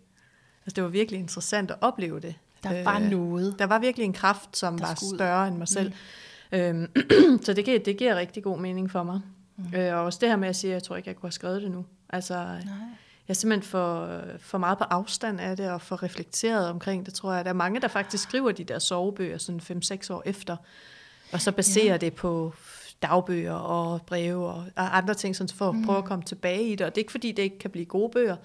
[0.66, 2.36] Altså, det var virkelig interessant at opleve det.
[2.64, 3.60] Der var øh, noget.
[3.60, 5.90] Der var virkelig en kraft, som var større end mig selv.
[5.90, 5.96] Mm.
[6.52, 6.92] Øhm,
[7.46, 9.22] så det giver, det giver rigtig god mening for mig.
[9.58, 9.76] Mm.
[9.76, 11.32] Øh, og også det her med at sige, at jeg tror ikke, jeg kunne have
[11.32, 11.86] skrevet det nu.
[12.10, 12.54] Altså, Nej.
[13.28, 17.14] jeg er simpelthen for, for meget på afstand af det, og for reflekteret omkring det,
[17.14, 17.46] tror jeg.
[17.46, 20.58] Der er mange, der faktisk skriver de der sovebøger sådan 5-6 år efter,
[21.32, 21.98] og så baserer ja.
[21.98, 22.54] det på
[23.02, 25.86] dagbøger og breve og andre ting, sådan for at mm.
[25.86, 26.88] prøve at komme tilbage i det.
[26.88, 28.36] Og det er ikke fordi, det ikke kan blive gode bøger,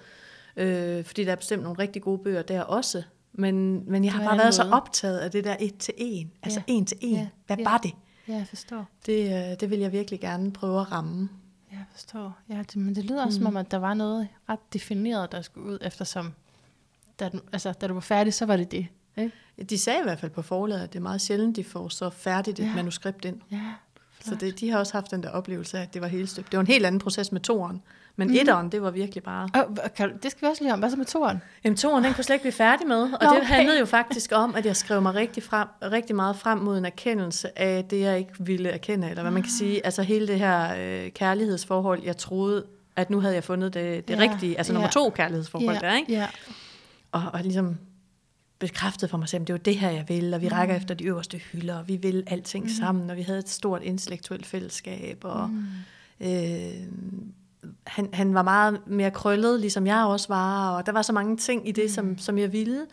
[0.57, 3.03] øh, fordi der er bestemt nogle rigtig gode bøger der også.
[3.33, 4.53] Men, men jeg har bare været måde.
[4.53, 6.31] så optaget af det der et til en.
[6.43, 6.73] Altså ja.
[6.73, 7.15] en til en.
[7.15, 7.27] Ja.
[7.47, 7.63] Hvad ja.
[7.63, 7.91] var det?
[8.27, 8.89] Ja, jeg forstår.
[9.05, 11.29] Det, øh, det vil jeg virkelig gerne prøve at ramme.
[11.71, 12.37] Ja, jeg forstår.
[12.49, 13.31] Ja, det, men det lyder mm.
[13.31, 16.33] som om, at der var noget ret defineret, der skulle ud, eftersom
[17.19, 18.87] da, altså, da du var færdig, så var det det.
[19.17, 19.31] Ikke?
[19.69, 22.09] De sagde i hvert fald på forladet, at det er meget sjældent, de får så
[22.09, 22.75] færdigt et ja.
[22.75, 23.41] manuskript ind.
[23.51, 23.73] Ja,
[24.19, 26.51] så det, de har også haft den der oplevelse af, at det var helt støbt.
[26.51, 27.81] Det var en helt anden proces med toren.
[28.15, 28.33] Men mm.
[28.33, 29.49] etteren, det var virkelig bare...
[29.53, 30.79] Og, kan, det skal vi også lige om.
[30.79, 31.41] Hvad så med toren?
[31.63, 33.01] Jamen toren, den kunne slet ikke blive færdig med.
[33.01, 33.39] Og Nå, okay.
[33.39, 36.77] det handlede jo faktisk om, at jeg skrev mig rigtig, frem, rigtig meget frem mod
[36.77, 39.09] en erkendelse af det, jeg ikke ville erkende.
[39.09, 39.57] Eller hvad man kan ah.
[39.57, 39.85] sige.
[39.85, 44.15] Altså hele det her øh, kærlighedsforhold, jeg troede, at nu havde jeg fundet det, det
[44.15, 44.21] ja.
[44.21, 44.57] rigtige.
[44.57, 44.91] Altså nummer ja.
[44.91, 45.87] to kærlighedsforhold ja.
[45.87, 46.13] der, ikke?
[46.13, 46.27] Ja.
[47.11, 47.77] Og, og ligesom
[48.59, 50.53] bekræftet for mig selv, det var det her, jeg vil, og vi mm.
[50.53, 52.69] rækker efter de øverste hylder, og vi vil alting mm.
[52.69, 56.27] sammen, og vi havde et stort intellektuelt fællesskab, og mm.
[56.27, 56.73] øh,
[57.87, 61.37] han, han var meget mere krøllet, ligesom jeg også var, og der var så mange
[61.37, 61.89] ting i det, mm.
[61.89, 62.85] som, som jeg ville,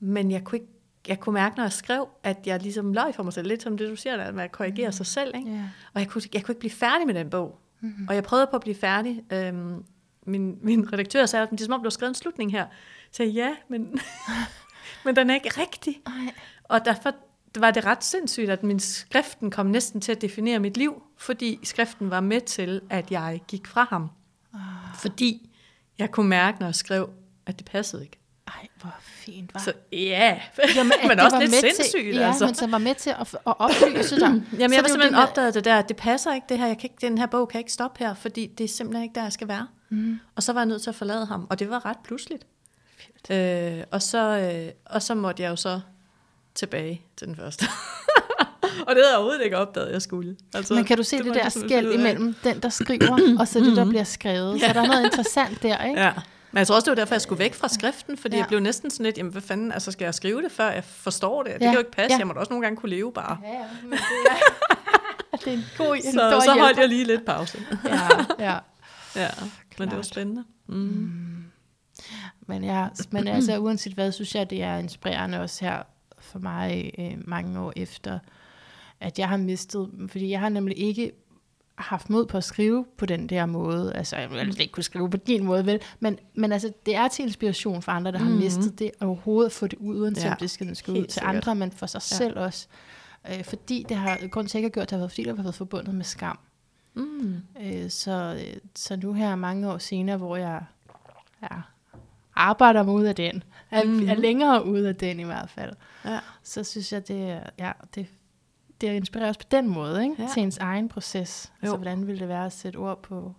[0.00, 0.72] men jeg kunne ikke
[1.08, 3.76] jeg kunne mærke, når jeg skrev, at jeg ligesom løg for mig selv, lidt som
[3.76, 4.92] det, du siger, at man korrigerer mm.
[4.92, 5.36] sig selv.
[5.36, 5.50] Ikke?
[5.50, 5.64] Yeah.
[5.94, 7.60] Og jeg kunne, jeg kunne ikke blive færdig med den bog.
[7.80, 8.06] Mm-hmm.
[8.08, 9.22] Og jeg prøvede på at blive færdig.
[9.32, 9.84] Øhm,
[10.26, 12.66] min, min redaktør sagde, at det er som om, du har skrevet en slutning her.
[13.12, 14.00] Så jeg sagde, ja, men,
[15.04, 16.00] men den er ikke rigtig.
[16.06, 16.34] Ej.
[16.64, 17.14] Og derfor
[17.56, 21.58] var det ret sindssygt, at min skriften kom næsten til at definere mit liv, fordi
[21.62, 24.10] skriften var med til, at jeg gik fra ham.
[24.54, 24.60] Oh.
[24.98, 25.50] Fordi
[25.98, 27.10] jeg kunne mærke, når jeg skrev,
[27.46, 28.18] at det passede ikke.
[28.46, 29.60] Ej, hvor fint, var.
[29.60, 30.40] Så ja,
[30.76, 32.04] Jamen, men også lidt sindssygt.
[32.04, 32.46] Til, ja, altså.
[32.46, 34.28] men så var med til at, at oplyse dig.
[34.58, 36.66] Jamen, jeg har simpelthen det opdaget det der, at det passer ikke, det her.
[36.66, 39.14] Jeg kan ikke, den her bog kan ikke stoppe her, fordi det er simpelthen ikke
[39.14, 39.66] der, jeg skal være.
[39.88, 40.20] Mm.
[40.36, 42.46] Og så var jeg nødt til at forlade ham, og det var ret pludseligt.
[43.30, 45.80] Øh, og, så, øh, og så måtte jeg jo så
[46.54, 47.66] tilbage til den første.
[48.86, 50.36] og det havde jeg overhovedet ikke opdaget, jeg skulle.
[50.54, 53.60] Altså, Men kan du se det, det der skæld imellem den, der skriver, og så
[53.60, 54.60] det, der bliver skrevet?
[54.60, 56.00] Så der er noget interessant der, ikke?
[56.00, 56.12] Ja.
[56.52, 58.40] Men jeg tror også, det var derfor, jeg skulle væk fra skriften, fordi ja.
[58.40, 60.84] jeg blev næsten sådan lidt, jamen hvad fanden, altså skal jeg skrive det, før jeg
[60.84, 61.54] forstår det?
[61.54, 61.66] Det ja.
[61.66, 62.18] kan jo ikke passe, ja.
[62.18, 63.38] jeg må da også nogle gange kunne leve bare.
[63.44, 63.64] Ja, ja.
[63.82, 63.98] Men det,
[65.32, 67.58] er, det er en god en så, så holdt jeg lige lidt pause.
[67.84, 68.58] ja, ja.
[69.22, 69.28] ja,
[69.78, 70.44] men det var spændende.
[70.66, 70.74] Mm.
[70.74, 71.44] Mm.
[72.46, 75.82] Men, ja, men altså, uanset hvad, synes jeg, det er inspirerende også her
[76.30, 78.18] for mig øh, mange år efter,
[79.00, 81.12] at jeg har mistet, fordi jeg har nemlig ikke
[81.74, 83.94] haft mod på at skrive på den der måde.
[83.94, 85.80] Altså, jeg vil ikke kunne skrive på din måde, vel?
[86.00, 88.34] Men, men altså, det er til inspiration for andre, der mm-hmm.
[88.34, 91.12] har mistet det, og overhovedet få det ud, uanset ja, det skal, skal ud til
[91.12, 91.34] sikkert.
[91.34, 92.16] andre, men for sig ja.
[92.16, 92.66] selv også.
[93.30, 95.36] Øh, fordi det har, grund til, at jeg har gjort det, har været, fordi det
[95.36, 96.38] har været forbundet med skam.
[96.94, 97.36] Mm.
[97.62, 98.44] Øh, så,
[98.76, 100.62] så nu her mange år senere, hvor jeg
[101.42, 101.56] ja,
[102.34, 104.08] arbejder mig ud af den, er, mm.
[104.08, 105.72] er længere ud af den i hvert fald,
[106.04, 106.18] ja.
[106.42, 108.06] så synes jeg, det, ja, det,
[108.80, 110.22] det inspirerer os på den måde, ikke?
[110.22, 110.28] Ja.
[110.34, 111.52] til ens egen proces.
[111.62, 111.68] Jo.
[111.68, 113.34] Så hvordan vil det være at sætte ord på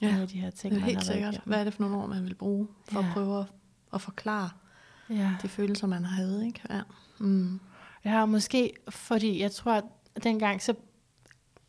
[0.00, 0.06] ja.
[0.06, 1.40] nogle af de her ting, er helt sikkert.
[1.44, 3.06] Hvad er det for nogle ord, man vil bruge for ja.
[3.06, 3.46] at prøve at,
[3.94, 4.50] at forklare
[5.10, 5.30] ja.
[5.42, 6.62] de følelser, man har Ikke?
[6.70, 6.80] Ja.
[7.18, 7.60] Mm.
[8.04, 9.84] ja, måske fordi jeg tror, at
[10.22, 10.74] dengang så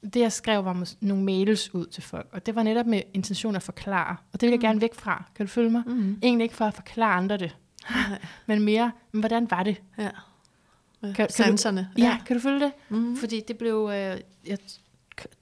[0.03, 3.55] det jeg skrev var nogle mails ud til folk, og det var netop med intention
[3.55, 4.61] at forklare, og det vil jeg mm.
[4.61, 5.23] gerne væk fra.
[5.35, 5.83] Kan du følge mig?
[5.85, 6.19] Mm.
[6.23, 7.55] Egentlig ikke for at forklare andre det,
[8.47, 9.81] men mere, men hvordan var det?
[9.97, 10.09] Ja.
[11.01, 11.89] Kan, kan Sanserne.
[11.97, 12.71] Du, ja, kan du følge det?
[12.89, 13.17] Mm.
[13.17, 14.57] Fordi det blev, øh, jeg,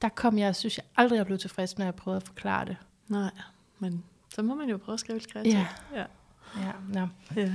[0.02, 2.78] der kom jeg, synes jeg aldrig, jeg blev tilfreds, når jeg prøvede at forklare det.
[3.08, 3.32] Nej,
[3.80, 4.04] men
[4.36, 5.56] så må man jo prøve at skrive lidt kreativt.
[5.56, 5.68] Ja.
[5.96, 6.04] Ja.
[6.56, 7.08] Ja, no.
[7.36, 7.54] ja.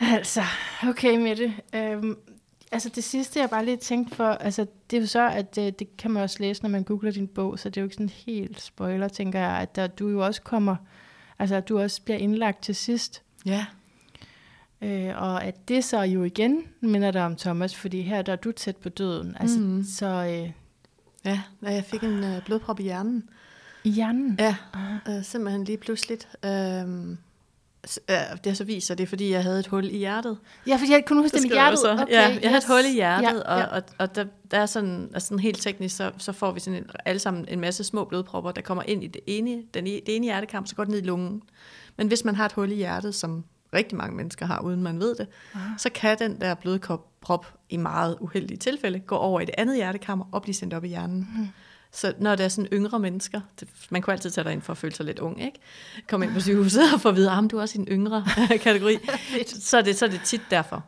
[0.16, 0.42] altså,
[0.88, 1.54] okay med det.
[1.74, 2.16] Øhm,
[2.72, 5.78] Altså det sidste, jeg bare lige tænkte for, altså det er jo så, at det,
[5.78, 7.94] det kan man også læse, når man googler din bog, så det er jo ikke
[7.94, 10.76] sådan helt spoiler, tænker jeg, at der, du jo også kommer,
[11.38, 13.22] altså at du også bliver indlagt til sidst.
[13.46, 13.66] Ja.
[14.82, 18.36] Øh, og at det så jo igen minder dig om Thomas, fordi her der er
[18.36, 19.36] du tæt på døden.
[19.40, 19.84] Altså, mm.
[19.84, 20.52] Så øh,
[21.24, 23.28] Ja, da jeg fik en øh, blodprop i hjernen.
[23.84, 24.36] I hjernen?
[24.38, 24.56] Ja,
[25.08, 26.28] øh, simpelthen lige pludseligt.
[26.44, 27.16] Øh,
[27.84, 30.38] det har så vist sig, det er fordi, jeg havde et hul i hjertet.
[30.66, 31.78] Ja, fordi jeg kunne huske det med hjertet.
[31.78, 31.92] Så.
[31.92, 32.44] Okay, ja, jeg yes.
[32.44, 33.64] havde et hul i hjertet, ja, ja.
[33.64, 36.60] og, og, og der, der er sådan, altså sådan helt teknisk, så, så får vi
[36.60, 39.84] sådan en, alle sammen en masse små blodpropper, der kommer ind i det ene, den,
[39.84, 41.42] det ene hjertekamp, så går det ned i lungen.
[41.96, 45.00] Men hvis man har et hul i hjertet, som rigtig mange mennesker har, uden man
[45.00, 45.68] ved det, Aha.
[45.78, 50.24] så kan den der blodprop i meget uheldige tilfælde gå over i det andet hjertekammer
[50.32, 51.28] og blive sendt op i hjernen.
[51.36, 51.48] Mm.
[51.92, 54.72] Så når det er sådan yngre mennesker, det, man kunne altid tage dig ind for
[54.72, 55.58] at føle sig lidt ung, ikke?
[56.08, 57.88] Kom ind på sygehuset og få at vide, at ah, du er også i en
[57.88, 58.24] yngre
[58.62, 58.98] kategori.
[59.46, 60.84] så, er det, så er det tit derfor.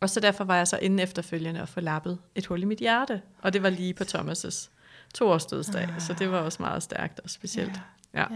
[0.00, 2.78] Og så derfor var jeg så inden efterfølgende at få lappet et hul i mit
[2.78, 3.22] hjerte.
[3.42, 4.68] Og det var lige på Thomas'
[5.14, 6.00] toårsdødsdag, ah.
[6.00, 7.80] så det var også meget stærkt og specielt.
[8.14, 8.20] Ja.
[8.20, 8.26] Ja.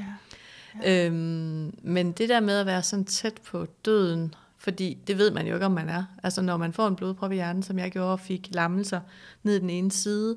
[0.82, 1.06] Ja.
[1.06, 5.46] Øhm, men det der med at være sådan tæt på døden, fordi det ved man
[5.46, 6.04] jo ikke, om man er.
[6.22, 9.00] Altså når man får en blodprop i hjernen, som jeg gjorde, og fik lammelser
[9.42, 10.36] ned den ene side,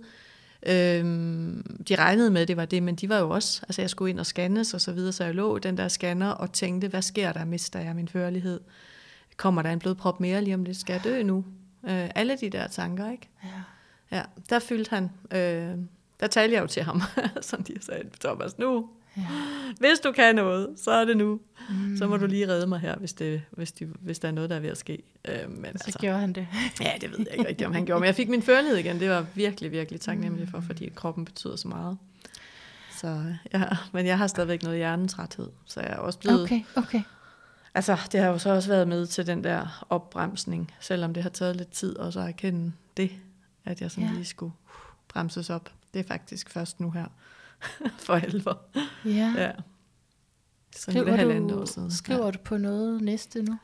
[0.66, 3.90] Øhm, de regnede med, at det var det, men de var jo også, altså jeg
[3.90, 6.88] skulle ind og scannes og så videre, så jeg lå den der scanner og tænkte,
[6.88, 8.60] hvad sker der, mister jeg min førlighed?
[9.38, 10.78] Kommer der en blodprop mere lige om det?
[10.78, 11.46] Skal jeg dø nu?
[11.84, 13.30] Øh, alle de der tanker, ikke?
[13.44, 13.50] Ja.
[14.12, 15.78] Ja, der fyldte han, øh,
[16.20, 17.02] der talte jeg jo til ham,
[17.42, 19.28] som de sagde, Thomas, nu, Ja.
[19.80, 21.40] Hvis du kan noget, så er det nu.
[21.70, 21.98] Mm.
[21.98, 24.50] Så må du lige redde mig her, hvis, det, hvis, de, hvis der er noget,
[24.50, 25.04] der er ved at ske.
[25.28, 26.48] Øh, men så altså, gjorde han det.
[26.82, 28.00] ja, det ved jeg ikke rigtigt, om han gjorde.
[28.00, 29.00] Men jeg fik min førlighed igen.
[29.00, 31.98] Det var virkelig, virkelig taknemmelig for, fordi kroppen betyder så meget.
[32.98, 36.44] Så ja, men jeg har stadigvæk noget hjernetræthed, så jeg er også blevet...
[36.44, 37.02] Okay, okay.
[37.76, 41.30] Altså, det har jo så også været med til den der opbremsning, selvom det har
[41.30, 43.12] taget lidt tid også at erkende det,
[43.66, 44.14] at jeg sådan ja.
[44.14, 44.54] lige skulle
[45.08, 45.70] bremses op.
[45.94, 47.06] Det er faktisk først nu her.
[48.06, 48.62] for alvor.
[49.06, 49.34] Ja.
[49.38, 49.52] ja.
[50.76, 51.92] Så skriver du, år siden.
[51.92, 52.32] Skriver ja.
[52.32, 53.58] du på noget næste nu?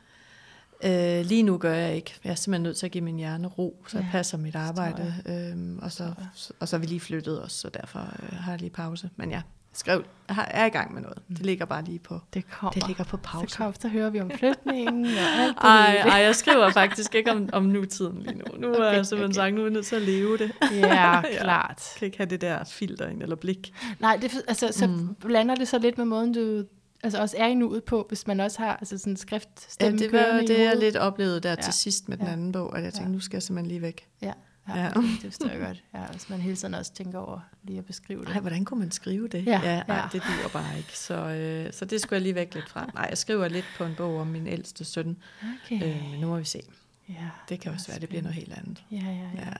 [0.83, 2.15] Øh, lige nu gør jeg ikke.
[2.23, 4.55] Jeg er simpelthen nødt til at give min hjerne ro, så ja, jeg passer mit
[4.55, 5.15] arbejde.
[5.25, 6.13] Øhm, og, så,
[6.59, 9.09] og så er vi lige flyttet os, så derfor øh, har jeg lige pause.
[9.15, 9.41] Men ja,
[9.73, 11.17] skrev, jeg er i gang med noget.
[11.29, 12.71] Det ligger bare lige på, det, kommer.
[12.71, 13.47] det ligger på pause.
[13.53, 17.15] Så, kom, så hører vi om flytningen og alt det ej, ej, jeg skriver faktisk
[17.15, 18.45] ikke om, om nutiden lige nu.
[18.57, 19.47] Nu okay, er jeg simpelthen okay.
[19.47, 20.51] sagt, nu er jeg nødt til at leve det.
[20.71, 21.91] Ja, klart.
[21.93, 23.73] Jeg kan ikke have det der filter ind eller blik.
[23.99, 25.15] Nej, det, altså, så mm.
[25.15, 26.63] blander det så lidt med måden, du
[27.03, 30.13] altså også er i nuet på, hvis man også har altså sådan skriftstemme Ja, det
[30.13, 31.55] var det, jeg lidt oplevede der ja.
[31.55, 32.23] til sidst med ja.
[32.23, 33.13] den anden bog, at jeg tænkte, ja.
[33.13, 34.07] nu skal jeg simpelthen lige væk.
[34.21, 34.33] Ja.
[34.75, 34.89] Ja, ja.
[34.89, 35.83] det forstår jeg godt.
[35.93, 38.29] Ja, hvis man hele tiden også tænker over lige at beskrive det.
[38.29, 39.45] Nej, hvordan kunne man skrive det?
[39.45, 40.03] Ja, ja, nej, ja.
[40.11, 40.97] det duer bare ikke.
[40.97, 42.89] Så, øh, så det skulle jeg lige væk lidt fra.
[42.93, 45.17] Nej, jeg skriver lidt på en bog om min ældste søn.
[45.65, 45.83] Okay.
[45.83, 46.61] Øh, men nu må vi se.
[47.09, 48.83] Ja, det kan også være, det bliver noget helt andet.
[48.91, 49.29] Ja, ja, ja.
[49.35, 49.53] ja.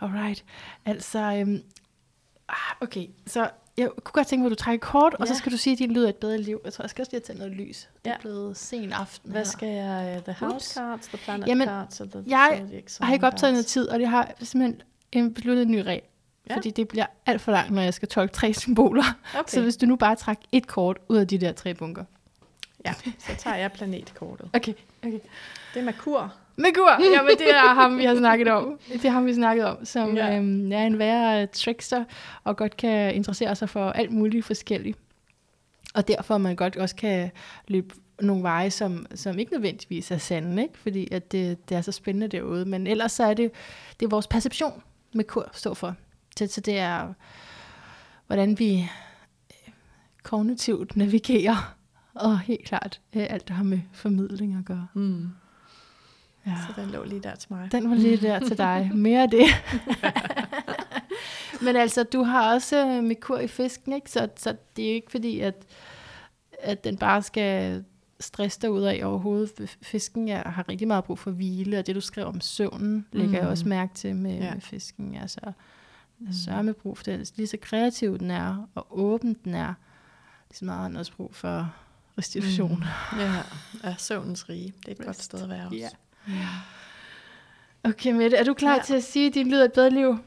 [0.00, 0.44] Alright.
[0.84, 1.62] Altså, øhm,
[2.48, 5.22] ah, okay, så jeg kunne godt tænke mig, at du trækker kort, ja.
[5.22, 6.60] og så skal du sige, at din lyd er et bedre liv.
[6.64, 7.88] Jeg tror, jeg skal også lige tænde noget lys.
[8.04, 8.20] Det er ja.
[8.20, 9.50] blevet sen aften Hvad her.
[9.50, 10.14] skal jeg?
[10.16, 12.66] Uh, the house cards, the planet Jamen, cards, the jeg
[13.00, 16.02] har ikke optaget noget tid, og det har simpelthen en besluttet en ny regel.
[16.50, 16.56] Ja.
[16.56, 19.04] Fordi det bliver alt for langt, når jeg skal tolke tre symboler.
[19.34, 19.50] Okay.
[19.50, 22.04] Så hvis du nu bare trækker et kort ud af de der tre bunker.
[22.84, 24.50] Ja, så tager jeg planetkortet.
[24.52, 25.18] Okay, okay.
[25.74, 26.34] Det er Merkur.
[26.56, 28.78] Merkur, ja, men det er ham, vi har snakket om.
[28.92, 30.36] Det er ham, vi snakket om, som ja.
[30.36, 32.04] øhm, er en værre trickster,
[32.44, 34.98] og godt kan interessere sig for alt muligt forskelligt.
[35.94, 37.30] Og derfor man godt også kan
[37.68, 40.78] løbe nogle veje, som, som ikke nødvendigvis er sande, ikke?
[40.78, 42.64] fordi at det, det er så spændende derude.
[42.64, 43.50] Men ellers så er det,
[44.00, 44.82] det er vores perception,
[45.14, 45.94] med kur står for.
[46.38, 47.12] Så, så det er,
[48.26, 48.78] hvordan vi
[49.50, 49.72] øh,
[50.22, 51.76] kognitivt navigerer,
[52.14, 54.86] og helt klart øh, alt, der har med formidling at gøre.
[54.94, 55.28] Mm.
[56.46, 56.56] Ja.
[56.66, 57.72] Så den lå lige der til mig.
[57.72, 58.90] Den var lige der til dig.
[58.94, 59.46] Mere af det.
[61.64, 64.10] Men altså, du har også øh, Merkur i fisken, ikke?
[64.10, 65.54] Så, så det er ikke fordi, at,
[66.58, 67.84] at den bare skal
[68.20, 69.76] stresse dig ud af overhovedet.
[69.82, 73.28] Fisken er, har rigtig meget brug for hvile, og det du skrev om søvnen, lægger
[73.28, 73.34] mm.
[73.34, 74.54] jeg også mærke til med, ja.
[74.54, 75.14] med fisken.
[75.14, 75.40] Altså,
[76.18, 76.32] mm.
[76.32, 77.32] sørger med brug for det.
[77.36, 79.74] Lige så kreativ den er, og åben den er,
[80.48, 81.74] lige så meget har den også brug for
[82.18, 82.84] restitution.
[83.12, 83.18] Mm.
[83.18, 83.42] Ja,
[83.84, 84.72] ja, søvnens rige.
[84.86, 85.06] Det er et Rest.
[85.06, 85.76] godt sted at være også.
[85.76, 85.88] Ja.
[86.28, 87.90] Ja.
[87.90, 88.82] Okay, Mette, er du klar ja.
[88.82, 90.18] til at sige, at din lyd er et bedre liv?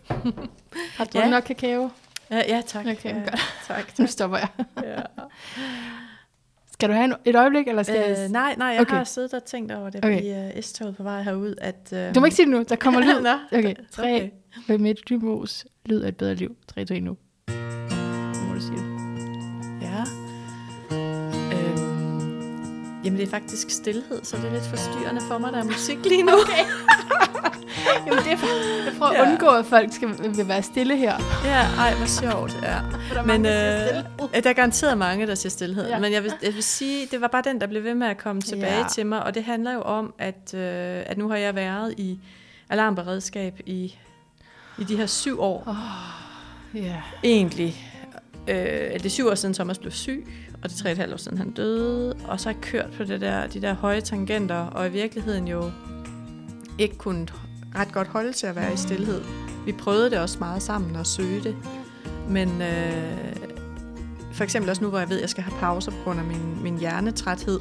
[0.98, 1.30] Har du ja.
[1.30, 1.90] nok kakao?
[2.32, 2.86] Ja, ja tak.
[2.86, 3.42] Okay, ja, godt.
[3.68, 3.92] tak.
[4.00, 4.48] Nu stopper jeg.
[4.84, 5.02] ja.
[6.72, 8.30] Skal du have et øjeblik, eller skal øh, jeg...
[8.30, 8.96] Nej, nej, jeg okay.
[8.96, 10.24] har siddet og tænkt over det okay.
[10.24, 11.90] i uh, S-toget på vej herud, at...
[11.92, 12.16] Uh...
[12.16, 13.22] Du må ikke sige det nu, der kommer lyd.
[13.22, 14.16] Nå, okay, tre.
[14.16, 14.30] Okay.
[14.68, 16.56] Med Mette Dybos lyd af et bedre liv.
[16.68, 17.18] Tre, tre nu.
[18.48, 18.89] må du sige det.
[23.10, 25.98] Jamen det er faktisk stillhed, så det er lidt forstyrrende for mig, der er musik
[26.06, 26.31] lige nu.
[26.31, 26.65] Okay.
[28.06, 28.48] Jamen det er for,
[28.86, 29.26] jeg prøver ja.
[29.26, 31.18] at undgå, at folk skal vil være stille her.
[31.45, 32.57] Ja, ej, hvor sjovt.
[32.64, 32.80] Ja.
[33.14, 35.88] Der Men øh, der er garanteret mange, der siger stillhed.
[35.88, 35.99] Ja.
[35.99, 38.18] Men jeg vil, jeg vil sige, det var bare den, der blev ved med at
[38.18, 38.88] komme tilbage ja.
[38.88, 39.23] til mig.
[39.23, 42.19] Og det handler jo om, at, øh, at nu har jeg været i
[42.69, 43.95] alarmberedskab i,
[44.80, 45.64] i de her syv år.
[45.68, 45.76] Oh.
[46.81, 47.02] Yeah.
[47.23, 47.76] Egentlig.
[48.48, 50.27] Øh, det er syv år siden Thomas blev syg,
[50.64, 52.14] og det er tre et halvt år siden han døde.
[52.27, 55.48] Og så har jeg kørt på det der, de der høje tangenter, og i virkeligheden
[55.48, 55.72] jo
[56.77, 57.27] ikke kunne
[57.76, 59.22] ret godt holde til at være i stillhed.
[59.65, 61.56] Vi prøvede det også meget sammen at søge det.
[62.30, 63.36] Men øh,
[64.31, 66.26] for eksempel også nu, hvor jeg ved, at jeg skal have pauser på grund af
[66.26, 67.60] min, min hjernetræthed,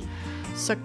[0.57, 0.77] så,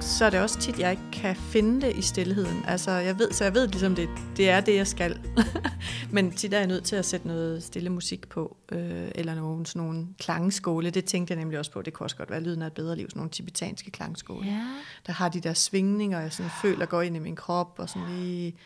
[0.00, 2.64] så er det også tit, jeg ikke kan finde det i stillheden.
[2.66, 5.20] Altså, jeg ved, så jeg ved ligesom, det, det er det, jeg skal.
[6.12, 9.66] Men tit er jeg nødt til at sætte noget stille musik på, øh, eller nogle,
[9.66, 10.90] sådan nogle klangskåle.
[10.90, 11.82] Det tænkte jeg nemlig også på.
[11.82, 14.46] Det kunne også godt være lyden af et bedre liv, sådan nogle tibetanske klangskåle.
[14.46, 14.66] Ja.
[15.06, 18.08] Der har de der svingninger, jeg sådan føler går ind i min krop, og sådan
[18.08, 18.56] lige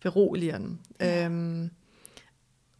[0.00, 0.80] beroliger den.
[1.00, 1.24] Ja.
[1.24, 1.70] Øhm,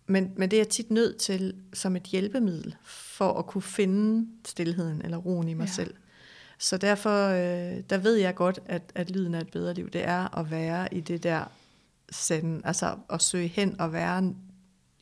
[0.07, 4.29] men, men det er jeg tit nødt til som et hjælpemiddel for at kunne finde
[4.47, 5.73] stillheden eller roen i mig ja.
[5.73, 5.95] selv.
[6.63, 10.05] Så derfor øh, der ved jeg godt, at, at lyden af et bedre liv, det
[10.05, 11.45] er at være i det der
[12.11, 14.35] sende, altså at søge hen og være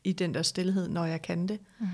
[0.03, 1.59] i den der stillhed, når jeg kan det.
[1.79, 1.87] Mm.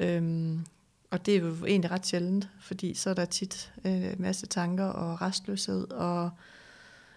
[0.00, 0.66] Øhm,
[1.10, 4.46] og det er jo egentlig ret sjældent, fordi så er der tit en øh, masse
[4.46, 6.30] tanker og restløshed og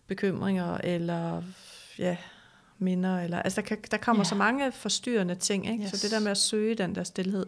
[0.07, 1.43] bekymringer, eller
[1.97, 2.17] ja,
[2.77, 3.19] minder.
[3.19, 4.29] Eller, altså der, kan, der kommer yeah.
[4.29, 5.83] så mange forstyrrende ting, ikke?
[5.83, 5.91] Yes.
[5.91, 7.45] så det der med at søge den der stillhed,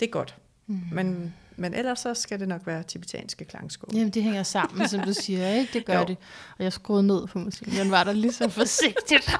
[0.00, 0.36] det er godt.
[0.66, 0.80] Mm.
[0.92, 3.94] Men, men ellers så skal det nok være tibetanske klangskål.
[3.94, 5.72] Jamen det hænger sammen, som du siger, ikke?
[5.72, 6.04] Det gør jo.
[6.04, 6.16] det.
[6.58, 7.76] Og jeg skruede ned for musikken.
[7.76, 9.30] Den var der lige så forsigtigt.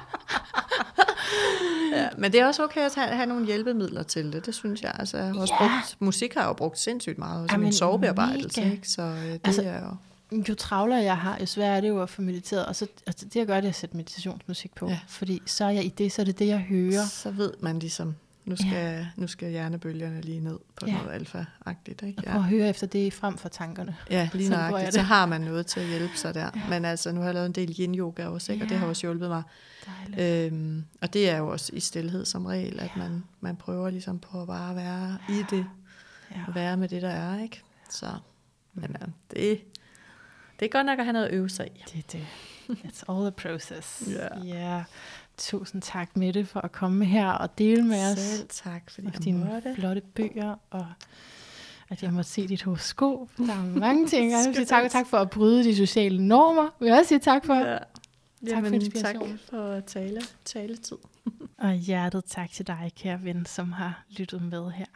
[1.93, 4.83] ja, men det er også okay at have, have nogle hjælpemidler til det, det synes
[4.83, 4.93] jeg.
[4.99, 5.69] Altså, jeg har også ja.
[5.69, 8.89] brugt, musik har jeg jo brugt sindssygt meget, som en sovebearbejdelse, ikke?
[8.89, 9.97] så øh, det altså, er jo
[10.33, 12.67] jo travlere jeg har, jo sværere er det jo at få mediteret.
[12.67, 14.89] Og så altså, det jeg gør, det er at sætte meditationsmusik på.
[14.89, 14.99] Ja.
[15.09, 17.07] Fordi så er jeg i det, så er det det, jeg hører.
[17.07, 19.07] Så ved man ligesom, nu skal, ja.
[19.17, 20.93] nu skal hjernebølgerne lige ned på ja.
[20.93, 22.03] noget alfa-agtigt.
[22.03, 22.23] Ikke?
[22.27, 22.37] Ja.
[22.37, 23.97] Og høre efter det frem for tankerne.
[24.11, 24.95] Ja, lige nøjagtigt.
[24.95, 26.51] Så har man noget til at hjælpe sig der.
[26.55, 26.69] Ja.
[26.69, 28.65] Men altså, nu har jeg lavet en del yin-yoga også, ikke?
[28.65, 28.67] Ja.
[28.67, 29.43] og det har også hjulpet mig.
[30.19, 34.19] Øhm, og det er jo også i stillhed som regel, at man, man prøver ligesom
[34.19, 35.35] på at bare være ja.
[35.35, 35.67] i det.
[36.31, 36.45] Ja.
[36.49, 37.43] Og være med det, der er.
[37.43, 37.63] ikke.
[37.91, 38.07] Så,
[38.75, 39.61] men ja, det,
[40.61, 41.83] det er godt nok at have noget at øve sig i.
[41.93, 42.27] Det er det.
[42.85, 44.03] It's all a process.
[44.17, 44.39] Ja.
[44.39, 44.47] Yeah.
[44.47, 44.85] yeah.
[45.39, 48.19] Tusind tak, Mette, for at komme her og dele med os.
[48.19, 49.75] Selv tak, fordi jeg dine måtte.
[49.75, 50.87] flotte bøger, og
[51.89, 53.29] at jeg måtte se dit hosko.
[53.37, 54.31] Der er mange ting.
[54.31, 56.63] Jeg vil sige tak, og tak for at bryde de sociale normer.
[56.81, 57.55] Jeg vil også sige tak for.
[57.55, 57.79] Ja.
[58.47, 59.31] Tak Jamen, for inspiration.
[59.31, 60.97] Tak for at tale, taletid.
[61.59, 64.87] og hjertet tak til dig, kære ven, som har lyttet med her.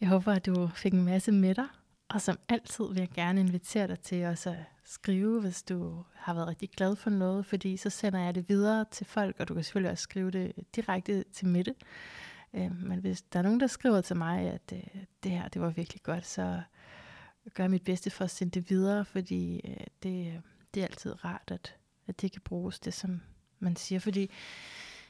[0.00, 1.66] Jeg håber, at du fik en masse med dig,
[2.08, 4.56] og som altid vil jeg gerne invitere dig til også at
[4.90, 8.84] skrive, hvis du har været rigtig glad for noget, fordi så sender jeg det videre
[8.90, 11.74] til folk, og du kan selvfølgelig også skrive det direkte til Mette.
[12.54, 15.62] Øh, men hvis der er nogen, der skriver til mig, at øh, det her det
[15.62, 16.62] var virkelig godt, så
[17.54, 20.40] gør jeg mit bedste for at sende det videre, fordi øh, det, øh,
[20.74, 21.76] det er altid rart, at,
[22.06, 23.20] at det kan bruges, det som
[23.58, 24.00] man siger.
[24.00, 24.30] Fordi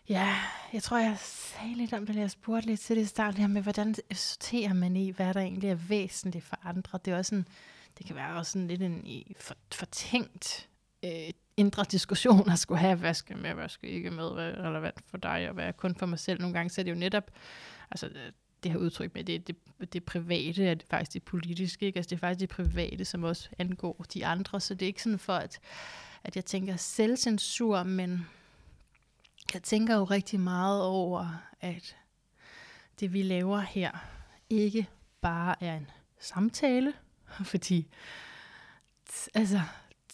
[0.09, 0.36] Ja,
[0.73, 3.48] jeg tror, jeg sagde lidt om det, jeg spurgte lidt til det i starten, her
[3.48, 6.98] med, hvordan sorterer man i, hvad der egentlig er væsentligt for andre.
[7.05, 7.48] Det er også en,
[7.98, 10.68] det kan være også sådan lidt en for, fortænkt
[11.04, 14.68] øh, indre diskussion at skulle have, hvad skal med, hvad skal ikke med, hvad er
[14.68, 16.40] relevant for dig, og hvad er kun for mig selv.
[16.40, 17.30] Nogle gange så er det jo netop,
[17.90, 18.10] altså
[18.62, 19.56] det her udtryk med, det, det,
[19.92, 21.96] det private, er det faktisk det politiske, ikke?
[21.96, 25.02] Altså det er faktisk det private, som også angår de andre, så det er ikke
[25.02, 25.60] sådan for, at,
[26.24, 28.26] at jeg tænker selvcensur, men
[29.54, 31.96] jeg tænker jo rigtig meget over, at
[33.00, 33.90] det vi laver her
[34.50, 34.86] ikke
[35.20, 36.92] bare er en samtale,
[37.52, 37.89] fordi
[39.35, 39.61] altså,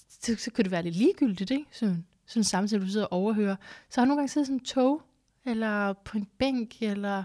[0.08, 1.66] så, så kunne det være lidt ligegyldigt, ikke?
[1.72, 3.56] Sådan, sådan samtidig, du sidder og overhører.
[3.90, 5.02] Så har du nogle gange siddet sådan en tog,
[5.44, 7.24] eller på en bænk, eller,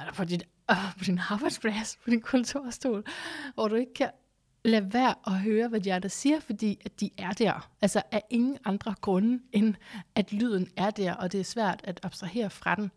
[0.00, 3.04] eller på, dit, øh, på din arbejdsplads, på din kontorstol,
[3.54, 4.10] hvor du ikke kan
[4.64, 7.70] lade være at høre, hvad de andre siger, fordi at de er der.
[7.80, 9.74] Altså af ingen andre grunde, end
[10.14, 12.90] at lyden er der, og det er svært at abstrahere fra den.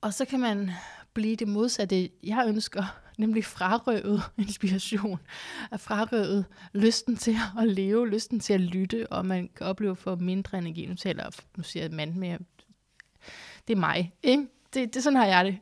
[0.00, 0.70] Og så kan man
[1.12, 5.18] blive det modsatte, jeg ønsker, nemlig frarøvet inspiration,
[5.70, 10.16] er frarøvet lysten til at leve, lysten til at lytte, og man kan opleve for
[10.16, 10.86] mindre energi.
[10.86, 12.38] Nu taler nu siger jeg mand mere.
[13.68, 14.46] Det er mig, ikke?
[14.74, 15.58] Det, det, sådan har jeg det.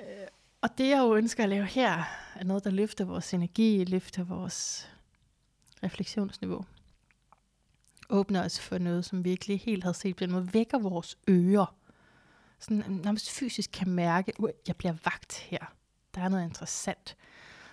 [0.00, 0.26] Øh,
[0.60, 2.04] og det, jeg jo ønsker at lave her,
[2.34, 4.88] er noget, der løfter vores energi, løfter vores
[5.82, 6.64] refleksionsniveau.
[8.10, 11.74] Åbner os for noget, som virkelig helt havde set på den måde, vækker vores ører.
[12.58, 15.74] Sådan nærmest fysisk kan mærke, at jeg bliver vagt her.
[16.14, 17.16] Der er noget interessant.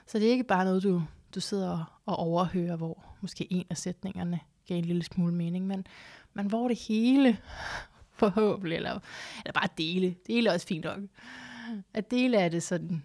[0.05, 1.03] Så det er ikke bare noget, du,
[1.35, 5.87] du sidder og overhører, hvor måske en af sætningerne gav en lille smule mening, men,
[6.33, 7.37] men hvor det hele
[8.19, 8.99] forhåbentlig, eller,
[9.45, 10.15] eller bare dele.
[10.27, 10.99] Dele er også fint nok
[11.93, 13.03] at dele af det sådan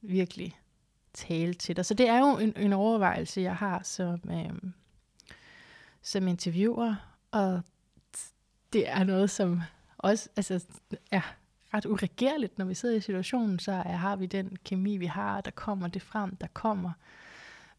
[0.00, 0.58] virkelig
[1.14, 1.86] tale til dig.
[1.86, 4.70] Så det er jo en, en overvejelse, jeg har som, øh,
[6.02, 6.94] som interviewer,
[7.30, 7.60] og
[8.72, 9.62] det er noget, som
[9.98, 10.64] også altså,
[11.10, 11.34] er
[11.76, 15.40] ret uregerligt, når vi sidder i situationen, så er, har vi den kemi, vi har,
[15.40, 16.92] der kommer det frem, der kommer.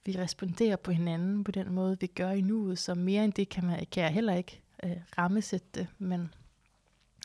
[0.06, 3.50] Vi responderer på hinanden på den måde, vi gør i nuet, så mere end det
[3.50, 6.34] kan, man, kan jeg heller ikke øh, rammesætte det, men,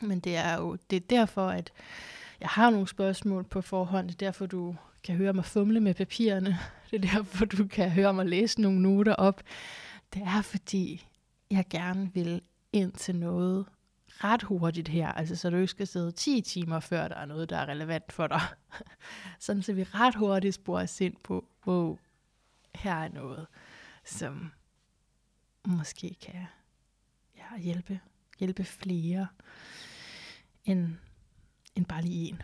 [0.03, 1.71] men det er jo det er derfor, at
[2.39, 5.93] jeg har nogle spørgsmål på forhånd, det er derfor, du kan høre mig fumle med
[5.93, 6.59] papirerne,
[6.91, 9.41] det er derfor, du kan høre mig læse nogle noter op.
[10.13, 11.07] Det er fordi,
[11.51, 12.41] jeg gerne vil
[12.73, 13.65] ind til noget
[14.23, 17.49] ret hurtigt her, altså så du ikke skal sidde 10 timer før der er noget,
[17.49, 18.41] der er relevant for dig.
[19.39, 21.97] Sådan så vi ret hurtigt sporer os ind på, wow,
[22.75, 23.47] her er noget,
[24.05, 24.51] som
[25.65, 26.45] måske kan
[27.37, 27.99] ja, hjælpe,
[28.39, 29.27] hjælpe flere
[30.65, 30.89] end,
[31.75, 32.41] end bare lige en.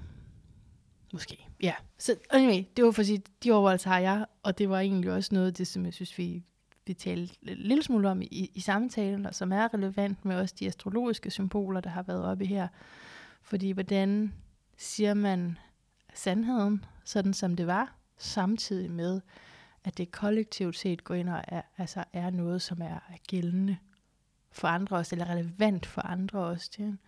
[1.14, 1.76] Måske, ja.
[1.98, 5.12] Så anyway, det var for at sige, de overvejelser har jeg, og det var egentlig
[5.12, 6.44] også noget af det, som jeg synes, vi,
[6.90, 10.56] vi talte en lille smule om i, i samtalen, og som er relevant med også
[10.60, 12.68] de astrologiske symboler, der har været oppe her.
[13.42, 14.34] Fordi hvordan
[14.78, 15.58] siger man
[16.14, 19.22] sandheden, sådan som det var, samtidig med,
[19.84, 23.78] at det kollektivt set går ind og er, altså er noget, som er gældende
[24.52, 26.70] for andre også, eller relevant for andre også.
[26.78, 27.00] Det er en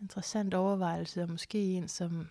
[0.00, 2.28] interessant overvejelse, og måske en, som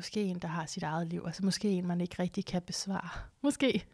[0.00, 1.22] Måske en, der har sit eget liv.
[1.26, 3.08] Altså måske en, man ikke rigtig kan besvare.
[3.42, 3.84] Måske.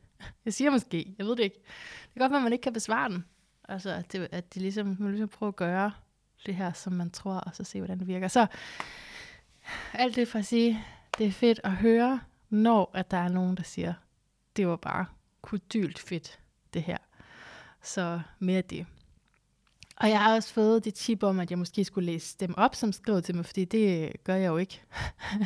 [0.45, 1.15] Jeg siger måske.
[1.19, 1.57] Jeg ved det ikke.
[2.03, 3.25] Det kan godt være, at man ikke kan besvare den.
[3.69, 5.93] Altså, at, det, at de ligesom, man ligesom prøver at gøre
[6.47, 8.29] det her, som man tror, og så se, hvordan det virker.
[8.29, 8.47] Så
[9.93, 10.85] alt det for at sige,
[11.19, 12.21] det er fedt at høre,
[12.51, 13.95] når at der er nogen, der siger,
[14.57, 15.07] det var bare
[15.43, 16.39] kudylt fedt,
[16.75, 16.99] det her.
[17.83, 18.87] Så mere det.
[19.97, 22.75] Og jeg har også fået det tip om, at jeg måske skulle læse dem op,
[22.75, 24.83] som skrev til mig, fordi det øh, gør jeg jo ikke.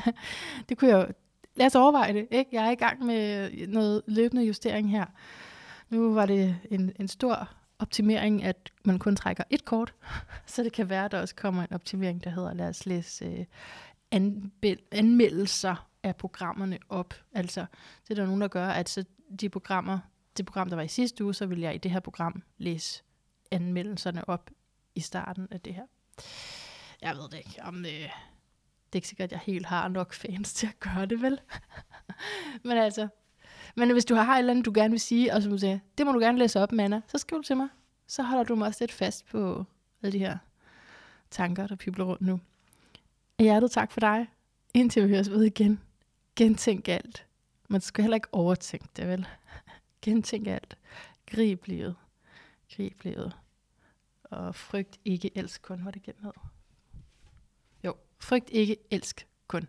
[0.68, 1.12] det kunne jeg jo...
[1.56, 2.51] Lad os overveje det, ikke?
[2.52, 5.05] Jeg er i gang med øh, noget løbende justering her.
[5.89, 7.48] Nu var det en, en stor
[7.78, 9.94] optimering, at man kun trækker et kort,
[10.47, 13.24] så det kan være, at der også kommer en optimering, der hedder, lad os læse
[13.24, 13.44] øh,
[14.93, 17.14] anmeldelser af programmerne op.
[17.32, 17.66] Altså,
[18.02, 19.05] det er der nogen, der gør, at så
[19.40, 19.98] de programmer,
[20.36, 23.02] det program, der var i sidste uge, så vil jeg i det her program læse
[23.51, 24.51] anmeldelserne op
[24.94, 25.86] i starten af det her.
[27.02, 30.12] Jeg ved det ikke, om det, det er ikke sikkert, at jeg helt har nok
[30.14, 31.40] fans til at gøre det, vel?
[32.64, 33.09] men altså,
[33.77, 35.78] men hvis du har et eller andet, du gerne vil sige, og som du siger,
[35.98, 37.68] det må du gerne læse op, Manna, så skriv til mig.
[38.06, 39.64] Så holder du mig også lidt fast på
[40.02, 40.39] alle de her
[41.31, 42.40] tanker, der pibler rundt nu.
[43.39, 44.27] Hjertet tak for dig.
[44.74, 45.81] Indtil vi høres ved igen.
[46.36, 47.27] Gentænk alt.
[47.68, 49.27] Man skal heller ikke overtænke det, vel?
[50.02, 50.78] Gentænk alt.
[51.27, 51.97] Grib livet.
[52.76, 53.36] Grib livet.
[54.22, 56.32] Og frygt ikke, elsk kun, var det gennem
[57.84, 59.68] Jo, frygt ikke, elsk kun.